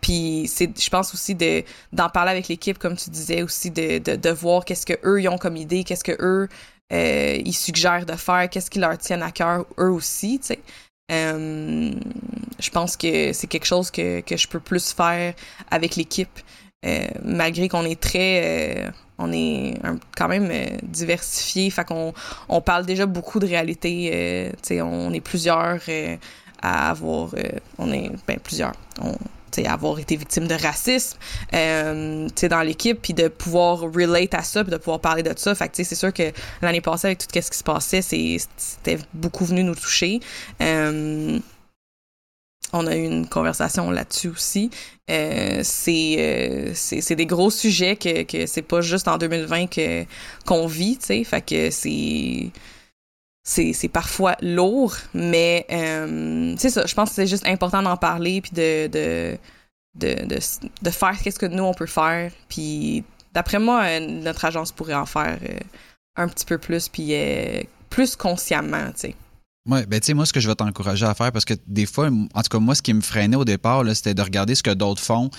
puis 0.00 0.46
c'est, 0.48 0.70
je 0.78 0.90
pense 0.90 1.14
aussi 1.14 1.34
de 1.34 1.62
d'en 1.92 2.08
parler 2.08 2.30
avec 2.30 2.48
l'équipe, 2.48 2.78
comme 2.78 2.96
tu 2.96 3.10
disais 3.10 3.42
aussi, 3.42 3.70
de, 3.70 3.98
de, 3.98 4.16
de 4.16 4.30
voir 4.30 4.64
qu'est-ce 4.64 4.86
que 4.86 4.98
eux 5.04 5.20
ils 5.20 5.28
ont 5.28 5.38
comme 5.38 5.56
idée, 5.56 5.84
qu'est-ce 5.84 6.04
que 6.04 6.16
eux 6.20 6.48
euh, 6.92 7.40
ils 7.44 7.54
suggèrent 7.54 8.06
de 8.06 8.14
faire, 8.14 8.48
qu'est-ce 8.50 8.70
qui 8.70 8.78
leur 8.78 8.96
tiennent 8.98 9.22
à 9.22 9.30
cœur 9.30 9.66
eux 9.78 9.90
aussi. 9.90 10.40
Euh, 11.12 11.90
je 12.58 12.70
pense 12.70 12.96
que 12.96 13.32
c'est 13.32 13.46
quelque 13.46 13.66
chose 13.66 13.90
que, 13.90 14.20
que 14.20 14.36
je 14.36 14.48
peux 14.48 14.60
plus 14.60 14.92
faire 14.92 15.34
avec 15.70 15.96
l'équipe, 15.96 16.40
euh, 16.86 17.06
malgré 17.22 17.68
qu'on 17.68 17.84
est 17.84 18.00
très, 18.00 18.86
euh, 18.86 18.90
on 19.18 19.32
est 19.32 19.78
quand 20.16 20.28
même 20.28 20.50
euh, 20.50 20.66
diversifié, 20.82 21.70
fait 21.70 21.84
qu'on 21.84 22.12
on 22.48 22.60
parle 22.60 22.84
déjà 22.86 23.06
beaucoup 23.06 23.38
de 23.38 23.46
réalité, 23.46 24.52
sais, 24.62 24.80
on 24.82 25.12
est 25.12 25.20
plusieurs 25.20 25.80
à 26.62 26.90
avoir, 26.90 27.30
été 29.98 30.16
victime 30.16 30.48
de 30.48 30.54
racisme 30.54 31.18
euh, 31.54 32.28
dans 32.50 32.62
l'équipe, 32.62 33.00
puis 33.00 33.14
de 33.14 33.28
pouvoir 33.28 33.80
relate 33.80 34.34
à 34.34 34.42
ça, 34.42 34.64
puis 34.64 34.72
de 34.72 34.78
pouvoir 34.78 35.00
parler 35.00 35.22
de 35.22 35.32
ça. 35.36 35.54
Fait 35.54 35.70
c'est 35.72 35.94
sûr 35.94 36.12
que 36.12 36.32
l'année 36.62 36.80
passée, 36.80 37.08
avec 37.08 37.18
tout 37.18 37.26
ce 37.32 37.50
qui 37.50 37.58
se 37.58 37.64
passait, 37.64 38.02
c'était 38.02 38.98
beaucoup 39.12 39.44
venu 39.44 39.62
nous 39.62 39.74
toucher. 39.74 40.20
Euh, 42.72 42.76
on 42.76 42.86
a 42.86 42.96
eu 42.96 43.04
une 43.04 43.28
conversation 43.28 43.90
là-dessus 43.90 44.28
aussi. 44.28 44.70
Euh, 45.10 45.60
c'est 45.62 46.72
c'est 46.74 47.16
des 47.16 47.26
gros 47.26 47.50
sujets 47.50 47.96
que, 47.96 48.22
que 48.22 48.46
c'est 48.46 48.62
pas 48.62 48.80
juste 48.80 49.08
en 49.08 49.18
2020 49.18 49.66
que 49.66 50.04
qu'on 50.46 50.66
vit, 50.66 50.98
tu 50.98 51.06
sais. 51.06 51.24
Fait 51.24 51.42
que 51.42 51.70
c'est 53.44 53.88
parfois 53.88 54.36
lourd, 54.40 54.94
mais 55.12 55.66
euh, 55.70 56.54
c'est 56.58 56.70
ça. 56.70 56.86
Je 56.86 56.94
pense 56.94 57.10
que 57.10 57.14
c'est 57.16 57.26
juste 57.26 57.46
important 57.46 57.82
d'en 57.82 57.96
parler 57.96 58.40
puis 58.40 58.52
de 58.52 58.86
de, 58.88 59.38
de, 59.94 60.24
de, 60.24 60.38
de 60.82 60.90
faire 60.90 61.18
qu'est-ce 61.22 61.38
que 61.38 61.46
nous 61.46 61.64
on 61.64 61.74
peut 61.74 61.86
faire. 61.86 62.32
Puis 62.48 63.04
d'après 63.34 63.58
moi, 63.58 63.84
euh, 63.84 64.00
notre 64.00 64.44
agence 64.46 64.72
pourrait 64.72 64.94
en 64.94 65.06
faire 65.06 65.38
euh, 65.48 65.58
un 66.16 66.28
petit 66.28 66.46
peu 66.46 66.58
plus 66.58 66.88
puis 66.88 67.14
plus 67.90 68.16
consciemment, 68.16 68.90
tu 68.92 69.00
sais. 69.00 69.14
Ouais, 69.68 69.86
ben 69.86 69.98
tu 69.98 70.06
sais, 70.06 70.14
moi, 70.14 70.26
ce 70.26 70.32
que 70.32 70.40
je 70.40 70.48
vais 70.48 70.54
t'encourager 70.54 71.06
à 71.06 71.14
faire, 71.14 71.32
parce 71.32 71.46
que 71.46 71.54
des 71.66 71.86
fois, 71.86 72.08
en 72.08 72.42
tout 72.42 72.48
cas, 72.50 72.58
moi, 72.58 72.74
ce 72.74 72.82
qui 72.82 72.92
me 72.92 73.00
freinait 73.00 73.36
au 73.36 73.46
départ, 73.46 73.82
c'était 73.94 74.12
de 74.12 74.20
regarder 74.20 74.54
ce 74.54 74.62
que 74.62 74.70
d'autres 74.70 75.02
font 75.02 75.30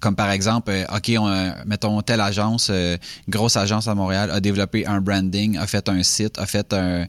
comme 0.00 0.16
par 0.16 0.30
exemple, 0.30 0.70
euh, 0.70 0.84
OK, 0.96 1.12
on, 1.18 1.54
mettons, 1.66 2.00
telle 2.02 2.20
agence, 2.20 2.68
euh, 2.70 2.96
grosse 3.28 3.56
agence 3.56 3.86
à 3.86 3.94
Montréal, 3.94 4.30
a 4.30 4.40
développé 4.40 4.86
un 4.86 5.00
branding, 5.00 5.58
a 5.58 5.66
fait 5.66 5.88
un 5.88 6.02
site, 6.02 6.38
a 6.38 6.46
fait 6.46 6.72
un. 6.72 7.06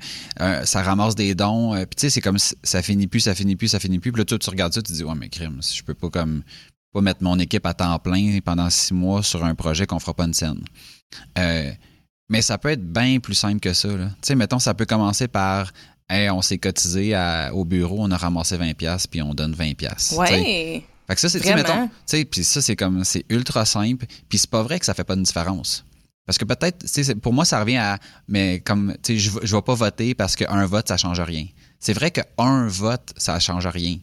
ça 0.65 0.83
ramasse 0.83 1.15
des 1.15 1.33
dons. 1.33 1.73
Euh, 1.73 1.85
puis 1.85 1.95
tu 1.95 2.01
sais, 2.01 2.09
c'est 2.09 2.21
comme 2.21 2.37
ça 2.37 2.81
finit 2.81 3.07
plus, 3.07 3.21
ça 3.21 3.33
finit 3.33 3.55
plus, 3.55 3.69
ça 3.69 3.79
finit 3.79 3.99
plus. 3.99 4.11
Puis 4.11 4.19
là, 4.21 4.25
tu, 4.25 4.37
tu 4.37 4.49
regardes 4.49 4.73
ça, 4.73 4.81
tu 4.81 4.91
te 4.91 4.97
dis, 4.97 5.03
ouais, 5.03 5.15
mais 5.15 5.29
crime, 5.29 5.61
je 5.61 5.81
peux 5.83 5.93
pas 5.93 6.09
comme 6.09 6.43
pas 6.93 6.99
mettre 6.99 7.23
mon 7.23 7.39
équipe 7.39 7.65
à 7.65 7.73
temps 7.73 7.97
plein 7.99 8.39
pendant 8.43 8.69
six 8.69 8.93
mois 8.93 9.23
sur 9.23 9.45
un 9.45 9.55
projet 9.55 9.87
qu'on 9.87 9.99
fera 9.99 10.13
pas 10.13 10.25
une 10.25 10.33
scène. 10.33 10.61
mais 11.37 12.41
ça 12.41 12.57
peut 12.57 12.69
être 12.69 12.85
bien 12.85 13.19
plus 13.19 13.35
simple 13.35 13.61
que 13.61 13.71
ça. 13.71 13.87
Tu 13.87 14.03
sais, 14.21 14.35
mettons, 14.35 14.59
ça 14.59 14.73
peut 14.73 14.85
commencer 14.85 15.29
par 15.29 15.71
Hey, 16.11 16.29
on 16.29 16.41
s'est 16.41 16.57
cotisé 16.57 17.15
au 17.53 17.63
bureau, 17.63 17.97
on 18.01 18.11
a 18.11 18.17
ramassé 18.17 18.57
20$ 18.57 19.07
puis 19.09 19.21
on 19.21 19.33
donne 19.33 19.53
20$. 19.53 20.17
Ouais. 20.17 20.83
Fait 21.07 21.15
que 21.15 21.21
ça, 21.21 21.29
c'est, 21.29 21.55
mettons, 21.55 21.87
tu 21.87 21.93
sais, 22.05 22.25
puis 22.25 22.43
ça, 22.43 22.61
c'est 22.61 22.75
comme, 22.75 23.03
c'est 23.03 23.25
ultra 23.29 23.65
simple, 23.65 24.05
puis 24.29 24.37
c'est 24.37 24.49
pas 24.49 24.61
vrai 24.61 24.79
que 24.79 24.85
ça 24.85 24.93
fait 24.93 25.03
pas 25.03 25.15
une 25.15 25.23
différence. 25.23 25.85
Parce 26.25 26.37
que 26.37 26.45
peut-être, 26.45 27.13
pour 27.15 27.33
moi, 27.33 27.45
ça 27.45 27.59
revient 27.59 27.77
à, 27.77 27.97
mais 28.27 28.59
comme, 28.59 28.95
tu 29.01 29.13
sais, 29.13 29.19
je, 29.19 29.31
je 29.41 29.55
vais 29.55 29.61
pas 29.61 29.73
voter 29.73 30.13
parce 30.13 30.35
qu'un 30.35 30.65
vote, 30.65 30.87
ça 30.87 30.97
change 30.97 31.19
rien. 31.19 31.45
C'est 31.79 31.93
vrai 31.93 32.11
qu'un 32.11 32.67
vote, 32.67 33.13
ça 33.17 33.39
change 33.39 33.67
rien. 33.67 33.97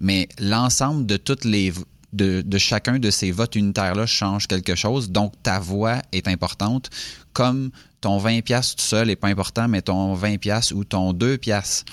Mais 0.00 0.28
l'ensemble 0.38 1.06
de 1.06 1.16
toutes 1.16 1.44
les, 1.44 1.72
de, 2.12 2.58
chacun 2.58 2.98
de 2.98 3.10
ces 3.10 3.30
votes 3.30 3.56
unitaires-là 3.56 4.06
change 4.06 4.46
quelque 4.46 4.74
chose. 4.74 5.10
Donc, 5.10 5.34
ta 5.42 5.58
voix 5.58 6.02
est 6.12 6.28
importante. 6.28 6.90
Comme 7.32 7.70
ton 8.00 8.18
20 8.18 8.42
pièces 8.42 8.76
tout 8.76 8.84
seul 8.84 9.10
est 9.10 9.16
pas 9.16 9.28
important, 9.28 9.68
mais 9.68 9.82
ton 9.82 10.14
20 10.14 10.38
pièces 10.38 10.72
ou 10.72 10.84
ton 10.84 11.12
2 11.12 11.38
pièces 11.38 11.84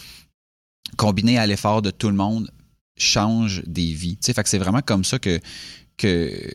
combiné 0.97 1.38
à 1.38 1.47
l'effort 1.47 1.82
de 1.82 1.91
tout 1.91 2.09
le 2.09 2.16
monde 2.16 2.49
change 2.97 3.63
des 3.66 3.91
vies. 3.91 4.18
Fait 4.22 4.47
c'est 4.47 4.57
vraiment 4.57 4.82
comme 4.82 5.03
ça 5.03 5.20
que, 5.20 5.39
que 5.97 6.53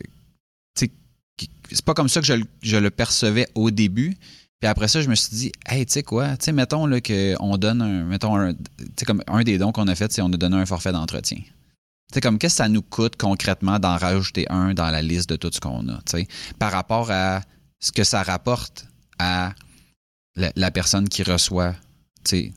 c'est 1.73 1.85
pas 1.85 1.93
comme 1.93 2.09
ça 2.09 2.21
que 2.21 2.27
je, 2.61 2.77
le 2.77 2.89
percevais 2.89 3.47
au 3.55 3.71
début. 3.71 4.17
Puis 4.59 4.67
après 4.67 4.87
ça, 4.87 5.01
je 5.01 5.09
me 5.09 5.15
suis 5.15 5.35
dit, 5.35 5.51
hey, 5.65 5.85
tu 5.85 5.93
sais 5.93 6.03
quoi, 6.03 6.37
tu 6.37 6.45
sais, 6.45 6.51
mettons 6.51 6.87
qu'on 7.01 7.57
donne 7.57 7.81
un, 7.81 8.03
mettons 8.03 8.35
un, 8.35 8.53
comme 9.05 9.23
un 9.27 9.43
des 9.43 9.57
dons 9.57 9.71
qu'on 9.71 9.87
a 9.87 9.95
fait, 9.95 10.11
c'est 10.11 10.21
on 10.21 10.31
a 10.31 10.37
donné 10.37 10.57
un 10.57 10.65
forfait 10.65 10.91
d'entretien. 10.91 11.39
C'est 12.11 12.21
comme 12.21 12.37
qu'est-ce 12.37 12.55
que 12.55 12.63
ça 12.63 12.69
nous 12.69 12.81
coûte 12.81 13.15
concrètement 13.15 13.79
d'en 13.79 13.97
rajouter 13.97 14.45
un 14.49 14.73
dans 14.73 14.89
la 14.89 15.01
liste 15.01 15.29
de 15.29 15.35
tout 15.35 15.49
ce 15.51 15.59
qu'on 15.59 15.87
a, 15.89 15.97
tu 16.05 16.17
sais, 16.17 16.27
par 16.59 16.71
rapport 16.71 17.09
à 17.11 17.41
ce 17.79 17.91
que 17.91 18.03
ça 18.03 18.23
rapporte 18.23 18.85
à 19.17 19.53
la, 20.35 20.51
la 20.55 20.71
personne 20.71 21.07
qui 21.07 21.23
reçoit, 21.23 21.73
tu 22.23 22.29
sais, 22.29 22.53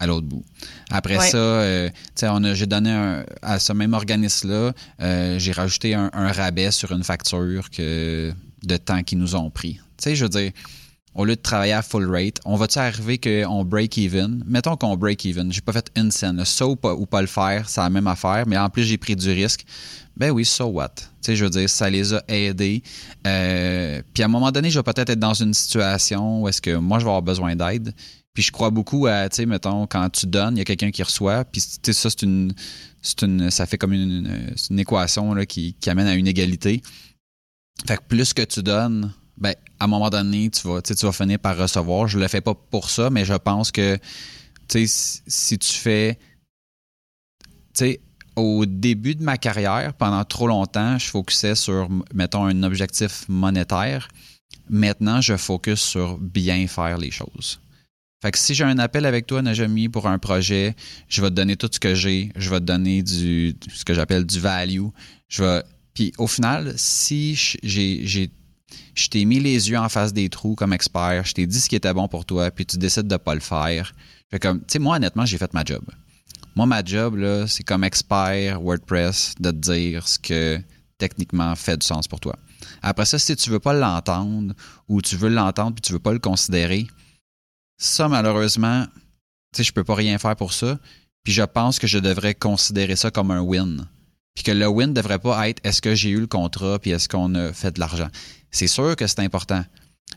à 0.00 0.06
l'autre 0.06 0.26
bout. 0.26 0.44
Après 0.90 1.20
ça, 1.20 1.36
euh, 1.36 1.90
j'ai 2.54 2.66
donné 2.66 2.90
un, 2.90 3.24
à 3.42 3.58
ce 3.58 3.72
même 3.72 3.92
organisme-là, 3.92 4.72
euh, 5.02 5.38
j'ai 5.38 5.52
rajouté 5.52 5.94
un, 5.94 6.10
rabais 6.32 6.70
sur 6.70 6.90
une 6.92 7.04
facture 7.04 7.70
que, 7.70 8.32
de 8.64 8.76
temps 8.78 9.02
qu'ils 9.02 9.18
nous 9.18 9.36
ont 9.36 9.50
pris. 9.50 9.74
Tu 9.74 10.04
sais, 10.04 10.16
je 10.16 10.24
veux 10.24 10.30
dire, 10.30 10.52
au 11.14 11.24
lieu 11.24 11.34
de 11.34 11.40
travailler 11.40 11.72
à 11.72 11.82
full 11.82 12.08
rate, 12.10 12.40
on 12.44 12.56
va-tu 12.56 12.78
arriver 12.78 13.18
qu'on 13.18 13.64
break 13.64 13.98
even? 13.98 14.44
Mettons 14.46 14.76
qu'on 14.76 14.96
break 14.96 15.24
even. 15.24 15.52
J'ai 15.52 15.60
pas 15.60 15.72
fait 15.72 15.90
une 15.96 16.10
scène. 16.10 16.42
Ou 16.60 16.76
pas, 16.76 16.94
ou 16.94 17.06
pas 17.06 17.20
le 17.20 17.26
faire, 17.26 17.68
c'est 17.68 17.80
la 17.80 17.90
même 17.90 18.06
affaire, 18.06 18.44
mais 18.46 18.56
en 18.56 18.68
plus 18.70 18.84
j'ai 18.84 18.98
pris 18.98 19.16
du 19.16 19.30
risque. 19.30 19.64
Ben 20.16 20.30
oui, 20.30 20.44
so 20.44 20.66
what? 20.66 20.88
Tu 20.90 21.04
sais, 21.22 21.36
je 21.36 21.44
veux 21.44 21.50
dire, 21.50 21.68
ça 21.68 21.88
les 21.88 22.12
a 22.12 22.22
aidés. 22.28 22.82
Euh, 23.26 24.02
puis 24.12 24.22
à 24.22 24.26
un 24.26 24.28
moment 24.28 24.52
donné, 24.52 24.70
je 24.70 24.78
vais 24.78 24.82
peut-être 24.82 25.10
être 25.10 25.18
dans 25.18 25.34
une 25.34 25.54
situation 25.54 26.42
où 26.42 26.48
est-ce 26.48 26.60
que 26.60 26.76
moi, 26.76 26.98
je 26.98 27.04
vais 27.04 27.10
avoir 27.10 27.22
besoin 27.22 27.56
d'aide. 27.56 27.94
Puis 28.34 28.42
je 28.42 28.52
crois 28.52 28.70
beaucoup 28.70 29.06
à, 29.06 29.28
tu 29.28 29.36
sais, 29.36 29.46
mettons, 29.46 29.86
quand 29.86 30.08
tu 30.10 30.26
donnes, 30.26 30.56
il 30.56 30.58
y 30.58 30.62
a 30.62 30.64
quelqu'un 30.64 30.90
qui 30.90 31.02
reçoit. 31.02 31.44
Puis 31.44 31.60
ça, 31.60 32.10
c'est 32.10 32.22
une, 32.22 32.52
une, 33.22 33.50
ça 33.50 33.66
fait 33.66 33.78
comme 33.78 33.92
une, 33.92 34.54
une 34.70 34.78
équation 34.78 35.34
là, 35.34 35.46
qui, 35.46 35.74
qui, 35.80 35.90
amène 35.90 36.06
à 36.06 36.14
une 36.14 36.28
égalité. 36.28 36.82
Fait 37.86 37.96
que 37.96 38.02
plus 38.06 38.32
que 38.34 38.42
tu 38.42 38.62
donnes, 38.62 39.12
ben, 39.40 39.54
à 39.78 39.84
un 39.84 39.86
moment 39.86 40.10
donné, 40.10 40.50
tu 40.50 40.68
vas, 40.68 40.82
tu 40.82 40.94
vas 40.94 41.12
finir 41.12 41.38
par 41.38 41.56
recevoir. 41.56 42.06
Je 42.06 42.18
le 42.18 42.28
fais 42.28 42.42
pas 42.42 42.54
pour 42.54 42.90
ça, 42.90 43.08
mais 43.10 43.24
je 43.24 43.34
pense 43.34 43.72
que, 43.72 43.98
si 44.68 45.58
tu 45.58 45.72
fais, 45.72 46.18
au 48.36 48.66
début 48.66 49.14
de 49.14 49.22
ma 49.22 49.38
carrière, 49.38 49.94
pendant 49.94 50.24
trop 50.24 50.46
longtemps, 50.46 50.98
je 50.98 51.06
focusais 51.06 51.54
sur, 51.54 51.88
mettons, 52.14 52.44
un 52.44 52.62
objectif 52.62 53.24
monétaire. 53.28 54.08
Maintenant, 54.68 55.20
je 55.20 55.36
focus 55.36 55.80
sur 55.80 56.18
bien 56.18 56.66
faire 56.66 56.98
les 56.98 57.10
choses. 57.10 57.60
Fait 58.22 58.30
que 58.30 58.38
si 58.38 58.54
j'ai 58.54 58.64
un 58.64 58.78
appel 58.78 59.06
avec 59.06 59.26
toi, 59.26 59.40
Najami, 59.40 59.88
pour 59.88 60.06
un 60.06 60.18
projet, 60.18 60.76
je 61.08 61.22
vais 61.22 61.30
te 61.30 61.34
donner 61.34 61.56
tout 61.56 61.70
ce 61.72 61.80
que 61.80 61.94
j'ai. 61.94 62.30
Je 62.36 62.50
vais 62.50 62.60
te 62.60 62.64
donner 62.64 63.02
du 63.02 63.56
ce 63.72 63.84
que 63.84 63.94
j'appelle 63.94 64.26
du 64.26 64.38
value. 64.38 64.88
Je 65.28 65.42
vais. 65.42 65.62
Puis 65.94 66.12
au 66.18 66.26
final, 66.26 66.74
si 66.76 67.34
j'ai 67.62 68.30
je 68.94 69.08
t'ai 69.08 69.24
mis 69.24 69.40
les 69.40 69.70
yeux 69.70 69.78
en 69.78 69.88
face 69.88 70.12
des 70.12 70.28
trous 70.28 70.54
comme 70.54 70.72
expert, 70.72 71.24
je 71.24 71.34
t'ai 71.34 71.46
dit 71.46 71.60
ce 71.60 71.68
qui 71.68 71.76
était 71.76 71.94
bon 71.94 72.08
pour 72.08 72.24
toi, 72.24 72.50
puis 72.50 72.66
tu 72.66 72.76
décides 72.76 73.06
de 73.06 73.16
pas 73.16 73.34
le 73.34 73.40
faire. 73.40 73.92
Comme, 74.40 74.62
moi, 74.78 74.96
honnêtement, 74.96 75.26
j'ai 75.26 75.38
fait 75.38 75.52
ma 75.54 75.64
job. 75.64 75.82
Moi, 76.54 76.66
ma 76.66 76.84
job, 76.84 77.16
là, 77.16 77.46
c'est 77.46 77.64
comme 77.64 77.84
expert 77.84 78.60
WordPress 78.60 79.34
de 79.40 79.50
te 79.50 79.56
dire 79.56 80.06
ce 80.06 80.18
que 80.18 80.60
techniquement 80.98 81.54
fait 81.56 81.76
du 81.78 81.86
sens 81.86 82.06
pour 82.06 82.20
toi. 82.20 82.36
Après 82.82 83.06
ça, 83.06 83.18
si 83.18 83.34
tu 83.36 83.50
veux 83.50 83.60
pas 83.60 83.72
l'entendre 83.72 84.54
ou 84.88 85.00
tu 85.00 85.16
veux 85.16 85.28
l'entendre 85.28 85.74
puis 85.74 85.82
tu 85.82 85.92
veux 85.92 85.98
pas 85.98 86.12
le 86.12 86.18
considérer, 86.18 86.86
ça, 87.78 88.08
malheureusement, 88.08 88.84
tu 89.52 89.58
sais, 89.58 89.64
je 89.64 89.72
peux 89.72 89.84
pas 89.84 89.94
rien 89.94 90.18
faire 90.18 90.36
pour 90.36 90.52
ça. 90.52 90.78
Puis 91.24 91.32
je 91.32 91.42
pense 91.42 91.78
que 91.78 91.86
je 91.86 91.98
devrais 91.98 92.34
considérer 92.34 92.96
ça 92.96 93.10
comme 93.10 93.30
un 93.30 93.40
win. 93.40 93.86
Puis 94.34 94.44
que 94.44 94.52
le 94.52 94.68
win 94.68 94.94
devrait 94.94 95.18
pas 95.18 95.48
être 95.48 95.60
est-ce 95.64 95.82
que 95.82 95.94
j'ai 95.94 96.10
eu 96.10 96.20
le 96.20 96.26
contrat 96.26 96.78
puis 96.78 96.92
est-ce 96.92 97.08
qu'on 97.08 97.34
a 97.34 97.52
fait 97.52 97.72
de 97.72 97.80
l'argent? 97.80 98.08
C'est 98.50 98.66
sûr 98.66 98.96
que 98.96 99.06
c'est 99.06 99.20
important. 99.20 99.64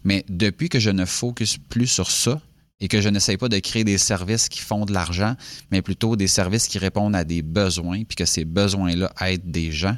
Mais 0.04 0.26
depuis 0.28 0.70
que 0.70 0.80
je 0.80 0.90
ne 0.90 1.06
focus 1.06 1.58
plus 1.58 1.88
sur 1.88 2.10
ça 2.10 2.42
et 2.80 2.88
que 2.88 3.02
je 3.02 3.10
n'essaie 3.10 3.38
pas 3.38 3.50
de 3.50 3.60
créer 3.60 3.84
des 3.84 3.98
services 3.98 4.50
qui 4.50 4.60
font 4.60 4.86
de 4.86 4.94
l'argent, 4.94 5.36
mais 5.72 5.82
plutôt 5.82 6.16
des 6.16 6.28
services 6.28 6.68
qui 6.68 6.80
répondent 6.80 7.16
à 7.16 7.24
des 7.24 7.42
besoins 7.42 8.04
puis 8.04 8.16
que 8.16 8.26
ces 8.26 8.46
besoins-là 8.46 9.14
aident 9.22 9.52
des 9.52 9.72
gens, 9.72 9.98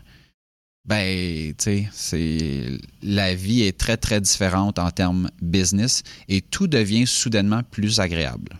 ben, 0.85 1.53
tu 1.57 1.63
sais, 1.63 1.89
c'est 1.91 2.77
la 3.01 3.33
vie 3.33 3.63
est 3.63 3.77
très 3.77 3.97
très 3.97 4.21
différente 4.21 4.77
en 4.77 4.91
termes 4.91 5.31
business 5.41 6.03
et 6.27 6.41
tout 6.41 6.67
devient 6.67 7.07
soudainement 7.07 7.63
plus 7.63 7.99
agréable. 7.99 8.59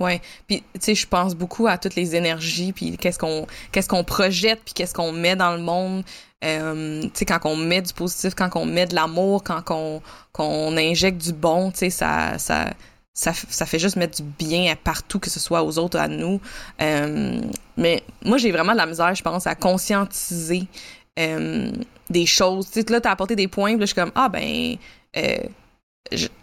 Ouais, 0.00 0.22
puis 0.46 0.62
tu 0.74 0.80
sais, 0.80 0.94
je 0.94 1.06
pense 1.06 1.34
beaucoup 1.34 1.66
à 1.66 1.76
toutes 1.76 1.94
les 1.94 2.16
énergies, 2.16 2.72
puis 2.72 2.96
qu'est-ce 2.96 3.18
qu'on 3.18 3.46
qu'est-ce 3.70 3.88
qu'on 3.88 4.02
projette, 4.02 4.60
puis 4.64 4.72
qu'est-ce 4.72 4.94
qu'on 4.94 5.12
met 5.12 5.36
dans 5.36 5.54
le 5.54 5.60
monde. 5.60 6.04
Euh, 6.42 7.02
tu 7.02 7.10
sais, 7.12 7.24
quand 7.26 7.40
on 7.44 7.54
met 7.54 7.82
du 7.82 7.92
positif, 7.92 8.34
quand 8.34 8.48
on 8.56 8.64
met 8.64 8.86
de 8.86 8.94
l'amour, 8.94 9.44
quand 9.44 9.62
on 9.70 10.00
qu'on 10.32 10.74
injecte 10.78 11.20
du 11.20 11.34
bon, 11.34 11.70
tu 11.70 11.80
sais, 11.80 11.90
ça 11.90 12.38
ça 12.38 12.70
ça, 13.12 13.32
ça 13.34 13.66
fait 13.66 13.78
juste 13.78 13.96
mettre 13.96 14.22
du 14.22 14.28
bien 14.38 14.72
à 14.72 14.76
partout, 14.76 15.18
que 15.18 15.28
ce 15.28 15.40
soit 15.40 15.62
aux 15.62 15.78
autres, 15.78 15.98
à 15.98 16.08
nous. 16.08 16.40
Euh, 16.80 17.40
mais 17.76 18.02
moi, 18.24 18.38
j'ai 18.38 18.50
vraiment 18.52 18.72
de 18.72 18.78
la 18.78 18.86
misère, 18.86 19.14
je 19.14 19.22
pense, 19.22 19.46
à 19.46 19.54
conscientiser 19.54 20.62
euh, 21.18 21.70
des 22.08 22.24
choses. 22.24 22.70
Tu 22.70 22.80
sais, 22.80 22.86
là, 22.90 23.00
t'as 23.00 23.10
apporté 23.10 23.36
des 23.36 23.48
points, 23.48 23.72
là, 23.72 23.80
je 23.80 23.86
suis 23.86 23.94
comme, 23.94 24.12
ah 24.14 24.30
ben, 24.30 24.76
euh, 25.16 25.36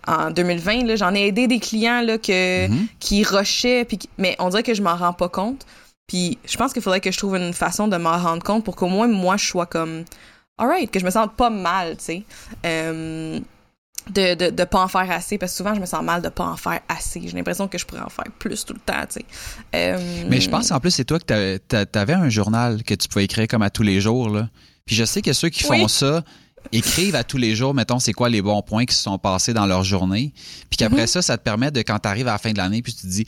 en 0.08 0.32
2020, 0.32 0.95
j'en 0.95 1.14
ai 1.14 1.28
aidé 1.28 1.47
des 1.47 1.60
clients 1.60 2.01
là, 2.01 2.18
que, 2.18 2.68
mm-hmm. 2.68 2.88
qui 2.99 3.24
rushaient, 3.24 3.86
puis, 3.86 3.99
mais 4.18 4.36
on 4.39 4.49
dirait 4.49 4.64
que 4.64 4.74
je 4.74 4.82
m'en 4.82 4.95
rends 4.95 5.14
pas 5.14 5.30
compte. 5.30 5.66
Puis 6.08 6.38
je 6.45 6.55
pense 6.58 6.72
qu'il 6.72 6.82
faudrait 6.82 7.01
que 7.01 7.12
je 7.12 7.18
trouve 7.18 7.36
une 7.36 7.53
façon 7.53 7.88
de 7.88 7.97
m'en 7.97 8.18
rendre 8.18 8.41
compte 8.41 8.64
pour 8.64 8.76
qu'au 8.76 8.88
moins 8.88 9.08
moi 9.08 9.36
je 9.36 9.45
sois 9.45 9.66
comme 9.66 10.05
alright, 10.58 10.89
que 10.89 10.99
je 10.99 11.05
me 11.05 11.12
sente 11.12 11.36
pas 11.36 11.49
mal, 11.49 11.97
tu 11.97 12.03
sais. 12.03 12.24
Euh, 12.66 13.39
de, 14.10 14.36
de, 14.36 14.49
de 14.49 14.64
pas 14.64 14.82
en 14.82 14.88
faire 14.88 15.12
assez 15.12 15.38
parce 15.38 15.51
que 15.51 15.58
souvent 15.58 15.76
je 15.76 15.82
me 15.82 15.86
sens 15.86 16.01
mal 16.01 16.22
de 16.22 16.30
pas 16.30 16.45
en 16.45 16.55
faire 16.55 16.80
assez 16.88 17.22
j'ai 17.26 17.36
l'impression 17.36 17.68
que 17.68 17.78
je 17.78 17.86
pourrais 17.86 18.03
en 18.03 18.10
faire 18.10 18.32
plus 18.39 18.64
tout 18.64 18.74
le 18.74 18.80
temps 18.80 19.05
tu 19.05 19.20
sais 19.20 19.26
euh, 19.76 20.24
mais 20.30 20.39
je 20.39 20.49
pense 20.49 20.72
en 20.72 20.80
plus 20.80 20.91
c'est 20.91 21.03
toi 21.03 21.20
que 21.20 21.58
t'avais 21.58 22.14
un 22.14 22.30
journal 22.30 22.84
que 22.84 22.93
tu 22.93 23.10
pouvais 23.10 23.26
écrire 23.26 23.49
comme 23.49 23.64
à 23.64 23.70
tous 23.70 23.84
les 23.84 23.99
jours 23.99 24.30
là 24.30 24.49
puis 24.86 24.95
je 24.95 25.03
sais 25.03 25.22
que 25.22 25.34
ceux 25.34 25.49
qui 25.49 25.64
font 25.64 25.89
ça 25.89 26.24
écrivent 26.72 27.15
à 27.15 27.24
tous 27.24 27.38
les 27.38 27.55
jours, 27.55 27.74
mettons, 27.74 27.99
c'est 27.99 28.13
quoi 28.13 28.30
les 28.30 28.41
bons 28.41 28.61
points 28.61 28.86
qui 28.86 28.95
se 28.95 29.01
sont 29.01 29.18
passés 29.18 29.53
dans 29.53 29.65
leur 29.65 29.84
journée. 29.84 30.34
Puis 30.70 30.78
qu'après 30.78 31.05
mm-hmm. 31.05 31.07
ça, 31.07 31.22
ça 31.22 31.38
te 31.38 31.43
permet 31.43 31.72
de, 31.72 31.82
quand 31.82 31.99
tu 31.99 32.07
arrives 32.07 32.28
à 32.28 32.34
la 32.34 32.38
fin 32.38 32.51
de 32.51 32.57
l'année, 32.57 32.82
puis 32.82 32.93
tu 32.93 33.01
te 33.01 33.07
dis, 33.07 33.26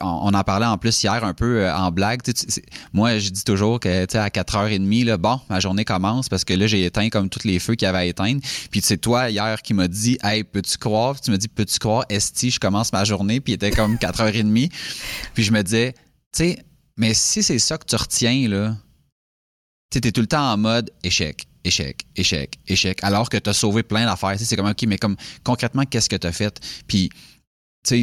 on, 0.00 0.34
en 0.34 0.42
parlait 0.44 0.66
en 0.66 0.78
plus 0.78 1.02
hier 1.02 1.24
un 1.24 1.34
peu 1.34 1.60
euh, 1.60 1.74
en 1.74 1.90
blague. 1.90 2.20
moi, 2.92 3.18
je 3.18 3.30
dis 3.30 3.44
toujours 3.44 3.80
que 3.80 4.16
à 4.16 4.28
4h30, 4.28 5.04
là, 5.04 5.16
bon, 5.16 5.40
ma 5.48 5.60
journée 5.60 5.84
commence 5.84 6.28
parce 6.28 6.44
que 6.44 6.54
là, 6.54 6.66
j'ai 6.66 6.84
éteint 6.84 7.08
comme 7.08 7.28
tous 7.28 7.44
les 7.44 7.58
feux 7.58 7.74
qu'il 7.74 7.86
y 7.86 7.88
avait 7.88 7.98
à 7.98 8.04
éteindre. 8.04 8.40
Puis 8.70 8.80
c'est 8.82 8.98
toi 8.98 9.30
hier 9.30 9.62
qui 9.62 9.74
m'a 9.74 9.88
dit 9.88 10.18
Hey, 10.22 10.44
peux-tu 10.44 10.78
croire? 10.78 11.20
tu 11.20 11.30
me 11.30 11.36
dis 11.36 11.48
Peux-tu 11.48 11.78
croire, 11.78 12.04
Esti, 12.08 12.50
je 12.50 12.60
commence 12.60 12.92
ma 12.92 13.04
journée, 13.04 13.40
puis 13.40 13.52
il 13.52 13.56
était 13.56 13.70
comme 13.70 13.96
4h30. 13.96 14.70
puis 15.34 15.42
je 15.44 15.52
me 15.52 15.62
disais, 15.62 15.92
tu 16.32 16.44
sais, 16.44 16.64
mais 16.96 17.14
si 17.14 17.42
c'est 17.42 17.58
ça 17.58 17.78
que 17.78 17.84
tu 17.84 17.96
retiens, 17.96 18.48
là, 18.48 18.76
tu 19.90 19.98
es 19.98 20.12
tout 20.12 20.20
le 20.20 20.26
temps 20.26 20.52
en 20.52 20.56
mode 20.56 20.90
échec, 21.02 21.46
échec, 21.64 22.06
échec, 22.16 22.58
échec, 22.66 23.02
alors 23.02 23.28
que 23.28 23.36
tu 23.36 23.50
as 23.50 23.54
sauvé 23.54 23.82
plein 23.82 24.06
d'affaires. 24.06 24.34
C'est 24.38 24.56
comme, 24.56 24.68
OK, 24.68 24.82
mais 24.86 24.98
comme 24.98 25.16
concrètement, 25.44 25.84
qu'est-ce 25.84 26.08
que 26.08 26.16
tu 26.16 26.26
as 26.26 26.32
fait? 26.32 26.60
Puis 26.86 27.10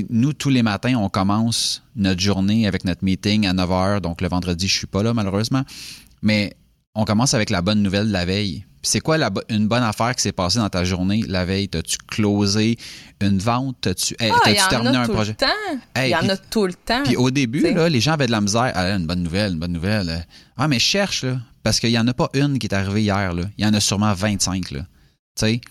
nous, 0.10 0.34
tous 0.34 0.50
les 0.50 0.64
matins, 0.64 0.96
on 0.96 1.10
commence 1.10 1.84
notre 1.96 2.22
journée 2.22 2.68
avec 2.68 2.86
notre 2.86 3.04
meeting 3.04 3.46
à 3.46 3.54
9 3.54 3.70
h. 3.70 4.00
Donc, 4.02 4.22
le 4.22 4.28
vendredi, 4.28 4.68
je 4.68 4.78
suis 4.78 4.88
pas 4.88 5.04
là, 5.04 5.14
malheureusement. 5.14 5.64
Mais 6.22 6.56
on 6.96 7.06
commence 7.06 7.34
avec 7.34 7.50
la 7.50 7.62
bonne 7.62 7.82
nouvelle 7.82 8.08
de 8.08 8.14
la 8.14 8.26
veille. 8.26 8.66
C'est 8.82 9.00
quoi 9.00 9.18
la, 9.18 9.32
une 9.50 9.68
bonne 9.68 9.84
affaire 9.84 10.16
qui 10.16 10.22
s'est 10.22 10.32
passée 10.32 10.60
dans 10.60 10.70
ta 10.70 10.84
journée 10.84 11.24
la 11.28 11.44
veille? 11.44 11.68
T'as-tu 11.68 11.98
closé 12.08 12.78
une 13.20 13.40
vente? 13.40 13.78
T'as-tu 13.82 14.16
ah, 14.20 14.30
terminé 14.70 14.96
un 14.98 15.08
projet? 15.08 15.36
il 15.98 16.10
y 16.10 16.16
en 16.16 16.30
a 16.30 16.38
tout 16.38 16.68
le 16.68 16.74
temps. 16.74 17.04
Puis 17.04 17.16
au 17.16 17.32
début, 17.32 17.62
là, 17.62 17.90
les 17.90 18.00
gens 18.00 18.14
avaient 18.14 18.28
de 18.28 18.32
la 18.32 18.42
misère. 18.42 18.72
Ah, 18.76 18.92
une 18.92 19.08
bonne 19.08 19.24
nouvelle, 19.24 19.54
une 19.54 19.60
bonne 19.60 19.74
nouvelle. 19.74 20.26
Ah, 20.56 20.68
mais 20.68 20.80
cherche, 20.80 21.24
là, 21.24 21.40
parce 21.66 21.80
qu'il 21.80 21.90
n'y 21.90 21.98
en 21.98 22.08
a 22.08 22.14
pas 22.14 22.30
une 22.36 22.60
qui 22.60 22.68
est 22.68 22.76
arrivée 22.76 23.02
hier. 23.02 23.34
Là. 23.34 23.46
Il 23.58 23.66
y 23.66 23.68
en 23.68 23.74
a 23.74 23.80
sûrement 23.80 24.14
25. 24.14 24.70
Là. 24.70 24.82
Tu 24.82 24.88
sais? 25.36 25.62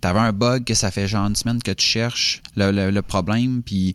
t'avais 0.00 0.18
un 0.18 0.32
bug 0.32 0.64
que 0.64 0.72
ça 0.72 0.90
fait 0.90 1.06
genre 1.06 1.26
une 1.26 1.36
semaine 1.36 1.62
que 1.62 1.70
tu 1.72 1.86
cherches 1.86 2.42
le, 2.56 3.00
problème, 3.02 3.62
puis 3.62 3.94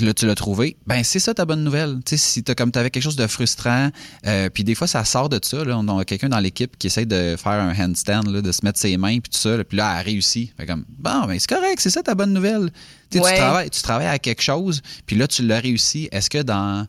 là, 0.00 0.12
tu 0.12 0.26
l'as 0.26 0.34
trouvé, 0.34 0.76
ben 0.84 1.04
c'est 1.04 1.20
ça 1.20 1.32
ta 1.32 1.44
bonne 1.44 1.62
nouvelle. 1.62 2.00
Tu 2.04 2.10
sais, 2.10 2.16
si 2.16 2.42
t'as 2.42 2.56
comme 2.56 2.72
t'avais 2.72 2.90
quelque 2.90 3.04
chose 3.04 3.16
de 3.16 3.26
frustrant, 3.28 3.90
euh, 4.26 4.50
puis 4.50 4.64
des 4.64 4.74
fois 4.74 4.88
ça 4.88 5.04
sort 5.04 5.28
de 5.28 5.38
ça. 5.40 5.64
Là, 5.64 5.78
on 5.78 5.96
a 5.96 6.04
quelqu'un 6.04 6.28
dans 6.28 6.40
l'équipe 6.40 6.76
qui 6.76 6.88
essaie 6.88 7.06
de 7.06 7.36
faire 7.38 7.52
un 7.52 7.72
handstand, 7.78 8.24
là, 8.28 8.42
de 8.42 8.52
se 8.52 8.64
mettre 8.64 8.80
ses 8.80 8.96
mains 8.96 9.20
puis 9.20 9.30
tout 9.30 9.38
ça, 9.38 9.62
puis 9.64 9.78
là 9.78 9.92
elle 9.92 10.00
a 10.00 10.02
réussi. 10.02 10.52
Fait 10.56 10.66
comme 10.66 10.84
bon, 10.88 11.24
ben 11.26 11.38
c'est 11.38 11.48
correct, 11.48 11.78
c'est 11.78 11.90
ça 11.90 12.02
ta 12.02 12.16
bonne 12.16 12.32
nouvelle. 12.32 12.70
Tu, 13.10 13.20
travailles, 13.20 13.70
tu 13.70 13.80
travailles 13.80 14.08
à 14.08 14.18
quelque 14.18 14.42
chose, 14.42 14.82
puis 15.06 15.14
là 15.14 15.28
tu 15.28 15.46
l'as 15.46 15.60
réussi. 15.60 16.08
Est-ce 16.10 16.28
que 16.28 16.42
dans 16.42 16.84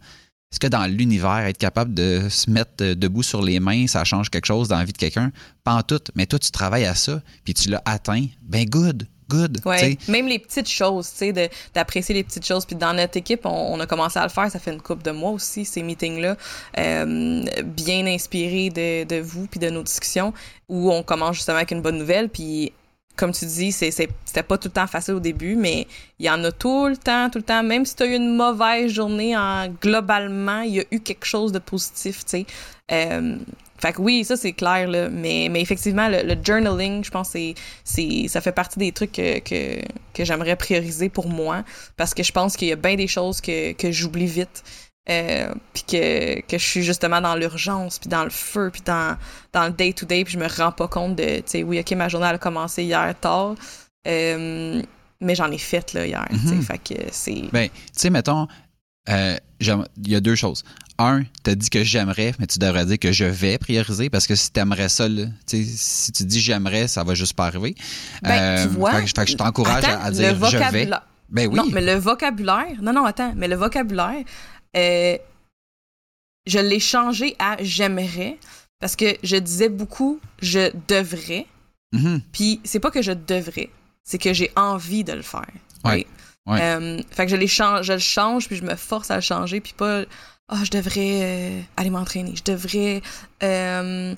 est-ce 0.52 0.60
que 0.60 0.68
dans 0.68 0.86
l'univers, 0.88 1.46
être 1.46 1.60
capable 1.60 1.94
de 1.94 2.28
se 2.28 2.50
mettre 2.50 2.84
debout 2.96 3.22
sur 3.22 3.44
les 3.44 3.60
mains, 3.60 3.86
ça 3.86 4.04
change 4.04 4.32
quelque 4.32 4.48
chose 4.48 4.68
dans 4.68 4.80
la 4.80 4.86
vie 4.86 4.94
de 4.94 4.98
quelqu'un? 4.98 5.32
Pas 5.64 5.74
en 5.74 5.84
tout. 5.84 6.02
Mais 6.16 6.26
toi, 6.26 6.40
tu 6.40 6.50
travailles 6.50 6.86
à 6.86 6.96
ça, 6.96 7.22
puis 7.44 7.54
tu 7.54 7.70
l'as 7.70 7.84
atteint. 7.86 8.26
Ben 8.42 8.66
good, 8.66 9.06
good. 9.30 9.62
Ouais. 9.64 9.96
Même 10.08 10.28
les 10.28 10.40
petites 10.40 10.68
choses, 10.68 11.12
tu 11.12 11.32
sais, 11.32 11.52
d'apprécier 11.76 12.16
les 12.16 12.24
petites 12.24 12.48
choses. 12.48 12.66
Puis 12.66 12.76
dans 12.76 12.94
notre 12.96 13.16
équipe, 13.18 13.46
on, 13.46 13.80
a 13.80 13.86
commencé 13.86 14.18
à 14.18 14.24
le 14.24 14.30
faire. 14.30 14.50
Ça 14.50 14.58
fait 14.58 14.74
une 14.74 14.82
couple 14.82 15.04
de 15.04 15.12
mois 15.12 15.30
aussi, 15.30 15.66
ces 15.66 15.84
meetings-là, 15.84 16.36
euh, 16.80 17.46
bien 17.64 18.08
inspirés 18.08 18.72
de, 18.72 19.04
de 19.04 19.22
vous 19.22 19.46
puis 19.46 19.60
de 19.60 19.70
nos 19.70 19.84
discussions, 19.84 20.34
où 20.68 20.92
on 20.92 21.04
commence 21.04 21.36
justement 21.36 21.58
avec 21.58 21.70
une 21.70 21.84
bonne 21.84 22.00
nouvelle, 22.00 22.28
puis 22.28 22.74
comme 23.20 23.34
tu 23.34 23.46
dis, 23.46 23.74
c'était 23.74 24.44
pas 24.44 24.58
tout 24.58 24.70
le 24.70 24.74
temps 24.74 24.88
facile 24.88 25.16
au 25.16 25.20
début, 25.20 25.58
mais 25.58 25.88
il 26.20 26.26
y 26.26 26.30
en 26.30 26.42
a 26.46 26.54
tout 26.54 26.88
le 26.88 26.96
temps, 26.96 27.30
tout 27.30 27.40
le 27.40 27.44
temps. 27.44 27.62
Même 27.64 27.86
si 27.86 27.94
tu 27.94 28.04
as 28.04 28.06
eu 28.06 28.16
une 28.16 28.34
mauvaise 28.34 28.94
journée, 28.94 29.36
en, 29.36 29.68
globalement, 29.68 30.62
il 30.62 30.76
y 30.76 30.80
a 30.80 30.86
eu 30.90 31.02
quelque 31.02 31.26
chose 31.26 31.52
de 31.52 31.60
positif, 31.60 32.24
tu 32.24 32.30
sais. 32.30 32.46
Euh, 32.94 33.36
fait 33.78 33.94
que 33.94 34.02
oui, 34.02 34.24
ça 34.24 34.38
c'est 34.38 34.54
clair, 34.54 34.88
là. 34.88 35.10
Mais, 35.10 35.50
mais 35.52 35.60
effectivement, 35.60 36.08
le, 36.08 36.36
journaling, 36.42 37.04
je 37.04 37.12
pense 37.12 37.32
que 37.32 37.54
c'est, 37.84 38.28
ça 38.30 38.40
fait 38.40 38.54
partie 38.54 38.80
des 38.80 38.94
trucs 38.94 39.12
que, 39.12 39.40
que, 39.40 39.82
que 40.14 40.24
j'aimerais 40.24 40.56
prioriser 40.56 41.10
pour 41.10 41.28
moi. 41.28 41.66
Parce 41.98 42.14
que 42.14 42.24
je 42.24 42.32
pense 42.32 42.56
qu'il 42.56 42.70
y 42.70 42.72
a 42.72 42.78
bien 42.78 42.96
des 42.96 43.08
choses 43.08 43.42
que, 43.42 43.74
que 43.74 43.92
j'oublie 43.92 44.28
vite. 44.28 44.64
Euh, 45.10 45.52
puis 45.74 45.84
que, 45.84 46.42
que 46.42 46.58
je 46.60 46.64
suis 46.64 46.84
justement 46.84 47.20
dans 47.20 47.36
l'urgence, 47.36 47.98
puis 47.98 48.10
dans 48.10 48.24
le 48.24 48.30
feu, 48.30 48.70
puis 48.72 48.84
dans, 48.86 49.18
dans 49.54 49.66
le 49.66 49.72
day-to-day, 49.72 50.24
puis 50.24 50.34
je 50.34 50.40
me 50.40 50.48
rends 50.48 50.72
pas 50.72 50.88
compte 50.88 51.16
de, 51.16 51.38
tu 51.38 51.44
sais, 51.46 51.64
oui, 51.64 51.80
OK, 51.80 51.92
ma 51.94 52.10
journée 52.10 52.28
a 52.28 52.38
commencé 52.38 52.84
hier 52.84 53.16
tard, 53.20 53.56
euh, 54.08 54.82
mais 55.20 55.36
j'en 55.36 55.52
ai 55.52 55.58
fait, 55.58 55.94
là, 55.94 56.06
hier, 56.06 56.28
tu 56.30 56.48
sais, 56.48 56.56
mhm. 56.56 56.62
fait 56.62 56.78
que 56.78 57.02
c'est... 57.12 57.46
Ben, 57.52 57.70
tu 57.70 57.76
sais, 57.94 58.10
mettons, 58.12 58.48
euh, 59.10 59.36
il 59.60 60.08
y 60.08 60.16
a 60.16 60.20
deux 60.20 60.36
choses. 60.36 60.64
Un, 61.00 61.24
tu 61.44 61.52
as 61.52 61.56
dit 61.56 61.70
que 61.70 61.84
j'aimerais, 61.84 62.34
mais 62.38 62.46
tu 62.46 62.60
devrais 62.60 62.86
dire 62.86 63.00
que 63.00 63.12
je 63.12 63.26
vais 63.26 63.58
prioriser 63.58 64.10
parce 64.10 64.28
que 64.28 64.36
si 64.36 64.52
tu 64.52 64.60
aimerais 64.60 64.90
ça, 64.90 65.08
là, 65.08 65.24
si 65.48 66.12
tu 66.12 66.24
dis 66.26 66.42
j'aimerais, 66.42 66.88
ça 66.88 67.04
va 67.04 67.16
juste 67.16 67.34
pas 67.34 67.46
arriver. 67.46 67.74
Ben, 68.22 68.68
tu 68.68 68.76
vois, 68.76 68.92
fait, 68.92 69.26
que 69.26 69.32
je 69.32 69.38
t'encourage 69.38 69.86
à, 69.86 70.12
dire 70.12 70.36
je 70.46 70.58
vais. 70.58 70.90
Ben 71.30 71.48
oui. 71.48 71.56
Non, 71.56 71.68
mais 71.72 71.82
le 71.82 71.94
vocabulaire, 71.94 72.82
non, 72.82 72.92
non, 72.92 73.06
attends, 73.06 73.34
mais 73.36 73.48
le 73.48 73.56
vocabulaire, 73.56 74.24
euh, 74.76 75.18
je 76.46 76.60
l'ai 76.60 76.80
changé 76.80 77.36
à 77.40 77.58
j'aimerais 77.62 78.38
parce 78.80 78.96
que 78.96 79.18
je 79.24 79.38
disais 79.38 79.70
beaucoup 79.70 80.20
je 80.42 80.72
devrais. 80.88 81.46
Mm-hmm. 81.94 82.22
Puis 82.32 82.62
c'est 82.64 82.80
pas 82.80 82.92
que 82.92 83.02
je 83.02 83.12
devrais, 83.12 83.70
c'est 84.04 84.18
que 84.18 84.34
j'ai 84.34 84.52
envie 84.56 85.04
de 85.04 85.14
le 85.14 85.22
faire. 85.22 85.48
Ouais. 85.84 86.06
Euh, 86.48 87.02
fait 87.12 87.26
que 87.26 87.32
je, 87.32 87.36
les 87.36 87.48
change, 87.48 87.86
je 87.86 87.94
le 87.94 88.00
change, 88.00 88.48
puis 88.48 88.56
je 88.56 88.64
me 88.64 88.76
force 88.76 89.12
à 89.12 89.16
le 89.16 89.22
changer, 89.22 89.62
puis 89.62 89.74
pas 89.78 90.02
oh, 90.52 90.56
je 90.64 90.72
devrais 90.72 91.20
euh, 91.22 91.62
aller 91.78 91.92
m'entraîner, 91.92 92.36
je 92.36 92.44
devrais 92.44 93.02
me 93.42 94.16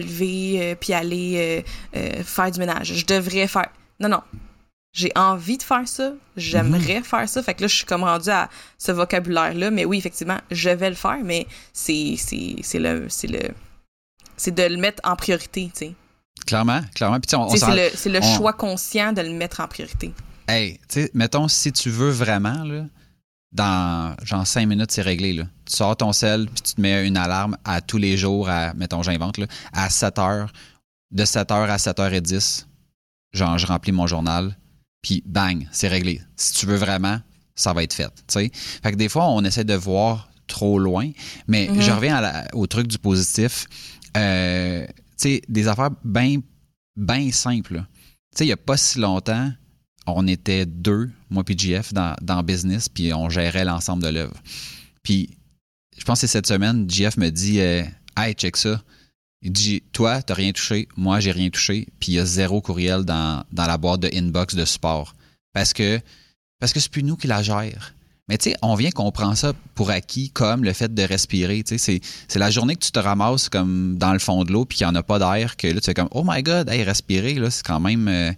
lever, 0.00 0.76
puis 0.80 0.94
aller 0.94 1.64
faire 1.92 2.50
du 2.50 2.58
ménage, 2.58 2.94
je 2.94 3.04
devrais 3.04 3.46
faire. 3.48 3.68
Non, 4.00 4.08
non, 4.08 4.22
j'ai 4.92 5.10
envie 5.16 5.56
de 5.56 5.62
faire 5.62 5.88
ça, 5.88 6.12
j'aimerais 6.36 7.02
faire 7.02 7.28
ça. 7.28 7.42
Fait 7.42 7.54
que 7.54 7.62
là, 7.62 7.66
je 7.66 7.76
suis 7.76 7.86
comme 7.86 8.04
rendu 8.04 8.28
à 8.28 8.48
ce 8.78 8.92
vocabulaire-là. 8.92 9.70
Mais 9.70 9.84
oui, 9.84 9.98
effectivement, 9.98 10.38
je 10.50 10.70
vais 10.70 10.90
le 10.90 10.96
faire, 10.96 11.18
mais 11.24 11.46
c'est, 11.72 12.16
c'est, 12.18 12.78
le, 12.78 13.06
c'est 13.08 13.28
le, 13.28 13.50
c'est 14.36 14.54
de 14.54 14.62
le 14.62 14.76
mettre 14.76 15.00
en 15.04 15.16
priorité, 15.16 15.70
tu 15.72 15.86
sais. 15.86 15.94
Clairement, 16.46 16.80
clairement. 16.94 17.20
Puis, 17.20 17.36
on, 17.36 17.48
c'est 17.48 17.74
le, 17.74 17.90
c'est 17.94 18.10
le 18.10 18.20
choix 18.20 18.52
conscient 18.52 19.12
de 19.12 19.22
le 19.22 19.30
mettre 19.30 19.60
en 19.60 19.68
priorité. 19.68 20.12
Hey, 20.48 20.78
tu 20.88 21.02
sais, 21.02 21.10
mettons, 21.14 21.48
si 21.48 21.72
tu 21.72 21.88
veux 21.88 22.10
vraiment, 22.10 22.64
là, 22.64 22.84
dans 23.52 24.16
genre 24.24 24.46
cinq 24.46 24.66
minutes, 24.66 24.90
c'est 24.90 25.02
réglé. 25.02 25.32
Là. 25.34 25.44
Tu 25.64 25.76
sors 25.76 25.96
ton 25.96 26.12
sel, 26.12 26.46
puis 26.46 26.62
tu 26.62 26.74
te 26.74 26.80
mets 26.80 27.06
une 27.06 27.16
alarme 27.16 27.56
à 27.64 27.80
tous 27.80 27.98
les 27.98 28.16
jours, 28.16 28.48
à, 28.48 28.74
mettons, 28.74 29.02
j'invente, 29.02 29.38
là, 29.38 29.46
à 29.72 29.88
7 29.88 30.18
heures, 30.18 30.52
de 31.12 31.24
7 31.24 31.50
heures 31.52 31.70
à 31.70 31.76
7h10. 31.76 32.66
Genre, 33.32 33.58
je 33.58 33.66
remplis 33.66 33.92
mon 33.92 34.06
journal 34.06 34.56
puis 35.02 35.22
bang, 35.26 35.68
c'est 35.72 35.88
réglé. 35.88 36.22
Si 36.36 36.54
tu 36.54 36.66
veux 36.66 36.76
vraiment, 36.76 37.20
ça 37.54 37.72
va 37.72 37.82
être 37.82 37.92
fait. 37.92 38.12
Fait 38.28 38.92
que 38.92 38.96
des 38.96 39.08
fois, 39.08 39.28
on 39.28 39.44
essaie 39.44 39.64
de 39.64 39.74
voir 39.74 40.30
trop 40.46 40.78
loin, 40.78 41.10
mais 41.48 41.66
je 41.66 41.90
mhm. 41.90 41.96
reviens 41.96 42.44
au 42.52 42.66
truc 42.66 42.86
du 42.86 42.98
positif. 42.98 43.66
Euh, 44.16 44.86
des 45.48 45.68
affaires 45.68 45.90
bien 46.04 46.38
ben 46.96 47.30
simples. 47.32 47.84
Il 48.40 48.46
n'y 48.46 48.52
a 48.52 48.56
pas 48.56 48.76
si 48.76 48.98
longtemps, 48.98 49.52
on 50.06 50.26
était 50.26 50.66
deux, 50.66 51.10
moi 51.30 51.44
puis 51.44 51.56
JF, 51.56 51.92
dans, 51.92 52.16
dans 52.22 52.42
business, 52.42 52.88
puis 52.88 53.12
on 53.14 53.28
gérait 53.28 53.64
l'ensemble 53.64 54.02
de 54.02 54.08
l'œuvre. 54.08 54.36
Puis, 55.02 55.30
je 55.96 56.04
pense 56.04 56.20
que 56.20 56.26
cette 56.26 56.46
semaine, 56.46 56.88
JF 56.88 57.16
me 57.18 57.30
dit 57.30 57.60
euh, 57.60 57.84
Hey, 58.16 58.34
check 58.34 58.56
ça. 58.56 58.82
Il 59.42 59.52
dit 59.52 59.82
Toi, 59.92 60.22
t'as 60.22 60.34
rien 60.34 60.52
touché, 60.52 60.88
moi, 60.96 61.20
j'ai 61.20 61.32
rien 61.32 61.50
touché, 61.50 61.88
puis 62.00 62.12
il 62.12 62.14
y 62.14 62.18
a 62.18 62.24
zéro 62.24 62.60
courriel 62.60 63.04
dans, 63.04 63.44
dans 63.52 63.66
la 63.66 63.78
boîte 63.78 64.00
de 64.00 64.10
inbox 64.14 64.54
de 64.54 64.64
support. 64.64 65.14
Parce 65.52 65.72
que 65.72 66.00
parce 66.60 66.72
que 66.72 66.78
c'est 66.78 66.92
plus 66.92 67.02
nous 67.02 67.16
qui 67.16 67.26
la 67.26 67.42
gère. 67.42 67.92
Mais 68.28 68.38
tu 68.38 68.50
sais, 68.50 68.56
on 68.62 68.76
vient 68.76 68.92
qu'on 68.92 69.10
prend 69.10 69.34
ça 69.34 69.52
pour 69.74 69.90
acquis 69.90 70.30
comme 70.30 70.62
le 70.62 70.72
fait 70.72 70.94
de 70.94 71.02
respirer. 71.02 71.64
Tu 71.64 71.76
sais, 71.76 72.00
c'est 72.28 72.38
la 72.38 72.50
journée 72.50 72.76
que 72.76 72.84
tu 72.84 72.92
te 72.92 72.98
ramasses 73.00 73.48
comme 73.48 73.98
dans 73.98 74.12
le 74.12 74.20
fond 74.20 74.44
de 74.44 74.52
l'eau 74.52 74.64
puis 74.64 74.78
qu'il 74.78 74.86
n'y 74.86 74.92
en 74.92 74.94
a 74.94 75.02
pas 75.02 75.18
d'air 75.18 75.56
que 75.56 75.66
là, 75.66 75.80
tu 75.80 75.90
es 75.90 75.94
comme 75.94 76.08
Oh 76.12 76.22
my 76.24 76.42
God, 76.42 76.68
hey, 76.68 76.84
respirer, 76.84 77.34
là, 77.34 77.50
c'est 77.50 77.66
quand 77.66 77.80
même 77.80 78.06
euh, 78.06 78.32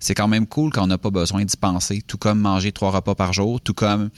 c'est 0.00 0.14
quand 0.14 0.26
même 0.26 0.46
cool 0.46 0.72
quand 0.72 0.84
on 0.84 0.86
n'a 0.86 0.98
pas 0.98 1.10
besoin 1.10 1.44
d'y 1.44 1.56
penser. 1.56 2.02
Tout 2.06 2.16
comme 2.16 2.40
manger 2.40 2.72
trois 2.72 2.90
repas 2.90 3.14
par 3.14 3.34
jour, 3.34 3.60
tout 3.60 3.74
comme 3.74 4.08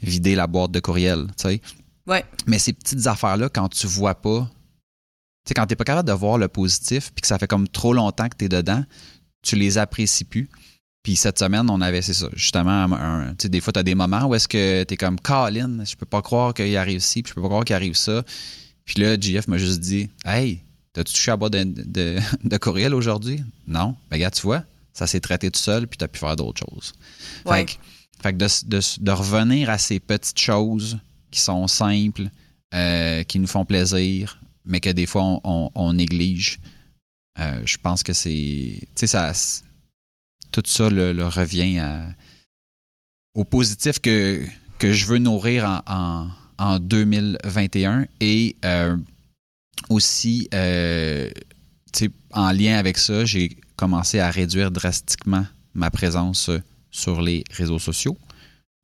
vider 0.00 0.36
la 0.36 0.46
boîte 0.46 0.70
de 0.70 0.80
courriel. 0.80 1.26
Tu 1.36 1.48
sais. 1.48 1.60
Ouais. 2.06 2.24
Mais 2.46 2.60
ces 2.60 2.72
petites 2.72 3.06
affaires-là, 3.06 3.48
quand 3.48 3.68
tu 3.68 3.86
vois 3.88 4.14
pas, 4.14 4.48
sais, 5.48 5.54
quand 5.54 5.66
tu 5.66 5.72
n'es 5.72 5.76
pas 5.76 5.84
capable 5.84 6.08
de 6.08 6.12
voir 6.12 6.38
le 6.38 6.48
positif 6.48 7.10
puis 7.14 7.22
que 7.22 7.26
ça 7.26 7.38
fait 7.38 7.46
comme 7.46 7.68
trop 7.68 7.92
longtemps 7.92 8.28
que 8.28 8.36
tu 8.36 8.44
es 8.44 8.48
dedans, 8.48 8.84
tu 9.42 9.56
les 9.56 9.78
apprécies 9.78 10.24
plus. 10.24 10.48
Puis 11.02 11.16
cette 11.16 11.38
semaine, 11.38 11.70
on 11.70 11.80
avait, 11.80 12.02
c'est 12.02 12.14
ça, 12.14 12.28
justement, 12.34 12.92
un, 12.92 13.30
tu 13.30 13.44
sais, 13.44 13.48
des 13.48 13.60
fois, 13.60 13.72
tu 13.72 13.78
as 13.78 13.82
des 13.82 13.94
moments 13.94 14.26
où 14.26 14.34
est-ce 14.34 14.48
que 14.48 14.84
tu 14.84 14.94
es 14.94 14.96
comme, 14.96 15.18
Colin, 15.18 15.84
je 15.84 15.96
peux 15.96 16.06
pas 16.06 16.22
croire 16.22 16.52
qu'il 16.52 16.76
arrive 16.76 17.00
ci, 17.00 17.22
puis 17.22 17.30
je 17.30 17.34
peux 17.34 17.42
pas 17.42 17.48
croire 17.48 17.64
qu'il 17.64 17.76
arrive 17.76 17.94
ça. 17.94 18.22
Puis 18.84 19.00
là, 19.00 19.18
GF 19.18 19.48
m'a 19.48 19.58
juste 19.58 19.80
dit, 19.80 20.10
Hey, 20.24 20.62
t'as-tu 20.92 21.14
touché 21.14 21.30
à 21.30 21.36
boire 21.36 21.50
de, 21.50 21.64
de, 21.64 22.56
courriel 22.58 22.94
aujourd'hui? 22.94 23.42
Non. 23.66 23.96
Ben, 24.10 24.16
regarde, 24.16 24.34
tu 24.34 24.42
vois, 24.42 24.64
ça 24.92 25.06
s'est 25.06 25.20
traité 25.20 25.50
tout 25.50 25.60
seul, 25.60 25.86
puis 25.86 25.96
tu 25.96 26.04
as 26.04 26.08
pu 26.08 26.18
faire 26.18 26.36
d'autres 26.36 26.60
choses. 26.68 26.92
Ouais. 27.46 27.64
Fait 28.20 28.32
que, 28.32 28.38
de, 28.38 28.80
de, 29.00 29.10
revenir 29.12 29.70
à 29.70 29.78
ces 29.78 30.00
petites 30.00 30.40
choses 30.40 30.98
qui 31.30 31.40
sont 31.40 31.68
simples, 31.68 32.28
euh, 32.74 33.22
qui 33.22 33.38
nous 33.38 33.46
font 33.46 33.64
plaisir, 33.64 34.37
mais 34.68 34.80
que 34.80 34.90
des 34.90 35.06
fois, 35.06 35.40
on, 35.42 35.92
néglige. 35.92 36.60
Euh, 37.40 37.60
je 37.64 37.78
pense 37.78 38.02
que 38.02 38.12
c'est. 38.12 38.30
Tu 38.30 38.88
sais, 38.94 39.06
ça 39.08 39.32
tout 40.52 40.62
ça 40.64 40.88
le, 40.88 41.26
revient 41.26 41.82
au 43.34 43.44
positif 43.44 43.98
que, 43.98 44.42
que 44.78 44.92
je 44.92 45.06
veux 45.06 45.18
nourrir 45.18 45.82
en, 45.86 46.28
en, 46.58 46.78
2021 46.78 48.06
et 48.20 48.56
euh, 48.64 48.96
aussi 49.90 50.48
euh, 50.54 51.30
en 52.32 52.50
lien 52.52 52.78
avec 52.78 52.96
ça, 52.96 53.24
j'ai 53.24 53.58
commencé 53.76 54.20
à 54.20 54.30
réduire 54.30 54.70
drastiquement 54.70 55.46
ma 55.74 55.90
présence 55.90 56.50
sur 56.90 57.20
les 57.20 57.44
réseaux 57.50 57.78
sociaux. 57.78 58.16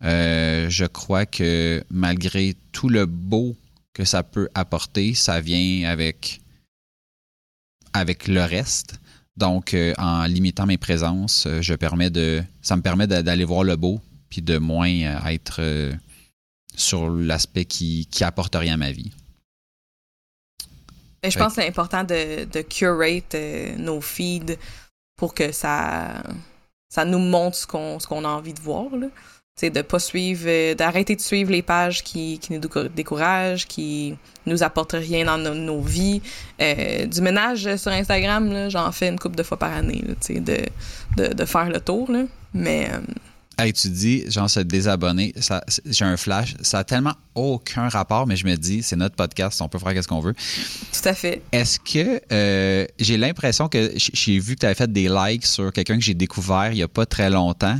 Je 0.03 0.85
crois 0.87 1.25
que 1.25 1.83
malgré 1.91 2.55
tout 2.73 2.91
le 2.91 3.07
beau 3.07 3.57
que 3.95 4.05
ça 4.05 4.23
peut 4.23 4.49
apporter, 4.55 5.15
ça 5.15 5.41
vient 5.41 5.89
avec, 5.89 6.41
avec 7.93 8.29
le 8.29 8.43
reste. 8.43 9.01
Donc, 9.37 9.73
euh, 9.73 9.95
en 9.99 10.25
limitant 10.25 10.67
mes 10.67 10.77
présences, 10.77 11.47
euh, 11.47 11.63
je 11.63 11.75
permets 11.75 12.11
de, 12.11 12.43
ça 12.61 12.77
me 12.77 12.83
permet 12.83 13.07
d'aller 13.07 13.45
voir 13.45 13.65
le 13.65 13.77
beau, 13.77 14.01
puis 14.29 14.43
de 14.43 14.59
moins 14.59 14.91
euh, 14.91 15.27
être 15.27 15.93
sur 16.77 17.09
l'aspect 17.09 17.65
qui, 17.65 18.07
qui 18.11 18.25
apporte 18.25 18.55
rien 18.55 18.75
à 18.75 18.77
ma 18.77 18.91
vie. 18.91 19.13
je 21.23 21.39
pense 21.39 21.55
que 21.55 21.63
c'est 21.63 21.69
important 21.69 22.05
de, 22.05 22.45
de 22.45 22.63
curate 22.63 23.37
nos 23.79 24.01
feeds 24.01 24.57
pour 25.17 25.35
que 25.35 25.53
ça, 25.53 26.23
ça 26.89 27.05
nous 27.05 27.21
montre 27.21 27.57
ce 27.57 27.67
qu'on 27.67 28.25
a 28.25 28.29
envie 28.29 28.55
de 28.55 28.61
voir. 28.61 28.95
Là 28.97 29.07
c'est 29.57 29.71
de 29.71 29.83
pas 29.83 30.01
suivre, 30.01 30.47
euh, 30.47 30.75
d'arrêter 30.75 31.15
de 31.15 31.21
suivre 31.21 31.53
les 31.53 31.63
pages 31.63 32.03
qui, 32.03 32.39
qui 32.41 32.53
nous 32.53 32.61
découragent, 32.89 33.67
qui 33.67 34.17
nous 34.47 34.63
apportent 34.65 34.97
rien 34.99 35.25
dans 35.25 35.39
nos, 35.39 35.81
vies. 35.81 36.21
Euh, 36.61 37.07
du 37.07 37.21
ménage 37.21 37.77
sur 37.77 37.93
Instagram, 37.93 38.69
j'en 38.69 38.91
fais 38.91 39.09
une 39.09 39.19
couple 39.19 39.37
de 39.37 39.45
fois 39.45 39.59
par 39.59 39.73
année, 39.73 40.03
là, 40.07 40.15
de, 40.41 40.59
de, 41.17 41.35
de, 41.35 41.45
faire 41.45 41.69
le 41.69 41.81
tour. 41.81 42.11
Là. 42.11 42.25
Mais. 42.53 42.91
Euh, 42.91 43.65
hey, 43.65 43.73
tu 43.73 43.91
dis, 43.91 44.29
genre, 44.29 44.51
se 44.51 44.59
désabonner, 44.59 45.33
j'ai 45.87 46.05
un 46.05 46.17
flash, 46.17 46.57
ça 46.61 46.81
a 46.81 46.85
tellement 46.85 47.15
aucun 47.37 47.89
rapport, 47.89 48.27
mais 48.27 48.35
je 48.35 48.47
me 48.47 48.57
dis, 48.57 48.83
c'est 48.83 48.97
notre 48.97 49.15
podcast, 49.15 49.63
on 49.63 49.69
peut 49.69 49.79
faire 49.79 50.03
ce 50.03 50.09
qu'on 50.09 50.21
veut. 50.21 50.35
Tout 50.35 51.09
à 51.09 51.15
fait. 51.15 51.43
Est-ce 51.53 51.79
que 51.79 52.89
j'ai 52.99 53.17
l'impression 53.17 53.69
que 53.69 53.93
j'ai 53.97 54.41
vu 54.41 54.57
que 54.57 54.61
tu 54.61 54.67
avais 54.67 54.75
fait 54.75 54.93
des 54.93 55.09
likes 55.09 55.47
sur 55.47 55.73
quelqu'un 55.73 55.95
que 55.95 56.03
j'ai 56.03 56.15
découvert 56.15 56.73
il 56.73 56.79
y 56.79 56.83
a 56.83 56.89
pas 56.89 57.07
très 57.07 57.31
longtemps. 57.31 57.79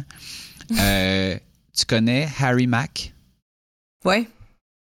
Euh, 0.79 1.37
tu 1.77 1.85
connais 1.87 2.29
Harry 2.39 2.67
Mack? 2.67 3.13
Oui. 4.05 4.29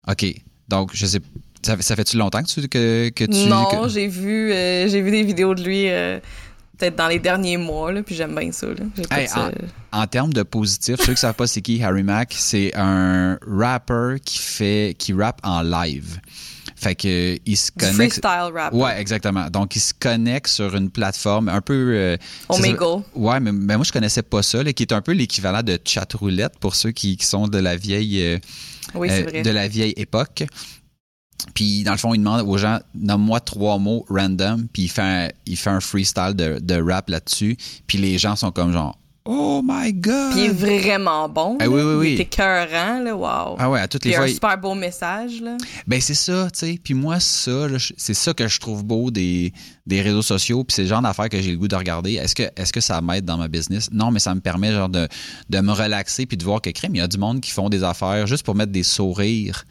OK. 0.06 0.26
Donc, 0.68 0.90
je 0.94 1.06
sais. 1.06 1.20
Ça, 1.62 1.76
ça 1.80 1.96
fait-tu 1.96 2.16
longtemps 2.16 2.42
que 2.42 2.48
tu. 2.48 2.68
Que, 2.68 3.08
que 3.10 3.24
tu 3.24 3.48
non, 3.48 3.88
j'ai 3.88 4.06
vu, 4.06 4.52
euh, 4.52 4.88
j'ai 4.88 5.02
vu 5.02 5.10
des 5.10 5.24
vidéos 5.24 5.54
de 5.54 5.62
lui. 5.62 5.90
Euh, 5.90 6.20
peut-être 6.78 6.96
dans 6.96 7.08
les 7.08 7.18
derniers 7.18 7.56
mois, 7.56 7.92
là, 7.92 8.02
puis 8.02 8.14
j'aime 8.14 8.34
bien 8.34 8.52
ça. 8.52 8.68
Là. 8.68 9.50
en, 9.92 10.06
termes 10.06 10.32
de 10.32 10.44
positif, 10.44 10.96
ceux 10.98 11.06
qui 11.06 11.10
ne 11.10 11.16
savent 11.16 11.34
pas 11.34 11.46
c'est 11.46 11.60
qui 11.60 11.82
Harry 11.82 12.04
Mack, 12.04 12.34
c'est 12.38 12.72
un 12.76 13.38
rapper 13.46 14.16
qui 14.24 14.38
fait 14.38 14.94
qui 14.96 15.12
rappe 15.12 15.40
en 15.42 15.62
live. 15.62 16.20
Fait 16.78 16.94
que 16.94 17.36
il 17.44 17.56
se 17.56 17.72
connecte. 17.72 18.22
freestyle 18.22 18.52
rap. 18.54 18.72
Ouais, 18.72 19.00
exactement. 19.00 19.50
Donc 19.50 19.74
il 19.74 19.80
se 19.80 19.92
connecte 19.92 20.46
sur 20.46 20.76
une 20.76 20.90
plateforme 20.90 21.48
un 21.48 21.60
peu. 21.60 21.92
Euh, 21.92 22.16
Omegle. 22.48 23.02
Ouais, 23.16 23.40
mais, 23.40 23.50
moi 23.50 23.82
je 23.82 23.90
connaissais 23.90 24.22
pas 24.22 24.44
ça, 24.44 24.62
qui 24.72 24.84
est 24.84 24.92
un 24.92 25.00
peu 25.00 25.10
l'équivalent 25.10 25.64
de 25.64 25.76
chat 25.84 26.06
roulette 26.12 26.56
pour 26.60 26.76
ceux 26.76 26.92
qui, 26.92 27.18
sont 27.20 27.48
de 27.48 27.58
la 27.58 27.74
vieille. 27.74 28.22
Euh, 28.22 28.38
oui, 28.94 29.08
euh, 29.10 29.42
de 29.42 29.50
la 29.50 29.66
vieille 29.66 29.92
époque. 29.96 30.44
Puis, 31.54 31.82
dans 31.82 31.92
le 31.92 31.98
fond, 31.98 32.14
il 32.14 32.18
demande 32.18 32.46
aux 32.46 32.58
gens, 32.58 32.78
nomme-moi 32.94 33.40
trois 33.40 33.78
mots 33.78 34.04
random, 34.08 34.66
puis 34.72 34.82
il 34.82 34.88
fait 34.88 35.02
un, 35.02 35.28
il 35.46 35.56
fait 35.56 35.70
un 35.70 35.80
freestyle 35.80 36.34
de, 36.34 36.58
de 36.60 36.80
rap 36.80 37.10
là-dessus. 37.10 37.56
Puis 37.86 37.98
les 37.98 38.18
gens 38.18 38.36
sont 38.36 38.52
comme 38.52 38.72
genre, 38.72 38.96
Oh 39.30 39.60
my 39.62 39.92
God! 39.92 40.32
Puis 40.32 40.44
il 40.44 40.46
est 40.46 40.54
vraiment 40.54 41.28
bon. 41.28 41.58
Ah, 41.60 41.68
oui, 41.68 41.82
oui, 41.82 41.94
oui. 41.96 42.12
Il 42.14 42.20
est 42.20 42.22
écœurant, 42.22 42.98
là, 43.00 43.14
wow. 43.14 43.56
Ah 43.58 43.68
ouais, 43.68 43.78
à 43.78 43.86
toutes 43.86 44.06
les 44.06 44.12
fois. 44.14 44.24
Il 44.24 44.30
a 44.30 44.30
un 44.30 44.34
super 44.34 44.56
beau 44.56 44.74
message, 44.74 45.42
là. 45.42 45.58
Ben, 45.86 46.00
c'est 46.00 46.14
ça, 46.14 46.48
tu 46.50 46.60
sais. 46.60 46.80
Puis 46.82 46.94
moi, 46.94 47.20
ça, 47.20 47.66
c'est 47.98 48.14
ça 48.14 48.32
que 48.32 48.48
je 48.48 48.58
trouve 48.58 48.84
beau 48.84 49.10
des, 49.10 49.52
des 49.84 50.00
réseaux 50.00 50.22
sociaux. 50.22 50.64
Puis 50.64 50.76
c'est 50.76 50.84
le 50.84 50.88
genre 50.88 51.02
d'affaires 51.02 51.28
que 51.28 51.42
j'ai 51.42 51.50
le 51.50 51.58
goût 51.58 51.68
de 51.68 51.76
regarder. 51.76 52.14
Est-ce 52.14 52.34
que, 52.34 52.44
est 52.44 52.72
que 52.72 52.80
ça 52.80 53.02
m'aide 53.02 53.26
dans 53.26 53.36
ma 53.36 53.48
business? 53.48 53.90
Non, 53.92 54.10
mais 54.10 54.18
ça 54.18 54.34
me 54.34 54.40
permet, 54.40 54.72
genre, 54.72 54.88
de, 54.88 55.06
de 55.50 55.60
me 55.60 55.72
relaxer 55.72 56.24
puis 56.24 56.38
de 56.38 56.44
voir 56.44 56.62
que, 56.62 56.70
crème, 56.70 56.94
il 56.94 56.98
y 56.98 57.02
a 57.02 57.06
du 57.06 57.18
monde 57.18 57.42
qui 57.42 57.50
font 57.50 57.68
des 57.68 57.84
affaires 57.84 58.26
juste 58.26 58.46
pour 58.46 58.54
mettre 58.54 58.72
des 58.72 58.82
sourires 58.82 59.66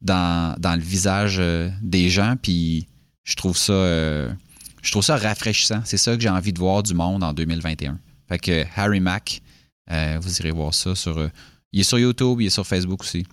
dans, 0.00 0.58
dans 0.58 0.74
le 0.74 0.80
visage 0.80 1.36
euh, 1.38 1.68
des 1.82 2.08
gens. 2.08 2.36
Puis 2.40 2.88
je 3.24 3.36
trouve 3.36 3.58
ça, 3.58 3.74
euh, 3.74 4.32
je 4.80 4.90
trouve 4.90 5.04
ça 5.04 5.18
rafraîchissant. 5.18 5.82
C'est 5.84 5.98
ça 5.98 6.16
que 6.16 6.22
j'ai 6.22 6.30
envie 6.30 6.54
de 6.54 6.58
voir 6.58 6.82
du 6.82 6.94
monde 6.94 7.22
en 7.22 7.34
2021. 7.34 7.98
Fait 8.32 8.38
que 8.38 8.64
Harry 8.76 9.00
Mack, 9.00 9.42
euh, 9.90 10.16
vous 10.18 10.40
irez 10.40 10.52
voir 10.52 10.72
ça 10.72 10.94
sur. 10.94 11.18
Euh, 11.18 11.28
il 11.70 11.80
est 11.80 11.84
sur 11.84 11.98
YouTube, 11.98 12.40
il 12.40 12.46
est 12.46 12.50
sur 12.50 12.66
Facebook 12.66 13.02
aussi. 13.02 13.26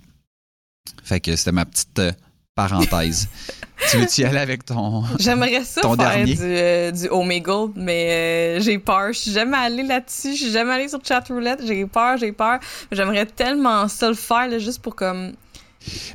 Fait 1.05 1.21
que 1.21 1.37
c'était 1.37 1.53
ma 1.53 1.63
petite 1.63 1.97
euh, 1.99 2.11
parenthèse. 2.53 3.29
tu 3.91 3.97
veux 3.97 4.07
y 4.17 4.25
aller 4.25 4.39
avec 4.39 4.65
ton. 4.65 5.05
J'aimerais 5.17 5.63
ça 5.63 5.79
ton 5.79 5.95
faire 5.95 6.25
dernier? 6.25 6.91
du, 6.91 7.01
du 7.01 7.07
Omegle, 7.11 7.71
mais 7.77 8.59
j'ai 8.59 8.77
peur. 8.77 9.13
Je 9.13 9.19
suis 9.19 9.31
jamais 9.31 9.55
allée 9.55 9.83
là-dessus. 9.83 10.33
Je 10.33 10.41
suis 10.43 10.51
jamais 10.51 10.71
allée 10.71 10.89
sur 10.89 10.99
Chat 11.01 11.25
Roulette. 11.29 11.65
J'ai 11.65 11.85
peur, 11.85 12.17
j'ai 12.17 12.33
peur. 12.33 12.59
J'aimerais 12.91 13.25
tellement 13.25 13.87
ça 13.87 14.09
le 14.09 14.15
faire, 14.15 14.59
juste 14.59 14.81
pour 14.81 14.97
comme. 14.97 15.31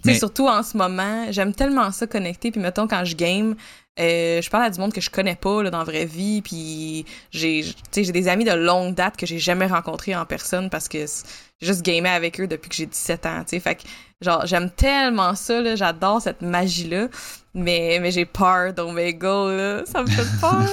Mais... 0.05 0.19
surtout 0.19 0.47
en 0.47 0.63
ce 0.63 0.77
moment, 0.77 1.25
j'aime 1.31 1.55
tellement 1.55 1.91
ça 1.91 2.07
connecter. 2.07 2.51
Puis 2.51 2.61
mettons, 2.61 2.87
quand 2.87 3.07
je 3.07 3.17
game, 3.17 3.57
euh, 4.01 4.43
je 4.43 4.51
parle 4.51 4.65
à 4.65 4.71
du 4.71 4.81
monde 4.81 4.93
que 4.93 5.01
je 5.01 5.09
connais 5.09 5.37
pas 5.37 5.63
là, 5.63 5.71
dans 5.71 5.79
la 5.79 5.85
vraie 5.85 6.05
vie, 6.05 6.43
puis 6.43 7.05
j'ai 7.31 7.65
j'ai 7.93 8.13
des 8.13 8.27
amis 8.29 8.45
de 8.45 8.53
longue 8.53 8.95
date 8.95 9.17
que 9.17 9.25
j'ai 9.25 9.39
jamais 9.39 9.67
rencontrés 9.67 10.17
en 10.17 10.27
personne 10.27 10.69
parce 10.69 10.89
que 10.89 10.99
j'ai 10.99 11.67
juste 11.67 11.83
gamé 11.83 12.09
avec 12.09 12.41
eux 12.41 12.49
depuis 12.49 12.69
que 12.69 12.75
j'ai 12.75 12.87
17 12.87 13.27
ans, 13.27 13.45
tu 13.49 13.61
Fait 13.61 13.77
que 13.77 13.83
genre 14.21 14.47
j'aime 14.47 14.71
tellement 14.71 15.37
ça 15.37 15.61
là, 15.61 15.77
j'adore 15.77 16.21
cette 16.21 16.43
magie 16.43 16.89
là, 16.89 17.07
mais 17.55 17.99
mais 18.01 18.11
j'ai 18.11 18.25
peur 18.25 18.73
d'Omega 18.73 19.29
là, 19.29 19.83
ça 19.87 20.03
me 20.03 20.09
fait 20.09 20.41
peur. 20.41 20.67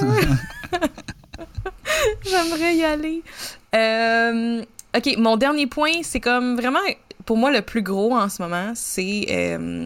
J'aimerais 2.26 2.76
y 2.76 2.84
aller. 2.84 3.22
Euh, 3.76 4.64
OK, 4.98 5.18
mon 5.18 5.38
dernier 5.38 5.68
point, 5.68 6.02
c'est 6.04 6.20
comme 6.20 6.56
vraiment 6.56 6.80
pour 7.26 7.38
moi 7.38 7.52
le 7.52 7.62
plus 7.62 7.82
gros 7.82 8.16
en 8.16 8.30
ce 8.30 8.42
moment, 8.42 8.72
c'est 8.76 9.26
euh, 9.30 9.86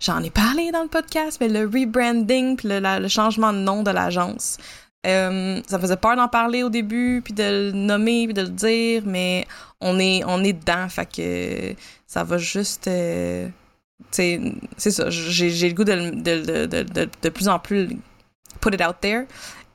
J'en 0.00 0.22
ai 0.22 0.30
parlé 0.30 0.70
dans 0.70 0.82
le 0.82 0.88
podcast, 0.88 1.38
mais 1.40 1.48
le 1.48 1.60
rebranding 1.66 2.56
puis 2.56 2.68
le, 2.70 3.08
changement 3.08 3.52
de 3.52 3.58
nom 3.58 3.82
de 3.82 3.90
l'agence. 3.90 4.58
Euh, 5.06 5.60
ça 5.66 5.78
faisait 5.78 5.96
peur 5.96 6.16
d'en 6.16 6.28
parler 6.28 6.62
au 6.62 6.70
début, 6.70 7.22
puis 7.24 7.32
de 7.32 7.70
le 7.70 7.72
nommer, 7.72 8.26
puis 8.26 8.34
de 8.34 8.42
le 8.42 8.48
dire, 8.48 9.02
mais 9.06 9.46
on 9.80 9.98
est, 9.98 10.22
on 10.26 10.42
est 10.42 10.52
dedans, 10.52 10.88
fait 10.88 11.06
que 11.06 11.80
ça 12.06 12.24
va 12.24 12.38
juste... 12.38 12.88
Euh, 12.88 13.48
c'est 14.10 14.40
ça, 14.76 15.10
j'ai 15.10 15.68
le 15.68 15.74
goût 15.74 15.84
de, 15.84 16.10
de, 16.22 17.28
plus 17.28 17.48
en 17.48 17.58
plus 17.58 17.88
put 18.60 18.72
it 18.72 18.80
out 18.80 18.96
there. 19.00 19.26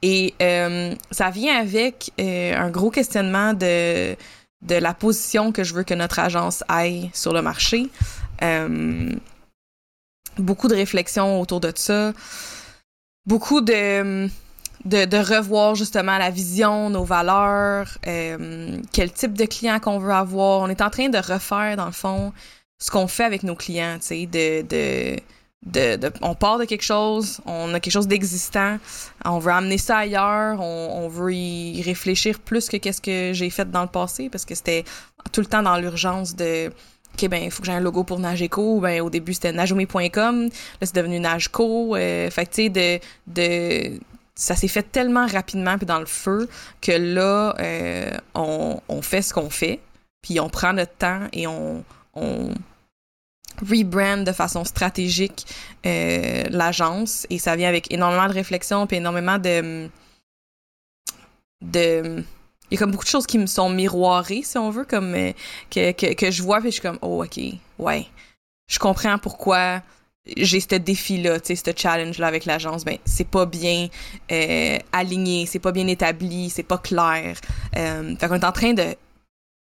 Et 0.01 0.33
euh, 0.41 0.95
ça 1.11 1.29
vient 1.29 1.57
avec 1.57 2.11
un 2.17 2.69
gros 2.69 2.89
questionnement 2.89 3.53
de 3.53 4.15
la 4.61 4.93
position 4.93 5.51
que 5.51 5.63
je 5.63 5.73
veux 5.73 5.83
que 5.83 5.93
notre 5.93 6.19
agence 6.19 6.63
aille 6.69 7.09
sur 7.13 7.33
le 7.33 7.41
marché 7.41 7.89
beaucoup 10.37 10.67
de 10.67 10.75
réflexions 10.75 11.39
autour 11.39 11.59
de 11.59 11.71
ça, 11.75 12.13
beaucoup 13.25 13.61
de 13.61 14.29
de, 14.85 15.05
de, 15.05 15.17
revoir 15.17 15.75
justement 15.75 16.17
la 16.17 16.29
vision, 16.29 16.89
nos 16.89 17.05
valeurs, 17.05 17.97
euh, 18.05 18.81
quel 18.91 19.11
type 19.11 19.33
de 19.33 19.45
client 19.45 19.79
qu'on 19.79 19.97
veut 19.97 20.11
avoir. 20.11 20.61
On 20.61 20.67
est 20.67 20.81
en 20.81 20.89
train 20.89 21.09
de 21.09 21.17
refaire, 21.17 21.77
dans 21.77 21.85
le 21.85 21.91
fond, 21.93 22.33
ce 22.79 22.91
qu'on 22.91 23.07
fait 23.07 23.23
avec 23.23 23.43
nos 23.43 23.55
clients, 23.55 23.97
tu 24.01 24.07
sais, 24.07 24.25
de, 24.25 24.61
de, 25.65 25.95
de, 25.95 26.11
on 26.21 26.35
part 26.35 26.57
de 26.57 26.65
quelque 26.65 26.83
chose, 26.83 27.39
on 27.45 27.73
a 27.73 27.79
quelque 27.79 27.93
chose 27.93 28.07
d'existant, 28.07 28.77
on 29.23 29.39
veut 29.39 29.53
amener 29.53 29.77
ça 29.77 29.99
ailleurs, 29.99 30.59
on, 30.59 31.05
on 31.05 31.07
veut 31.07 31.33
y 31.33 31.81
réfléchir 31.81 32.39
plus 32.39 32.67
que 32.67 32.75
qu'est-ce 32.75 33.01
que 33.01 33.31
j'ai 33.33 33.49
fait 33.49 33.71
dans 33.71 33.83
le 33.83 33.87
passé, 33.87 34.29
parce 34.29 34.43
que 34.43 34.55
c'était 34.55 34.83
tout 35.31 35.39
le 35.39 35.47
temps 35.47 35.63
dans 35.63 35.77
l'urgence 35.77 36.35
de 36.35 36.69
OK, 37.13 37.29
ben, 37.29 37.43
il 37.43 37.51
faut 37.51 37.61
que 37.61 37.67
j'ai 37.67 37.73
un 37.73 37.79
logo 37.79 38.03
pour 38.03 38.19
Nageco. 38.19 38.79
Ben, 38.79 39.01
au 39.01 39.09
début, 39.09 39.33
c'était 39.33 39.51
najome.com. 39.51 40.43
Là, 40.45 40.49
c'est 40.81 40.95
devenu 40.95 41.19
Nageco. 41.19 41.95
Euh, 41.95 42.29
fait 42.29 42.45
que, 42.45 42.51
tu 42.51 42.63
sais, 42.63 42.69
de, 42.69 42.99
de, 43.27 43.99
ça 44.35 44.55
s'est 44.55 44.67
fait 44.67 44.83
tellement 44.83 45.27
rapidement 45.27 45.77
puis 45.77 45.85
dans 45.85 45.99
le 45.99 46.05
feu 46.05 46.49
que 46.81 46.91
là, 46.91 47.55
euh, 47.59 48.11
on, 48.33 48.79
on, 48.87 49.01
fait 49.01 49.21
ce 49.21 49.33
qu'on 49.33 49.49
fait, 49.49 49.79
puis 50.21 50.39
on 50.39 50.49
prend 50.49 50.73
notre 50.73 50.93
temps 50.93 51.27
et 51.31 51.45
on, 51.45 51.83
on 52.15 52.49
rebrand 53.61 54.23
de 54.23 54.31
façon 54.31 54.65
stratégique 54.65 55.45
euh, 55.85 56.43
l'agence 56.49 57.27
et 57.29 57.37
ça 57.37 57.55
vient 57.55 57.69
avec 57.69 57.93
énormément 57.93 58.27
de 58.27 58.33
réflexion 58.33 58.87
puis 58.87 58.97
énormément 58.97 59.37
de 59.37 59.87
de 61.61 62.23
il 62.73 62.75
y 62.75 62.77
a 62.77 62.79
comme 62.79 62.91
beaucoup 62.91 63.03
de 63.03 63.09
choses 63.09 63.27
qui 63.27 63.37
me 63.37 63.45
sont 63.45 63.69
miroirées 63.69 64.41
si 64.43 64.57
on 64.57 64.71
veut 64.71 64.83
comme 64.83 65.13
euh, 65.13 65.31
que, 65.69 65.91
que, 65.91 66.13
que 66.13 66.31
je 66.31 66.41
vois 66.41 66.59
puis 66.59 66.69
je 66.69 66.73
suis 66.73 66.81
comme 66.81 66.97
oh 67.03 67.23
ok 67.23 67.39
ouais 67.77 68.07
je 68.67 68.79
comprends 68.79 69.19
pourquoi 69.19 69.83
j'ai 70.37 70.59
ce 70.59 70.75
défi-là, 70.75 71.39
tu 71.39 71.55
sais, 71.55 71.55
ce 71.55 71.77
challenge-là 71.77 72.27
avec 72.27 72.45
l'agence, 72.45 72.85
ben 72.85 72.97
c'est 73.03 73.27
pas 73.27 73.45
bien 73.45 73.89
euh, 74.31 74.77
aligné, 74.93 75.45
c'est 75.45 75.59
pas 75.59 75.73
bien 75.73 75.87
établi, 75.87 76.49
c'est 76.49 76.63
pas 76.63 76.77
clair. 76.77 77.35
Euh, 77.75 78.15
fait 78.15 78.27
qu'on 78.29 78.35
est 78.35 78.45
en 78.45 78.53
train 78.53 78.73
de 78.73 78.95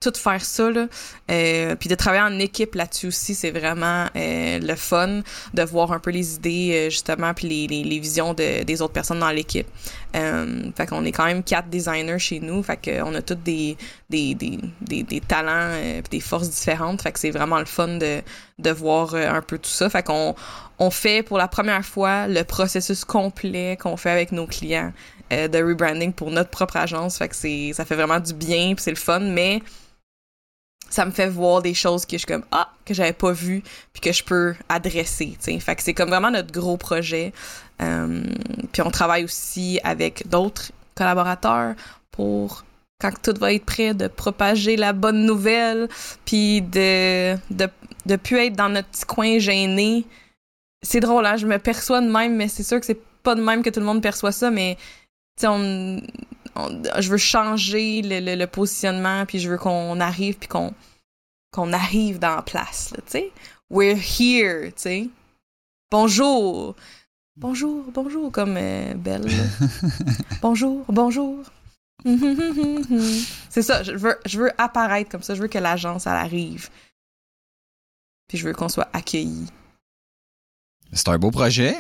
tout 0.03 0.13
faire 0.19 0.45
ça 0.45 0.71
là, 0.71 0.87
euh, 1.31 1.77
puis 1.77 1.89
de 1.89 1.95
travailler 1.95 2.23
en 2.23 2.39
équipe 2.39 2.75
là-dessus 2.75 3.07
aussi, 3.07 3.35
c'est 3.35 3.51
vraiment 3.51 4.07
euh, 4.17 4.59
le 4.59 4.75
fun 4.77 5.23
de 5.55 5.63
voir 5.63 5.93
un 5.93 5.99
peu 6.01 6.11
les 6.11 6.35
idées 6.35 6.73
euh, 6.75 6.91
justement 6.91 7.33
puis 7.35 7.49
les, 7.49 7.67
les, 7.67 7.85
les 7.85 7.99
visions 7.99 8.35
de, 8.35 8.65
des 8.65 8.83
autres 8.83 8.93
personnes 8.93 9.21
dans 9.21 9.31
l'équipe. 9.31 9.67
Euh, 10.15 10.71
fait 10.77 10.87
qu'on 10.87 11.05
est 11.05 11.13
quand 11.13 11.25
même 11.25 11.43
quatre 11.43 11.69
designers 11.69 12.19
chez 12.19 12.41
nous, 12.41 12.63
fait 12.63 12.77
qu'on 12.77 13.15
a 13.15 13.23
tous 13.23 13.35
des 13.35 13.77
des, 14.11 14.35
des, 14.35 14.59
des, 15.03 15.21
talents 15.21 15.71
euh, 15.73 16.03
des 16.11 16.21
forces 16.21 16.51
différentes, 16.51 17.01
fait 17.01 17.13
que 17.13 17.19
c'est 17.19 17.31
vraiment 17.31 17.59
le 17.59 17.65
fun 17.65 17.97
de 17.97 18.21
de 18.59 18.71
voir 18.71 19.15
euh, 19.15 19.27
un 19.31 19.41
peu 19.41 19.57
tout 19.57 19.71
ça. 19.71 19.89
Fait 19.89 20.03
qu'on 20.03 20.35
on 20.79 20.91
fait 20.91 21.23
pour 21.23 21.39
la 21.39 21.49
première 21.49 21.85
fois 21.85 22.27
le 22.29 22.45
processus 22.45 23.05
complet 23.05 23.79
qu'on 23.81 23.97
fait 23.97 24.11
avec 24.11 24.33
nos 24.33 24.47
clients 24.47 24.93
de 25.31 25.65
rebranding 25.67 26.13
pour 26.13 26.31
notre 26.31 26.51
propre 26.51 26.77
agence. 26.77 27.17
Fait 27.17 27.29
que 27.29 27.35
c'est 27.35 27.73
ça 27.73 27.87
fait 27.87 27.95
vraiment 27.95 28.21
du 28.21 28.35
bien, 28.35 28.75
puis 28.75 28.83
c'est 28.85 28.91
le 28.91 28.97
fun, 28.97 29.21
mais 29.21 29.63
ça 30.93 31.07
me 31.07 31.11
fait 31.11 31.29
voir 31.29 31.63
des 31.63 31.75
choses 31.75 32.05
que 32.05 32.13
je 32.13 32.19
suis 32.19 32.27
comme 32.27 32.45
ah 32.51 32.71
que 32.85 32.93
j'avais 32.93 33.15
pas 33.15 33.33
vu 33.33 33.63
puis 33.93 34.01
que 34.03 34.13
je 34.13 34.23
peux 34.23 34.55
adresser 34.69 35.37
fait 35.41 35.77
que 35.77 35.83
c'est 35.83 35.95
comme 35.95 36.11
vraiment 36.11 36.31
notre 36.31 36.53
gros 36.53 36.77
projet. 36.77 37.33
Euh, 37.81 38.23
puis 38.73 38.83
on 38.83 38.91
travaille 38.91 39.25
aussi 39.25 39.81
avec 39.83 40.29
d'autres 40.29 40.73
collaborateurs 40.95 41.75
pour 42.11 42.65
quand 43.01 43.11
tout 43.23 43.35
va 43.41 43.53
être 43.53 43.65
prêt 43.65 43.95
de 43.95 44.07
propager 44.07 44.77
la 44.77 44.93
bonne 44.93 45.25
nouvelle 45.25 45.89
puis 46.25 46.61
de 46.61 47.35
de 47.51 47.69
de 48.05 48.17
plus 48.17 48.39
être 48.39 48.57
dans 48.57 48.69
notre 48.69 48.89
petit 48.89 49.07
coin 49.07 49.39
gêné. 49.39 50.05
C'est 50.83 51.01
drôle 51.01 51.25
hein 51.25 51.37
je 51.37 51.47
me 51.47 51.59
perçois 51.59 52.01
de 52.01 52.11
même 52.11 52.37
mais 52.37 52.49
c'est 52.49 52.65
sûr 52.65 52.79
que 52.79 52.87
c'est 52.87 53.01
pas 53.23 53.35
de 53.35 53.43
même 53.43 53.63
que 53.63 53.71
tout 53.71 53.81
le 53.81 53.87
monde 53.87 54.03
perçoit 54.03 54.33
ça 54.33 54.51
mais 54.51 54.77
on 55.43 56.01
on, 56.55 56.83
je 56.99 57.09
veux 57.09 57.19
changer 57.19 58.03
le, 58.03 58.21
le, 58.21 58.35
le, 58.37 58.47
positionnement, 58.47 59.25
puis 59.27 59.39
je 59.39 59.51
veux 59.51 59.59
qu'on 59.59 60.01
arrive, 60.01 60.37
puis 60.37 60.49
qu'on 60.49 60.75
qu'on 61.53 61.73
arrive 61.73 62.19
dans 62.19 62.37
la 62.37 62.43
place, 62.43 62.93
tu 62.97 63.03
sais. 63.07 63.33
We're 63.71 63.97
here, 63.97 64.69
tu 64.69 64.73
sais. 64.77 65.11
Bonjour. 65.91 66.75
Bonjour, 67.37 67.85
bonjour, 67.93 68.33
comme 68.33 68.57
euh, 68.57 68.95
Belle. 68.95 69.27
bonjour, 70.43 70.85
bonjour. 70.89 71.45
C'est 73.51 73.63
ça, 73.63 73.83
je 73.83 73.93
veux, 73.93 74.19
je 74.27 74.39
veux 74.39 74.51
apparaître 74.61 75.11
comme 75.11 75.23
ça, 75.23 75.35
je 75.35 75.43
veux 75.43 75.49
que 75.49 75.59
l'agence, 75.59 76.07
elle 76.07 76.13
arrive. 76.13 76.69
Puis 78.29 78.39
je 78.39 78.47
veux 78.47 78.55
qu'on 78.55 78.69
soit 78.69 78.89
accueillis. 78.93 79.49
C'est 80.93 81.09
un 81.09 81.19
beau 81.19 81.31
projet. 81.31 81.77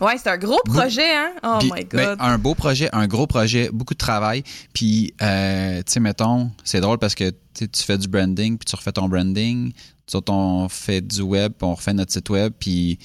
Ouais, 0.00 0.16
c'est 0.18 0.28
un 0.28 0.38
gros 0.38 0.60
projet, 0.64 1.14
hein? 1.14 1.32
Oh 1.42 1.58
my 1.62 1.84
ben, 1.84 1.86
God. 1.88 2.16
un 2.20 2.38
beau 2.38 2.54
projet, 2.54 2.88
un 2.92 3.06
gros 3.06 3.26
projet, 3.26 3.70
beaucoup 3.72 3.94
de 3.94 3.98
travail. 3.98 4.42
Puis, 4.72 5.14
euh, 5.22 5.78
tu 5.78 5.92
sais, 5.92 6.00
mettons, 6.00 6.50
c'est 6.64 6.80
drôle 6.80 6.98
parce 6.98 7.14
que 7.14 7.30
tu 7.54 7.68
fais 7.82 7.98
du 7.98 8.08
branding, 8.08 8.58
puis 8.58 8.64
tu 8.66 8.74
refais 8.76 8.92
ton 8.92 9.08
branding. 9.08 9.72
Autres, 10.12 10.32
on 10.32 10.68
fait 10.68 11.00
du 11.00 11.22
web, 11.22 11.52
puis 11.56 11.66
on 11.66 11.74
refait 11.74 11.92
notre 11.94 12.12
site 12.12 12.28
web, 12.28 12.52
puis 12.58 12.98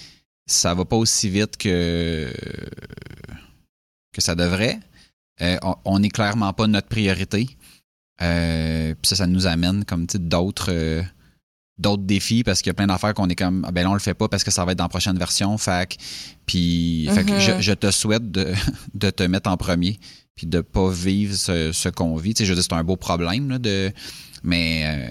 ça 0.47 0.73
va 0.73 0.83
pas 0.85 0.95
aussi 0.97 1.29
vite 1.29 1.55
que, 1.57 2.31
que 4.13 4.21
ça 4.21 4.35
devrait. 4.35 4.79
Euh, 5.41 5.57
on- 5.85 5.99
n'est 5.99 6.09
clairement 6.09 6.51
pas 6.53 6.67
notre 6.67 6.87
priorité. 6.87 7.47
Euh, 8.21 8.93
puis 9.01 9.07
ça, 9.07 9.15
ça 9.15 9.27
nous 9.27 9.47
amène 9.47 9.85
comme 9.85 10.05
tu 10.07 10.19
d'autres 10.19 10.71
d'autres 11.79 12.03
défis 12.03 12.43
parce 12.43 12.61
qu'il 12.61 12.69
y 12.69 12.71
a 12.71 12.73
plein 12.73 12.87
d'affaires 12.87 13.13
qu'on 13.13 13.27
est 13.29 13.35
comme 13.35 13.63
ah 13.67 13.71
ben 13.71 13.83
là 13.83 13.89
on 13.89 13.93
le 13.93 13.99
fait 13.99 14.13
pas 14.13 14.27
parce 14.27 14.43
que 14.43 14.51
ça 14.51 14.65
va 14.65 14.73
être 14.73 14.77
dans 14.77 14.83
la 14.85 14.89
prochaine 14.89 15.17
version 15.17 15.57
fac. 15.57 15.97
Puis 16.45 17.07
fait 17.13 17.23
que 17.25 17.31
Mhm. 17.33 17.39
je, 17.39 17.61
je 17.61 17.73
te 17.73 17.89
souhaite 17.91 18.29
de, 18.31 18.53
de 18.93 19.09
te 19.09 19.23
mettre 19.23 19.49
en 19.49 19.57
premier 19.57 19.99
puis 20.35 20.47
de 20.47 20.61
pas 20.61 20.89
vivre 20.89 21.35
ce, 21.35 21.71
ce 21.73 21.89
qu'on 21.89 22.15
vit. 22.15 22.33
Tu 22.33 22.39
sais 22.39 22.45
je 22.45 22.51
veux 22.51 22.55
dire 22.55 22.63
c'est 22.63 22.73
un 22.75 22.83
beau 22.83 22.95
problème 22.95 23.49
là, 23.49 23.59
de 23.59 23.91
mais 24.43 24.83
euh, 24.85 25.09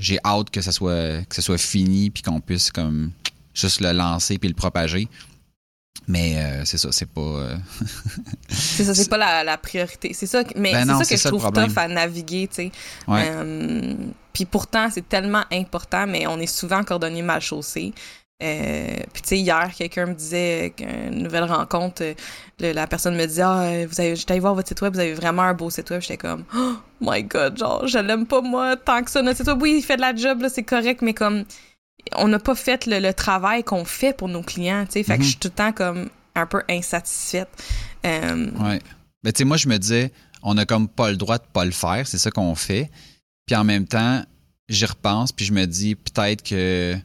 j'ai 0.00 0.18
hâte 0.24 0.50
que 0.50 0.60
ça 0.60 0.72
soit 0.72 1.24
que 1.28 1.34
ça 1.34 1.42
soit 1.42 1.58
fini 1.58 2.10
puis 2.10 2.22
qu'on 2.22 2.40
puisse 2.40 2.70
comme 2.70 3.10
juste 3.54 3.80
le 3.80 3.92
lancer 3.92 4.38
puis 4.38 4.48
le 4.48 4.54
propager 4.54 5.08
mais 6.08 6.36
euh, 6.38 6.64
c'est 6.64 6.78
ça 6.78 6.92
c'est 6.92 7.08
pas 7.10 7.20
euh, 7.20 7.56
C'est 8.48 8.84
ça, 8.84 8.94
c'est 8.94 9.08
pas 9.08 9.16
la, 9.18 9.42
la 9.44 9.58
priorité. 9.58 10.12
C'est 10.14 10.26
ça, 10.26 10.42
mais 10.54 10.72
Ben 10.72 10.84
c'est 10.86 10.94
ça 11.04 11.04
que 11.04 11.16
je 11.16 11.22
ça 11.22 11.28
trouve 11.30 11.50
tough 11.52 11.76
à 11.76 11.88
naviguer, 11.88 12.48
tu 12.48 12.54
sais. 12.56 12.72
ouais 13.08 13.28
Euh, 13.34 13.94
Puis 14.32 14.44
pourtant, 14.44 14.88
c'est 14.92 15.08
tellement 15.08 15.44
important, 15.52 16.06
mais 16.06 16.26
on 16.26 16.38
est 16.38 16.46
souvent 16.46 16.82
cordonnier 16.84 17.22
mal 17.22 17.40
chaussé. 17.40 17.92
Puis 18.38 19.22
tu 19.22 19.28
sais, 19.28 19.38
hier, 19.38 19.70
quelqu'un 19.76 20.06
me 20.06 20.14
disait 20.14 20.74
qu'une 20.76 21.22
nouvelle 21.22 21.44
rencontre, 21.44 22.02
le- 22.60 22.72
la 22.72 22.86
personne 22.86 23.16
me 23.16 23.26
disait 23.26 23.42
Ah, 23.42 23.70
vous 23.88 23.98
avez, 24.00 24.14
j'étais 24.14 24.32
allé 24.32 24.40
voir 24.40 24.54
votre 24.54 24.68
site 24.68 24.80
web, 24.82 24.92
vous 24.92 25.00
avez 25.00 25.14
vraiment 25.14 25.42
un 25.42 25.54
beau 25.54 25.70
site 25.70 25.88
web. 25.90 26.02
J'étais 26.02 26.18
comme 26.18 26.44
Oh 26.54 26.74
my 27.00 27.22
god, 27.22 27.58
genre, 27.58 27.86
je 27.86 27.98
l'aime 27.98 28.26
pas 28.26 28.42
moi 28.42 28.76
tant 28.76 29.02
que 29.02 29.10
ça. 29.10 29.22
Notre 29.22 29.38
site 29.38 29.48
web, 29.48 29.60
oui, 29.62 29.76
il 29.78 29.82
fait 29.82 29.96
de 29.96 30.02
la 30.02 30.14
job, 30.14 30.42
là, 30.42 30.48
c'est 30.50 30.62
correct, 30.64 31.00
mais 31.02 31.14
comme 31.14 31.44
on 32.14 32.28
n'a 32.28 32.38
pas 32.38 32.54
fait 32.54 32.86
le, 32.86 32.98
le 33.00 33.12
travail 33.12 33.64
qu'on 33.64 33.84
fait 33.84 34.16
pour 34.16 34.28
nos 34.28 34.42
clients, 34.42 34.84
tu 34.86 34.92
sais. 34.92 35.02
Fait 35.02 35.14
que 35.14 35.18
Mhm. 35.18 35.24
je 35.24 35.28
suis 35.30 35.38
tout 35.38 35.48
le 35.48 35.54
temps 35.54 35.72
comme 35.72 36.08
un 36.34 36.46
peu 36.46 36.62
insatisfaite. 36.68 37.48
Euh, 38.04 38.50
Ouais. 38.60 38.80
Mais 39.24 39.32
tu 39.32 39.38
sais, 39.38 39.44
moi, 39.44 39.56
je 39.56 39.68
me 39.68 39.76
disais, 39.78 40.12
on 40.42 40.56
a 40.58 40.64
comme 40.66 40.88
pas 40.88 41.10
le 41.10 41.16
droit 41.16 41.38
de 41.38 41.44
pas 41.52 41.64
le 41.64 41.70
faire, 41.72 42.06
c'est 42.06 42.18
ça 42.18 42.30
qu'on 42.30 42.54
fait. 42.54 42.90
Puis 43.46 43.56
en 43.56 43.64
même 43.64 43.86
temps, 43.86 44.22
j'y 44.68 44.84
repense, 44.84 45.32
puis 45.32 45.44
je 45.46 45.52
me 45.52 45.66
dis 45.66 45.94
peut-être 45.94 46.42
que 46.42 46.96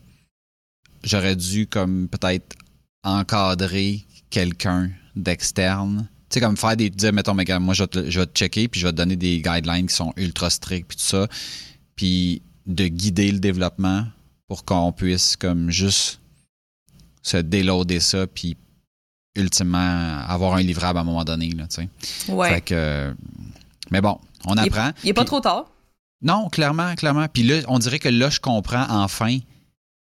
j'aurais 1.03 1.35
dû 1.35 1.67
comme 1.67 2.07
peut-être 2.07 2.55
encadrer 3.03 4.05
quelqu'un 4.29 4.89
d'externe. 5.15 6.07
Tu 6.29 6.35
sais, 6.35 6.39
comme 6.41 6.55
faire 6.57 6.77
des. 6.77 6.89
dire, 6.89 7.11
mettons, 7.13 7.33
mais 7.33 7.45
moi, 7.59 7.73
je 7.73 7.83
vais, 7.83 7.87
te, 7.87 8.09
je 8.09 8.19
vais 8.19 8.25
te 8.25 8.37
checker, 8.37 8.67
puis 8.67 8.79
je 8.79 8.87
vais 8.87 8.91
te 8.91 8.97
donner 8.97 9.15
des 9.15 9.41
guidelines 9.41 9.87
qui 9.87 9.95
sont 9.95 10.13
ultra 10.15 10.49
stricts, 10.49 10.87
puis 10.87 10.97
tout 10.97 11.03
ça. 11.03 11.27
Puis 11.95 12.41
de 12.67 12.87
guider 12.87 13.31
le 13.31 13.39
développement 13.39 14.05
pour 14.51 14.65
qu'on 14.65 14.91
puisse, 14.91 15.37
comme, 15.37 15.71
juste 15.71 16.19
se 17.23 17.37
déloader 17.37 18.01
ça, 18.01 18.27
puis 18.27 18.57
ultimement 19.37 20.19
avoir 20.27 20.55
un 20.55 20.61
livrable 20.61 20.99
à 20.99 21.03
un 21.03 21.05
moment 21.05 21.23
donné, 21.23 21.51
là, 21.51 21.67
ouais. 22.27 22.49
Fait 22.55 22.59
que. 22.59 23.15
Mais 23.91 24.01
bon, 24.01 24.19
on 24.43 24.57
apprend. 24.57 24.91
Il 25.05 25.09
est 25.09 25.13
pas 25.13 25.23
trop 25.23 25.39
tard. 25.39 25.71
Non, 26.21 26.49
clairement, 26.49 26.95
clairement. 26.95 27.29
Puis 27.29 27.43
là, 27.43 27.61
on 27.69 27.79
dirait 27.79 27.99
que 27.99 28.09
là, 28.09 28.29
je 28.29 28.41
comprends 28.41 28.85
enfin. 28.89 29.37
Tu 29.37 29.45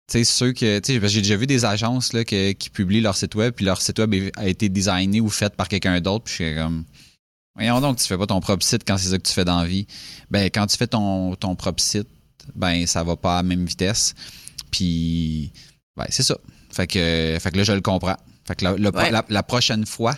sais, 0.10 0.24
ceux 0.24 0.54
que. 0.54 0.78
Tu 0.78 1.00
sais, 1.00 1.08
j'ai 1.10 1.22
déjà 1.24 1.38
vu 1.38 1.48
des 1.48 1.66
agences 1.66 2.14
là, 2.14 2.24
que- 2.24 2.52
qui 2.52 2.70
publient 2.70 3.02
leur 3.02 3.18
site 3.18 3.34
web, 3.34 3.52
puis 3.52 3.66
leur 3.66 3.82
site 3.82 3.98
web 3.98 4.14
a 4.38 4.48
été 4.48 4.70
designé 4.70 5.22
ou 5.22 5.30
fait 5.30 5.56
par 5.56 5.68
quelqu'un 5.70 6.00
d'autre, 6.02 6.26
puis 6.26 6.36
je 6.38 6.44
suis 6.44 6.56
comme. 6.56 6.84
Voyons 7.56 7.82
donc, 7.82 7.98
tu 7.98 8.04
fais 8.06 8.18
pas 8.18 8.28
ton 8.28 8.40
propre 8.42 8.64
site 8.64 8.84
quand 8.86 9.00
c'est 9.00 9.10
ça 9.10 9.18
que 9.18 9.24
tu 9.28 9.34
fais 9.34 9.46
dans 9.46 9.62
la 9.62 9.66
vie. 9.66 9.88
Ben, 10.30 10.52
quand 10.54 10.68
tu 10.68 10.78
fais 10.78 10.86
ton, 10.86 11.34
ton 11.34 11.56
propre 11.56 11.82
site, 11.82 12.08
ben, 12.54 12.86
ça 12.86 13.04
va 13.04 13.16
pas 13.16 13.34
à 13.34 13.38
la 13.38 13.44
même 13.44 13.66
vitesse. 13.66 14.14
Puis, 14.72 15.52
ben, 15.96 16.06
c'est 16.10 16.24
ça. 16.24 16.38
Fait 16.72 16.88
que, 16.88 17.38
fait 17.40 17.52
que 17.52 17.58
là, 17.58 17.64
je 17.64 17.72
le 17.74 17.82
comprends. 17.82 18.18
Fait 18.46 18.56
que 18.56 18.64
la, 18.66 18.74
le- 18.76 18.94
Ouais. 18.96 19.12
la, 19.12 19.26
la 19.28 19.44
prochaine 19.44 19.86
fois, 19.86 20.16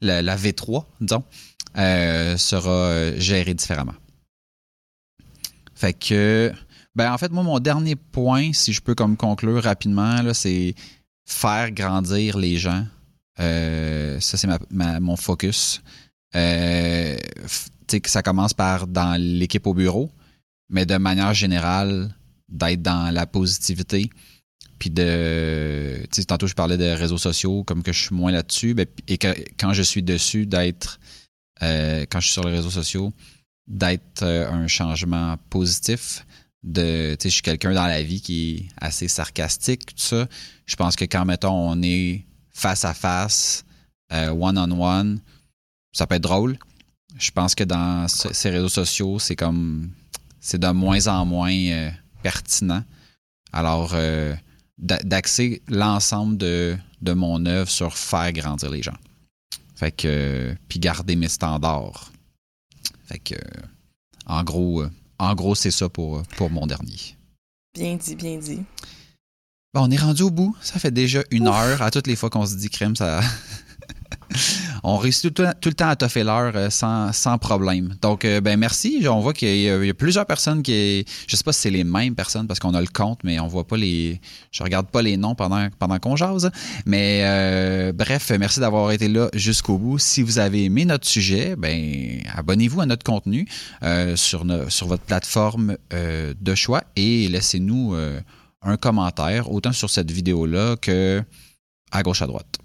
la, 0.00 0.22
la 0.22 0.36
V3, 0.36 0.84
disons, 1.00 1.24
euh, 1.76 2.36
sera 2.36 2.70
euh, 2.70 3.18
gérée 3.20 3.54
différemment. 3.54 3.94
Fait 5.74 5.92
que, 5.94 6.52
ben 6.94 7.12
en 7.12 7.18
fait, 7.18 7.30
moi, 7.32 7.42
mon 7.42 7.58
dernier 7.58 7.96
point, 7.96 8.52
si 8.52 8.72
je 8.72 8.80
peux 8.80 8.94
comme 8.94 9.16
conclure 9.16 9.62
rapidement, 9.62 10.22
c'est 10.34 10.74
faire 11.26 11.70
grandir 11.72 12.38
les 12.38 12.56
gens 12.58 12.84
Euh, 13.38 14.20
ça, 14.20 14.36
c'est 14.36 14.46
ma, 14.48 14.58
ma- 14.70 15.00
mon 15.00 15.16
focus. 15.16 15.80
Euh, 16.34 17.16
f- 17.46 17.68
tu 17.86 17.96
sais, 17.96 18.00
que 18.02 18.10
ça 18.10 18.22
commence 18.22 18.52
par 18.52 18.86
dans 18.86 19.18
l'équipe 19.18 19.66
au 19.66 19.72
bureau, 19.72 20.10
mais 20.70 20.86
de 20.86 20.96
manière 20.96 21.34
générale, 21.34 22.14
d'être 22.48 22.82
dans 22.82 23.12
la 23.12 23.26
positivité. 23.26 24.08
Puis 24.78 24.90
de. 24.90 26.00
Tu 26.10 26.22
sais, 26.22 26.24
tantôt, 26.24 26.46
je 26.46 26.54
parlais 26.54 26.78
de 26.78 26.84
réseaux 26.86 27.18
sociaux, 27.18 27.64
comme 27.64 27.82
que 27.82 27.92
je 27.92 28.02
suis 28.04 28.14
moins 28.14 28.32
là-dessus. 28.32 28.72
ben, 28.74 28.86
et 29.08 29.18
que 29.18 29.28
quand 29.58 29.72
je 29.74 29.82
suis 29.82 30.02
dessus, 30.02 30.46
d'être. 30.46 30.98
euh, 31.62 32.06
quand 32.10 32.20
je 32.20 32.26
suis 32.26 32.32
sur 32.32 32.44
les 32.44 32.56
réseaux 32.56 32.70
sociaux, 32.70 33.12
d'être 33.66 34.22
euh, 34.22 34.50
un 34.50 34.66
changement 34.68 35.36
positif. 35.50 36.24
De, 36.62 37.16
je 37.22 37.28
suis 37.28 37.40
quelqu'un 37.42 37.72
dans 37.72 37.86
la 37.86 38.02
vie 38.02 38.20
qui 38.20 38.54
est 38.54 38.68
assez 38.78 39.08
sarcastique, 39.08 39.86
tout 39.86 39.94
ça. 39.96 40.26
Je 40.66 40.76
pense 40.76 40.94
que 40.94 41.06
quand, 41.06 41.24
mettons, 41.24 41.54
on 41.54 41.80
est 41.82 42.26
face 42.52 42.84
à 42.84 42.92
face, 42.92 43.64
euh, 44.12 44.28
one-on-one, 44.28 45.20
ça 45.92 46.06
peut 46.06 46.16
être 46.16 46.22
drôle. 46.22 46.58
Je 47.18 47.30
pense 47.30 47.54
que 47.54 47.64
dans 47.64 48.06
ce- 48.08 48.32
ces 48.34 48.50
réseaux 48.50 48.68
sociaux, 48.68 49.18
c'est 49.18 49.36
comme. 49.36 49.90
C'est 50.40 50.58
de 50.58 50.68
moins 50.68 51.06
en 51.06 51.24
moins 51.26 51.52
euh, 51.52 51.90
pertinent. 52.22 52.82
Alors, 53.52 53.90
euh, 53.94 54.34
d'a- 54.78 54.98
d'axer 55.02 55.62
l'ensemble 55.68 56.36
de, 56.38 56.76
de 57.02 57.12
mon 57.12 57.44
œuvre 57.46 57.70
sur 57.70 57.96
faire 57.96 58.32
grandir 58.32 58.70
les 58.70 58.82
gens. 58.82 58.96
Fait 59.76 59.92
que. 59.92 60.54
puis 60.68 60.78
garder 60.78 61.16
mes 61.16 61.28
standards. 61.28 62.10
Fait 63.06 63.18
que. 63.18 63.34
en 64.26 64.42
gros, 64.44 64.82
euh, 64.82 64.90
en 65.18 65.34
gros 65.34 65.54
c'est 65.54 65.70
ça 65.70 65.88
pour, 65.88 66.22
pour 66.36 66.50
mon 66.50 66.66
dernier. 66.66 67.16
Bien 67.74 67.96
dit, 67.96 68.16
bien 68.16 68.38
dit. 68.38 68.62
Bon, 69.72 69.82
on 69.84 69.90
est 69.90 69.96
rendu 69.96 70.22
au 70.22 70.30
bout. 70.30 70.56
Ça 70.60 70.78
fait 70.80 70.90
déjà 70.90 71.22
une 71.30 71.48
Ouf. 71.48 71.54
heure. 71.54 71.82
À 71.82 71.90
toutes 71.90 72.06
les 72.08 72.16
fois 72.16 72.28
qu'on 72.30 72.44
se 72.46 72.56
dit 72.56 72.68
crème, 72.70 72.96
ça. 72.96 73.20
on 74.82 74.96
réussit 74.96 75.32
tout, 75.34 75.42
le 75.42 75.74
temps- 75.74 75.88
à 75.88 75.96
toffer 75.96 76.24
l'heure 76.24 76.52
euh, 76.54 76.70
sans, 76.70 77.12
sans 77.12 77.38
problème. 77.38 77.94
Donc, 78.00 78.24
euh, 78.24 78.40
ben 78.40 78.58
merci. 78.58 79.04
On 79.08 79.20
voit 79.20 79.32
qu'il 79.32 79.56
y, 79.56 79.68
a- 79.68 79.94
plusieurs 79.94 80.26
personnes 80.26 80.62
qui. 80.62 81.04
Je 81.26 81.36
sais 81.36 81.42
pas 81.42 81.52
si 81.52 81.60
c'est 81.62 81.70
les 81.70 81.84
mêmes 81.84 82.14
personnes 82.14 82.46
parce 82.46 82.60
qu'on 82.60 82.74
a 82.74 82.80
le 82.80 82.86
compte, 82.86 83.20
mais 83.24 83.40
on 83.40 83.48
voit 83.48 83.66
pas 83.66 83.76
les. 83.76 84.20
Je 84.52 84.62
regarde 84.62 84.86
pas 84.86 85.02
les 85.02 85.16
noms 85.16 85.34
pendant, 85.34 85.68
qu'on 86.00 86.16
jase. 86.16 86.50
Mais 86.86 87.22
euh, 87.24 87.92
bref, 87.92 88.30
merci 88.38 88.60
d'avoir 88.60 88.90
été 88.92 89.08
là 89.08 89.28
jusqu'au 89.34 89.78
bout. 89.78 89.98
Si 89.98 90.22
vous 90.22 90.38
avez 90.38 90.64
aimé 90.64 90.84
notre 90.84 91.06
sujet, 91.08 91.56
ben 91.56 92.22
abonnez-vous 92.34 92.80
à 92.80 92.86
notre 92.86 93.04
contenu 93.04 93.46
sur, 94.14 94.44
votre 94.44 95.02
plateforme 95.04 95.76
de 95.90 96.54
choix 96.54 96.84
et 96.96 97.28
laissez-nous. 97.28 97.94
un 98.62 98.76
commentaire, 98.76 99.50
autant 99.50 99.72
sur 99.72 99.88
cette 99.88 100.10
vidéo-là 100.10 100.76
que 100.76 101.22
à 101.92 102.02
gauche 102.02 102.22
à 102.22 102.26
droite. 102.26 102.58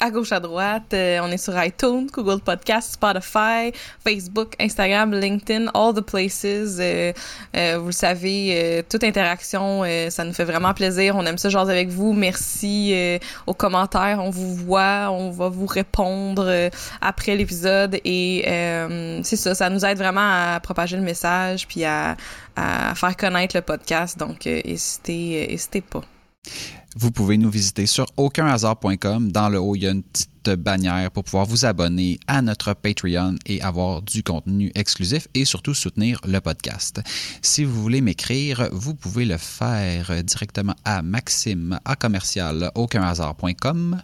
À 0.00 0.10
gauche, 0.10 0.30
à 0.30 0.38
droite, 0.38 0.94
euh, 0.94 1.18
on 1.22 1.30
est 1.32 1.38
sur 1.38 1.60
iTunes, 1.60 2.06
Google 2.12 2.40
Podcast, 2.40 2.92
Spotify, 2.92 3.72
Facebook, 4.04 4.54
Instagram, 4.60 5.12
LinkedIn, 5.12 5.66
all 5.74 5.92
the 5.92 6.00
places. 6.00 6.44
Euh, 6.44 7.12
euh, 7.56 7.78
vous 7.80 7.86
le 7.86 7.92
savez, 7.92 8.50
euh, 8.52 8.82
toute 8.88 9.02
interaction, 9.02 9.82
ça 10.10 10.24
nous 10.24 10.32
fait 10.32 10.44
vraiment 10.44 10.72
plaisir. 10.72 11.16
On 11.16 11.26
aime 11.26 11.38
ça 11.38 11.48
jaser 11.48 11.72
avec 11.72 11.88
vous. 11.88 12.12
Merci 12.12 13.18
aux 13.46 13.54
commentaires. 13.54 14.20
On 14.22 14.30
vous 14.30 14.54
voit, 14.54 15.08
on 15.10 15.30
va 15.30 15.48
vous 15.48 15.66
répondre 15.66 16.70
après 17.00 17.34
l'épisode. 17.34 17.98
Et 18.04 18.44
c'est 19.24 19.36
ça, 19.36 19.54
ça 19.54 19.68
nous 19.68 19.84
aide 19.84 19.98
vraiment 19.98 20.54
à 20.54 20.60
propager 20.60 20.96
le 20.96 21.02
message 21.02 21.66
puis 21.66 21.84
à, 21.84 22.16
faire 22.94 23.16
connaître 23.16 23.56
le 23.56 23.62
podcast. 23.62 24.18
Donc, 24.18 24.46
hésitez, 24.46 25.46
euh, 25.48 25.52
hésitez 25.52 25.80
pas. 25.80 26.02
Vous 26.96 27.10
pouvez 27.10 27.36
nous 27.36 27.50
visiter 27.50 27.86
sur 27.86 28.06
aucunhasard.com. 28.16 29.30
Dans 29.30 29.48
le 29.48 29.58
haut, 29.58 29.76
il 29.76 29.82
y 29.82 29.86
a 29.86 29.90
une 29.90 30.02
petite 30.02 30.50
bannière 30.56 31.10
pour 31.10 31.24
pouvoir 31.24 31.46
vous 31.46 31.64
abonner 31.64 32.18
à 32.26 32.42
notre 32.42 32.74
Patreon 32.74 33.36
et 33.46 33.60
avoir 33.60 34.02
du 34.02 34.22
contenu 34.22 34.72
exclusif 34.74 35.28
et 35.34 35.44
surtout 35.44 35.74
soutenir 35.74 36.20
le 36.26 36.40
podcast. 36.40 37.00
Si 37.42 37.64
vous 37.64 37.80
voulez 37.80 38.00
m'écrire, 38.00 38.68
vous 38.72 38.94
pouvez 38.94 39.26
le 39.26 39.36
faire 39.36 40.24
directement 40.24 40.74
à 40.84 41.02
maxime 41.02 41.78
à 41.84 41.94
commercial 41.94 42.72
aucunhasard.com. 42.74 44.02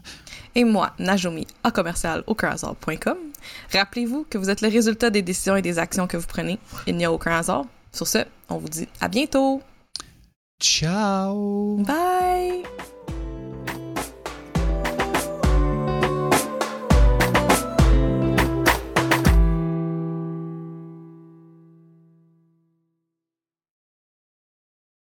Et 0.54 0.64
moi, 0.64 0.92
Najomi, 0.98 1.46
à 1.64 1.70
commercial 1.70 2.22
au 2.26 2.34
cœurhasard.com. 2.34 3.16
Rappelez-vous 3.72 4.26
que 4.28 4.38
vous 4.38 4.50
êtes 4.50 4.60
le 4.60 4.68
résultat 4.68 5.10
des 5.10 5.22
décisions 5.22 5.56
et 5.56 5.62
des 5.62 5.78
actions 5.78 6.06
que 6.06 6.16
vous 6.16 6.26
prenez. 6.28 6.58
Il 6.86 6.96
n'y 6.96 7.04
a 7.04 7.12
aucun 7.12 7.38
hasard. 7.38 7.64
Sur 7.92 8.06
ce, 8.06 8.18
on 8.48 8.58
vous 8.58 8.68
dit 8.68 8.88
à 9.00 9.08
bientôt. 9.08 9.62
Ciao. 10.64 11.76
Bye. 11.86 12.64